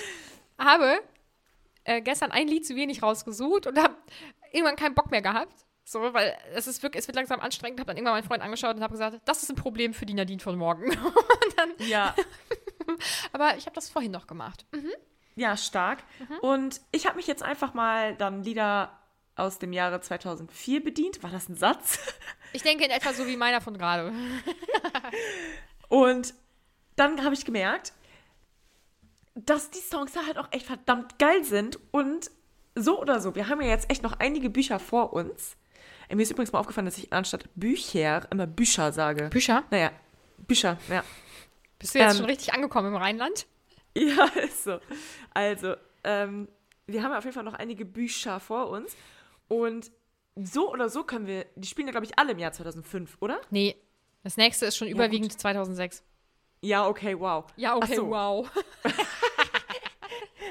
habe 0.60 1.02
äh, 1.90 2.02
gestern 2.02 2.32
ein 2.32 2.48
Lied 2.48 2.66
zu 2.68 2.76
wenig 2.76 3.02
rausgesucht 3.02 3.66
und 3.66 3.78
habe 3.80 3.96
irgendwann 4.52 4.76
keinen 4.76 4.94
Bock 4.94 5.10
mehr 5.10 5.24
gehabt. 5.24 5.66
So, 5.84 6.14
weil 6.14 6.38
es 6.54 6.68
ist 6.68 6.84
wirklich, 6.84 7.02
es 7.02 7.08
wird 7.08 7.16
langsam 7.16 7.40
anstrengend. 7.40 7.80
Habe 7.80 7.88
dann 7.88 7.98
irgendwann 7.98 8.14
meinen 8.14 8.28
Freund 8.28 8.44
angeschaut 8.44 8.76
und 8.76 8.84
habe 8.84 8.92
gesagt, 8.94 9.22
das 9.26 9.42
ist 9.42 9.50
ein 9.50 9.56
Problem 9.56 9.96
für 9.96 10.06
die 10.06 10.14
Nadine 10.14 10.40
von 10.40 10.56
morgen. 10.56 10.92
dann, 11.58 11.72
Ja, 11.88 12.14
aber 13.34 13.58
ich 13.58 13.66
habe 13.66 13.74
das 13.74 13.90
vorhin 13.90 14.12
noch 14.12 14.28
gemacht. 14.28 14.68
ja, 15.36 15.58
stark. 15.58 16.04
Und 16.42 16.80
ich 16.92 17.08
habe 17.08 17.16
mich 17.16 17.26
jetzt 17.26 17.42
einfach 17.42 17.74
mal 17.74 18.16
dann 18.16 18.44
Lieder 18.44 18.96
aus 19.36 19.58
dem 19.58 19.74
Jahre 19.74 20.00
2004 20.00 20.84
bedient. 20.84 21.24
War 21.24 21.32
das 21.32 21.50
ein 21.50 21.56
Satz? 21.56 22.00
Ich 22.52 22.64
denke 22.64 22.84
in 22.84 22.90
etwa 22.90 23.14
so 23.14 23.28
wie 23.28 23.38
meiner 23.38 23.62
von 23.62 23.78
gerade. 23.78 24.12
Und 25.88 26.34
dann 26.96 27.24
habe 27.24 27.36
ich 27.36 27.46
gemerkt, 27.46 27.94
dass 29.46 29.70
die 29.72 29.80
Songs 29.80 30.14
da 30.14 30.26
halt 30.26 30.38
auch 30.38 30.48
echt 30.52 30.66
verdammt 30.66 31.20
geil 31.20 31.44
sind. 31.44 31.80
Und 31.92 32.32
so 32.76 33.00
oder 33.02 33.20
so, 33.20 33.36
wir 33.36 33.48
haben 33.48 33.62
ja 33.62 33.68
jetzt 33.68 33.90
echt 33.90 34.04
noch 34.04 34.20
einige 34.20 34.50
Bücher 34.50 34.80
vor 34.80 35.14
uns. 35.14 35.56
Äh, 36.08 36.16
Mir 36.16 36.24
ist 36.24 36.32
übrigens 36.32 36.52
mal 36.52 36.60
aufgefallen, 36.60 36.86
dass 36.86 36.98
ich 36.98 37.12
anstatt 37.14 37.46
Bücher 37.56 38.28
immer 38.32 38.48
Bücher 38.48 38.92
sage. 38.92 39.30
Bücher? 39.30 39.64
Naja, 39.72 39.92
Bücher, 40.38 40.78
ja. 40.90 41.04
Bist 41.78 41.96
du 41.96 42.00
jetzt 42.00 42.12
Ähm, 42.14 42.18
schon 42.18 42.26
richtig 42.26 42.54
angekommen 42.54 42.90
im 42.90 42.96
Rheinland? 42.96 43.46
Ja, 43.96 44.26
ist 44.44 44.64
so. 44.64 44.80
Also, 45.34 45.76
ähm, 46.04 46.48
wir 46.88 47.04
haben 47.04 47.14
auf 47.14 47.24
jeden 47.24 47.34
Fall 47.34 47.44
noch 47.44 47.54
einige 47.54 47.86
Bücher 47.86 48.40
vor 48.40 48.70
uns. 48.70 48.96
Und 49.48 49.92
so 50.36 50.72
oder 50.72 50.90
so 50.90 51.04
können 51.04 51.28
wir, 51.28 51.46
die 51.56 51.68
spielen 51.68 51.88
ja, 51.88 51.92
glaube 51.92 52.06
ich, 52.06 52.18
alle 52.18 52.32
im 52.32 52.40
Jahr 52.40 52.52
2005, 52.52 53.18
oder? 53.20 53.40
Nee, 53.50 53.76
das 54.24 54.38
nächste 54.38 54.66
ist 54.66 54.78
schon 54.78 54.88
überwiegend 54.88 55.38
2006. 55.40 56.04
Ja, 56.62 56.88
okay, 56.88 57.18
wow. 57.20 57.46
Ja, 57.56 57.76
okay, 57.76 57.96
so. 57.96 58.10
wow. 58.10 58.50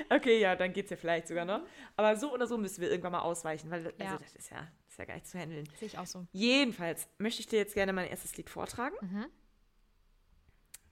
Okay, 0.10 0.40
ja, 0.40 0.56
dann 0.56 0.72
geht's 0.72 0.90
ja 0.90 0.96
vielleicht 0.96 1.28
sogar 1.28 1.44
noch. 1.44 1.60
Aber 1.96 2.16
so 2.16 2.32
oder 2.32 2.46
so 2.46 2.56
müssen 2.58 2.80
wir 2.80 2.90
irgendwann 2.90 3.12
mal 3.12 3.20
ausweichen, 3.20 3.70
weil 3.70 3.86
also 3.86 4.02
Ja. 4.02 4.18
das 4.18 4.34
ist 4.34 4.50
ja, 4.50 4.60
das 4.60 4.92
ist 4.92 4.98
ja 4.98 5.04
gar 5.04 5.14
nicht 5.14 5.26
zu 5.26 5.38
handeln. 5.38 5.68
Sehe 5.78 5.86
ich 5.88 5.98
auch 5.98 6.06
so. 6.06 6.26
Jedenfalls 6.32 7.08
möchte 7.18 7.40
ich 7.40 7.46
dir 7.46 7.58
jetzt 7.58 7.74
gerne 7.74 7.92
mein 7.92 8.08
erstes 8.08 8.36
Lied 8.36 8.48
vortragen. 8.50 8.96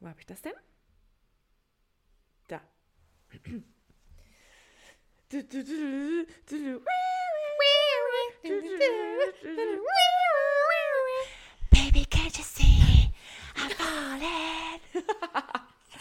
Wo 0.00 0.08
habe 0.08 0.20
ich 0.20 0.26
das 0.26 0.42
denn? 0.42 0.52
Da. 2.48 2.60
Du, 5.30 5.42
du, 5.42 5.64
du, 5.64 5.64
du, 5.64 6.26
du, 6.46 6.80
du. 6.80 6.84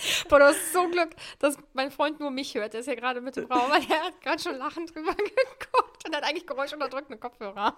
Boah, 0.30 0.40
du 0.40 0.46
hast 0.46 0.74
so 0.74 0.88
Glück, 0.90 1.16
dass 1.40 1.58
mein 1.74 1.92
Freund 1.92 2.20
nur 2.20 2.32
mich 2.32 2.56
hört. 2.56 2.74
Der 2.74 2.82
ist 2.82 2.88
ja 2.88 2.96
gerade 2.96 3.22
mit 3.22 3.38
im 3.38 3.46
Raum, 3.46 3.70
weil 3.72 3.82
er 3.90 4.06
hat 4.06 4.22
gerade 4.22 4.42
schon 4.42 4.58
lachend 4.58 4.94
drüber 4.94 5.14
geguckt 5.16 6.06
und 6.06 6.16
hat 6.16 6.24
eigentlich 6.24 6.48
geunschunterdrückende 6.48 7.18
Kopfhörer. 7.18 7.76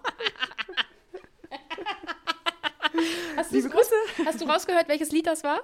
hast, 3.36 3.52
Liebe 3.52 3.72
raus, 3.72 3.90
Grüße. 3.90 4.26
hast 4.26 4.40
du 4.40 4.44
rausgehört, 4.46 4.88
welches 4.88 5.10
Lied 5.12 5.26
das 5.26 5.44
war? 5.44 5.60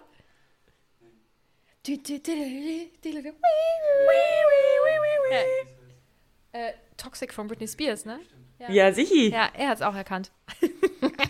Äh, 6.53 6.73
Toxic 6.97 7.35
von 7.35 7.49
Britney 7.49 7.69
Spears, 7.69 8.05
ne? 8.05 8.21
Ja, 8.59 8.93
sichi. 8.93 9.31
Ja, 9.31 9.51
er 9.53 9.69
hat 9.69 9.79
es 9.79 9.83
auch 9.83 9.95
erkannt. 9.95 10.33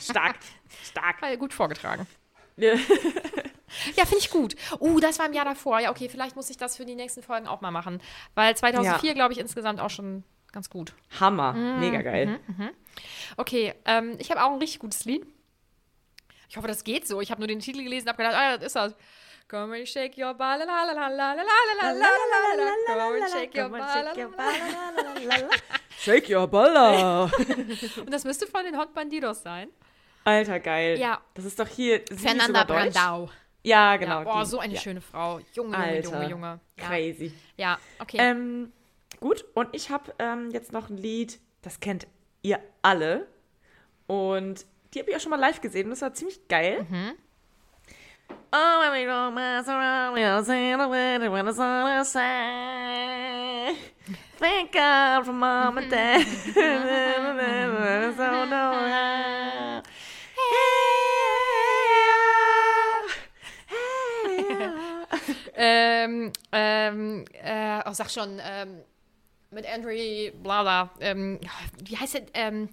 Stark. 0.00 0.36
Stark. 0.84 1.20
War 1.22 1.36
gut 1.36 1.52
vorgetragen. 1.52 2.06
Ja. 2.56 2.74
Ja, 3.96 4.04
finde 4.04 4.18
ich 4.18 4.30
gut. 4.30 4.56
Uh, 4.80 5.00
das 5.00 5.18
war 5.18 5.26
im 5.26 5.32
Jahr 5.32 5.44
davor. 5.44 5.80
Ja, 5.80 5.90
okay, 5.90 6.08
vielleicht 6.08 6.36
muss 6.36 6.50
ich 6.50 6.56
das 6.56 6.76
für 6.76 6.84
die 6.84 6.94
nächsten 6.94 7.22
Folgen 7.22 7.46
auch 7.46 7.60
mal 7.60 7.70
machen. 7.70 8.00
Weil 8.34 8.56
2004, 8.56 9.14
glaube 9.14 9.32
ich, 9.32 9.38
insgesamt 9.38 9.80
auch 9.80 9.90
schon 9.90 10.24
ganz 10.52 10.70
gut. 10.70 10.94
Hammer. 11.20 11.52
Mhm. 11.52 11.80
Mega 11.80 12.02
geil. 12.02 12.40
Okay, 13.36 13.74
ähm, 13.84 14.16
ich 14.18 14.30
habe 14.30 14.42
auch 14.42 14.52
ein 14.52 14.58
richtig 14.58 14.78
gutes 14.78 15.04
Lied. 15.04 15.26
Ich 16.48 16.56
hoffe, 16.56 16.68
das 16.68 16.84
geht 16.84 17.06
so. 17.06 17.20
Ich 17.20 17.30
habe 17.30 17.40
nur 17.40 17.48
den 17.48 17.58
Titel 17.58 17.82
gelesen 17.82 18.06
und 18.06 18.12
habe 18.12 18.22
gedacht, 18.22 18.36
ah, 18.36 18.56
das 18.56 18.66
ist 18.66 18.76
das. 18.76 18.94
Come 19.48 19.76
and 19.76 19.88
shake 19.88 20.16
your 20.16 20.32
ball, 20.32 20.58
la 20.58 20.64
la 20.64 20.84
la 20.84 20.94
la 20.94 21.08
la 21.08 21.34
la 21.34 21.34
la 21.34 21.42
la 21.42 21.92
la 21.92 22.14
la 22.56 22.94
la 22.94 23.04
Come 23.04 23.20
and 23.20 23.30
shake 23.30 23.54
your 23.54 23.68
ball, 23.68 25.50
Shake 25.98 26.30
your 26.30 26.46
baller. 26.46 27.30
Und 27.98 28.10
das 28.10 28.24
müsste 28.24 28.46
von 28.46 28.64
den 28.64 28.78
Hot 28.78 28.94
Bandidos 28.94 29.42
sein. 29.42 29.68
Alter, 30.24 30.60
geil. 30.60 30.98
Ja. 30.98 31.20
Das 31.34 31.44
ist 31.44 31.60
doch 31.60 31.68
hier. 31.68 32.02
Fernanda 32.16 32.46
sogar 32.46 32.64
deutsch? 32.64 32.94
Ja, 33.64 33.96
genau. 33.96 34.22
Ja, 34.22 34.36
oh, 34.36 34.40
die. 34.40 34.46
so 34.46 34.58
eine 34.58 34.74
ja. 34.74 34.80
schöne 34.80 35.00
Frau. 35.00 35.40
Junge, 35.54 35.72
Junge, 35.72 35.76
Alter. 35.76 36.12
Junge, 36.12 36.30
Junge. 36.30 36.60
Ja, 36.78 36.86
Crazy. 36.86 37.32
ja 37.56 37.78
okay. 37.98 38.18
Ähm, 38.20 38.72
gut, 39.20 39.44
und 39.54 39.68
ich 39.72 39.90
habe 39.90 40.12
ähm, 40.18 40.50
jetzt 40.50 40.72
noch 40.72 40.90
ein 40.90 40.98
Lied, 40.98 41.40
das 41.62 41.80
kennt 41.80 42.06
ihr 42.42 42.60
alle. 42.82 43.26
Und 44.06 44.66
die 44.92 45.00
habe 45.00 45.10
ich 45.10 45.16
auch 45.16 45.20
schon 45.20 45.30
mal 45.30 45.40
live 45.40 45.62
gesehen 45.62 45.86
und 45.86 45.90
das 45.92 46.02
war 46.02 46.12
ziemlich 46.12 46.46
geil. 46.46 46.86
Mhm. 46.88 47.12
Oh. 48.52 48.80
Thank 54.38 54.72
God 54.72 55.24
for 55.24 55.32
mom 55.32 55.78
and 55.78 55.90
dad. 55.90 56.20
so 58.16 58.44
no 58.44 58.74
ähm, 66.04 66.32
ähm, 66.52 67.24
äh, 67.32 67.80
oh, 67.86 67.92
sag 67.92 68.10
schon, 68.10 68.40
ähm, 68.42 68.80
mit 69.50 69.66
Andrew, 69.66 69.90
bla 70.42 70.62
bla, 70.62 70.90
ähm, 71.00 71.40
wie 71.84 71.96
heißt 71.96 72.14
es, 72.16 72.22
ähm, 72.34 72.68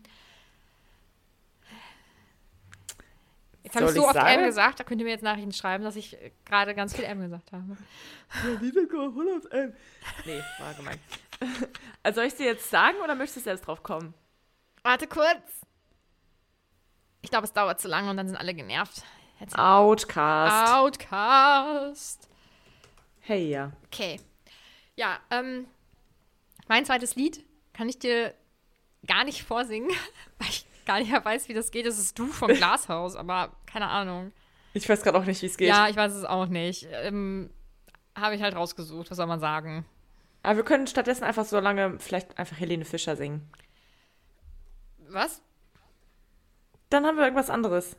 Jetzt 3.64 3.76
habe 3.76 3.86
ich 3.86 3.92
so 3.92 4.02
ich 4.02 4.06
oft 4.06 4.16
sagen? 4.16 4.40
M 4.40 4.46
gesagt, 4.46 4.80
da 4.80 4.84
könnt 4.84 5.02
ihr 5.02 5.06
mir 5.06 5.12
jetzt 5.12 5.24
Nachrichten 5.24 5.54
schreiben, 5.54 5.84
dass 5.84 5.96
ich 5.96 6.18
gerade 6.46 6.74
ganz 6.74 6.96
viel 6.96 7.06
M 7.06 7.22
gesagt 7.22 7.52
habe. 7.52 7.78
Nee, 10.26 10.42
war 10.60 10.74
gemein. 10.74 11.00
Also 12.04 12.18
soll 12.18 12.26
ich 12.26 12.36
dir 12.36 12.48
jetzt 12.48 12.70
sagen 12.70 12.98
oder 13.04 13.16
möchtest 13.16 13.38
du 13.38 13.42
selbst 13.42 13.68
drauf 13.68 13.84
kommen? 13.84 14.14
Warte 14.84 15.08
kurz. 15.08 15.42
Ich 17.22 17.30
glaube, 17.30 17.46
es 17.46 17.54
dauert 17.54 17.80
zu 17.80 17.88
lange 17.88 18.10
und 18.10 18.18
dann 18.18 18.28
sind 18.28 18.38
alle 18.38 18.54
genervt. 18.54 19.04
Jetzt 19.40 19.58
Outcast. 19.58 20.74
Outcast. 20.74 22.31
Hey, 23.32 23.48
ja. 23.50 23.72
Okay. 23.86 24.20
Ja, 24.98 25.18
ähm, 25.30 25.66
mein 26.68 26.84
zweites 26.84 27.16
Lied 27.16 27.46
kann 27.72 27.88
ich 27.88 27.98
dir 27.98 28.34
gar 29.08 29.24
nicht 29.24 29.44
vorsingen, 29.44 29.90
weil 30.38 30.50
ich 30.50 30.66
gar 30.86 31.00
nicht 31.00 31.12
mehr 31.12 31.24
weiß, 31.24 31.48
wie 31.48 31.54
das 31.54 31.72
geht. 31.72 31.86
Das 31.86 31.98
ist 31.98 32.20
Du 32.20 32.28
vom 32.28 32.50
Glashaus, 32.50 33.16
aber 33.16 33.56
keine 33.66 33.88
Ahnung. 33.88 34.34
Ich 34.74 34.90
weiß 34.90 35.02
gerade 35.02 35.18
auch 35.18 35.24
nicht, 35.24 35.42
wie 35.42 35.46
es 35.46 35.56
geht. 35.56 35.70
Ja, 35.70 35.88
ich 35.88 35.96
weiß 35.96 36.12
es 36.12 36.26
auch 36.26 36.48
nicht. 36.48 36.90
Ähm, 36.92 37.50
Habe 38.18 38.36
ich 38.36 38.42
halt 38.42 38.54
rausgesucht, 38.54 39.10
was 39.10 39.16
soll 39.16 39.28
man 39.28 39.40
sagen? 39.40 39.86
Aber 40.44 40.58
wir 40.58 40.66
können 40.66 40.86
stattdessen 40.86 41.24
einfach 41.24 41.46
so 41.46 41.58
lange 41.62 42.02
vielleicht 42.02 42.38
einfach 42.38 42.60
Helene 42.60 42.84
Fischer 42.84 43.16
singen. 43.16 43.50
Was? 45.08 45.42
Dann 46.90 47.06
haben 47.06 47.16
wir 47.16 47.24
irgendwas 47.24 47.50
anderes. 47.50 47.96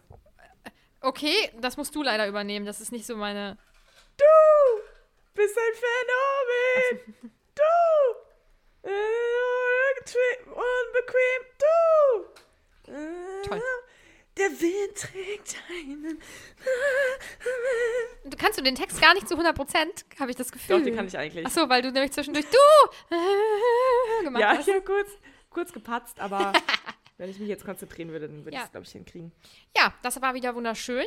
Okay, 1.00 1.50
das 1.58 1.78
musst 1.78 1.94
du 1.94 2.02
leider 2.02 2.28
übernehmen. 2.28 2.66
Das 2.66 2.82
ist 2.82 2.92
nicht 2.92 3.06
so 3.06 3.16
meine. 3.16 3.56
Du 4.18 4.24
bist 5.34 5.56
ein 5.58 5.74
Phänomen. 5.74 7.32
Du. 7.54 8.88
Äh, 8.88 8.90
Unbequem. 10.46 11.42
Du. 11.58 12.92
Äh, 12.92 13.42
Toll. 13.48 13.62
Der 14.38 14.48
Wind 14.50 14.96
trägt 14.96 15.56
einen. 15.70 16.18
Du 18.24 18.36
kannst 18.36 18.58
du 18.58 18.62
den 18.62 18.74
Text 18.74 19.00
gar 19.00 19.12
nicht 19.14 19.28
zu 19.28 19.34
100 19.34 19.54
Prozent, 19.54 20.04
habe 20.18 20.30
ich 20.30 20.36
das 20.36 20.50
Gefühl. 20.50 20.78
Doch, 20.78 20.84
den 20.84 20.96
kann 20.96 21.06
ich 21.06 21.16
eigentlich. 21.18 21.44
Ach 21.46 21.50
so, 21.50 21.68
weil 21.68 21.82
du 21.82 21.92
nämlich 21.92 22.12
zwischendurch 22.12 22.46
du 22.46 22.58
gemacht 24.24 24.40
Ja, 24.40 24.56
hast. 24.56 24.66
ich 24.66 24.74
habe 24.74 24.84
kurz, 24.84 25.10
kurz 25.50 25.72
gepatzt, 25.72 26.18
aber 26.18 26.52
wenn 27.18 27.28
ich 27.28 27.38
mich 27.38 27.48
jetzt 27.48 27.64
konzentrieren 27.64 28.10
würde, 28.10 28.26
dann 28.28 28.44
würde 28.44 28.54
Ja. 28.56 28.60
ich 28.60 28.66
es, 28.66 28.70
glaube 28.72 28.86
ich, 28.86 28.92
hinkriegen. 28.92 29.32
Ja, 29.76 29.92
das 30.02 30.20
war 30.22 30.32
wieder 30.34 30.54
wunderschön. 30.54 31.06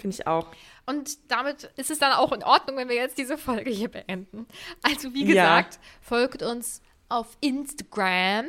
Finde 0.00 0.16
ich 0.18 0.26
auch. 0.26 0.46
Und 0.86 1.30
damit 1.30 1.64
ist 1.76 1.90
es 1.90 1.98
dann 1.98 2.12
auch 2.12 2.32
in 2.32 2.42
Ordnung, 2.42 2.76
wenn 2.76 2.88
wir 2.88 2.96
jetzt 2.96 3.18
diese 3.18 3.38
Folge 3.38 3.70
hier 3.70 3.88
beenden. 3.88 4.46
Also 4.82 5.12
wie 5.14 5.24
Ja. 5.24 5.60
gesagt, 5.60 5.78
folgt 6.00 6.42
uns 6.42 6.82
auf 7.08 7.36
Instagram. 7.40 8.46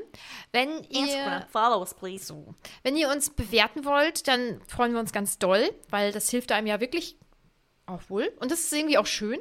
Wenn 0.51 0.83
ihr, 0.89 1.45
follow 1.51 1.79
us, 1.79 1.93
please. 1.93 2.25
so, 2.25 2.53
wenn 2.83 2.95
ihr 2.95 3.09
uns 3.09 3.29
bewerten 3.31 3.85
wollt, 3.85 4.27
dann 4.27 4.61
freuen 4.67 4.93
wir 4.93 4.99
uns 4.99 5.11
ganz 5.11 5.39
doll, 5.39 5.69
weil 5.89 6.11
das 6.11 6.29
hilft 6.29 6.51
einem 6.51 6.67
ja 6.67 6.79
wirklich 6.79 7.17
auch 7.87 8.01
wohl. 8.09 8.31
Und 8.39 8.51
das 8.51 8.61
ist 8.61 8.73
irgendwie 8.73 8.97
auch 8.97 9.05
schön. 9.07 9.39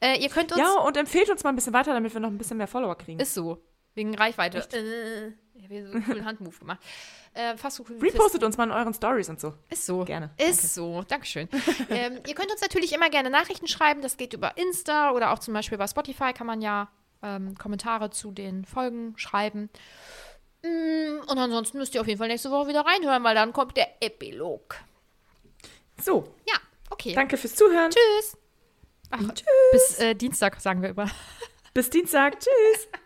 Äh, 0.00 0.20
ihr 0.20 0.28
könnt 0.28 0.52
uns... 0.52 0.60
Ja, 0.60 0.80
und 0.80 0.96
empfehlt 0.96 1.30
uns 1.30 1.44
mal 1.44 1.50
ein 1.50 1.56
bisschen 1.56 1.72
weiter, 1.72 1.94
damit 1.94 2.12
wir 2.12 2.20
noch 2.20 2.28
ein 2.28 2.38
bisschen 2.38 2.56
mehr 2.58 2.66
Follower 2.66 2.96
kriegen. 2.96 3.20
Ist 3.20 3.34
so. 3.34 3.62
Wegen 3.96 4.14
Reichweite. 4.14 4.58
Äh, 4.58 5.32
ich 5.54 5.64
habe 5.64 5.74
hier 5.74 5.86
so 5.86 5.92
einen 5.94 6.04
coolen 6.04 6.24
Handmove 6.24 6.58
gemacht. 6.58 6.80
Äh, 7.32 7.56
fast 7.56 7.76
so 7.76 7.84
cool 7.88 7.98
Repostet 7.98 8.44
uns 8.44 8.56
mal 8.56 8.64
in 8.64 8.70
euren 8.70 8.92
Stories 8.94 9.28
und 9.28 9.40
so. 9.40 9.54
Ist 9.70 9.86
so. 9.86 10.04
Gerne. 10.04 10.30
Ist 10.36 10.74
so. 10.74 11.02
Dankeschön. 11.02 11.48
ähm, 11.90 12.20
ihr 12.26 12.34
könnt 12.34 12.52
uns 12.52 12.60
natürlich 12.60 12.92
immer 12.92 13.08
gerne 13.10 13.30
Nachrichten 13.30 13.66
schreiben. 13.66 14.02
Das 14.02 14.16
geht 14.18 14.34
über 14.34 14.56
Insta 14.58 15.12
oder 15.12 15.32
auch 15.32 15.38
zum 15.38 15.54
Beispiel 15.54 15.78
bei 15.78 15.86
Spotify 15.86 16.32
kann 16.34 16.46
man 16.46 16.60
ja 16.60 16.88
ähm, 17.22 17.56
Kommentare 17.56 18.10
zu 18.10 18.30
den 18.32 18.64
Folgen 18.66 19.14
schreiben. 19.16 19.70
Mm, 20.62 21.20
Und 21.26 21.38
ansonsten 21.38 21.78
müsst 21.78 21.94
ihr 21.94 22.02
auf 22.02 22.06
jeden 22.06 22.18
Fall 22.18 22.28
nächste 22.28 22.50
Woche 22.50 22.68
wieder 22.68 22.82
reinhören, 22.84 23.24
weil 23.24 23.34
dann 23.34 23.52
kommt 23.54 23.76
der 23.78 23.88
Epilog. 24.02 24.76
So, 26.02 26.34
Ja, 26.46 26.56
okay. 26.90 27.14
danke 27.14 27.38
fürs 27.38 27.54
Zuhören. 27.54 27.90
Tschüss. 27.90 28.36
Ach, 29.10 29.22
Bis 29.72 29.98
äh, 29.98 30.14
Dienstag 30.14 30.60
sagen 30.60 30.82
wir 30.82 30.90
immer. 30.90 31.10
Bis 31.74 31.88
Dienstag. 31.88 32.38
Tschüss. 32.40 32.88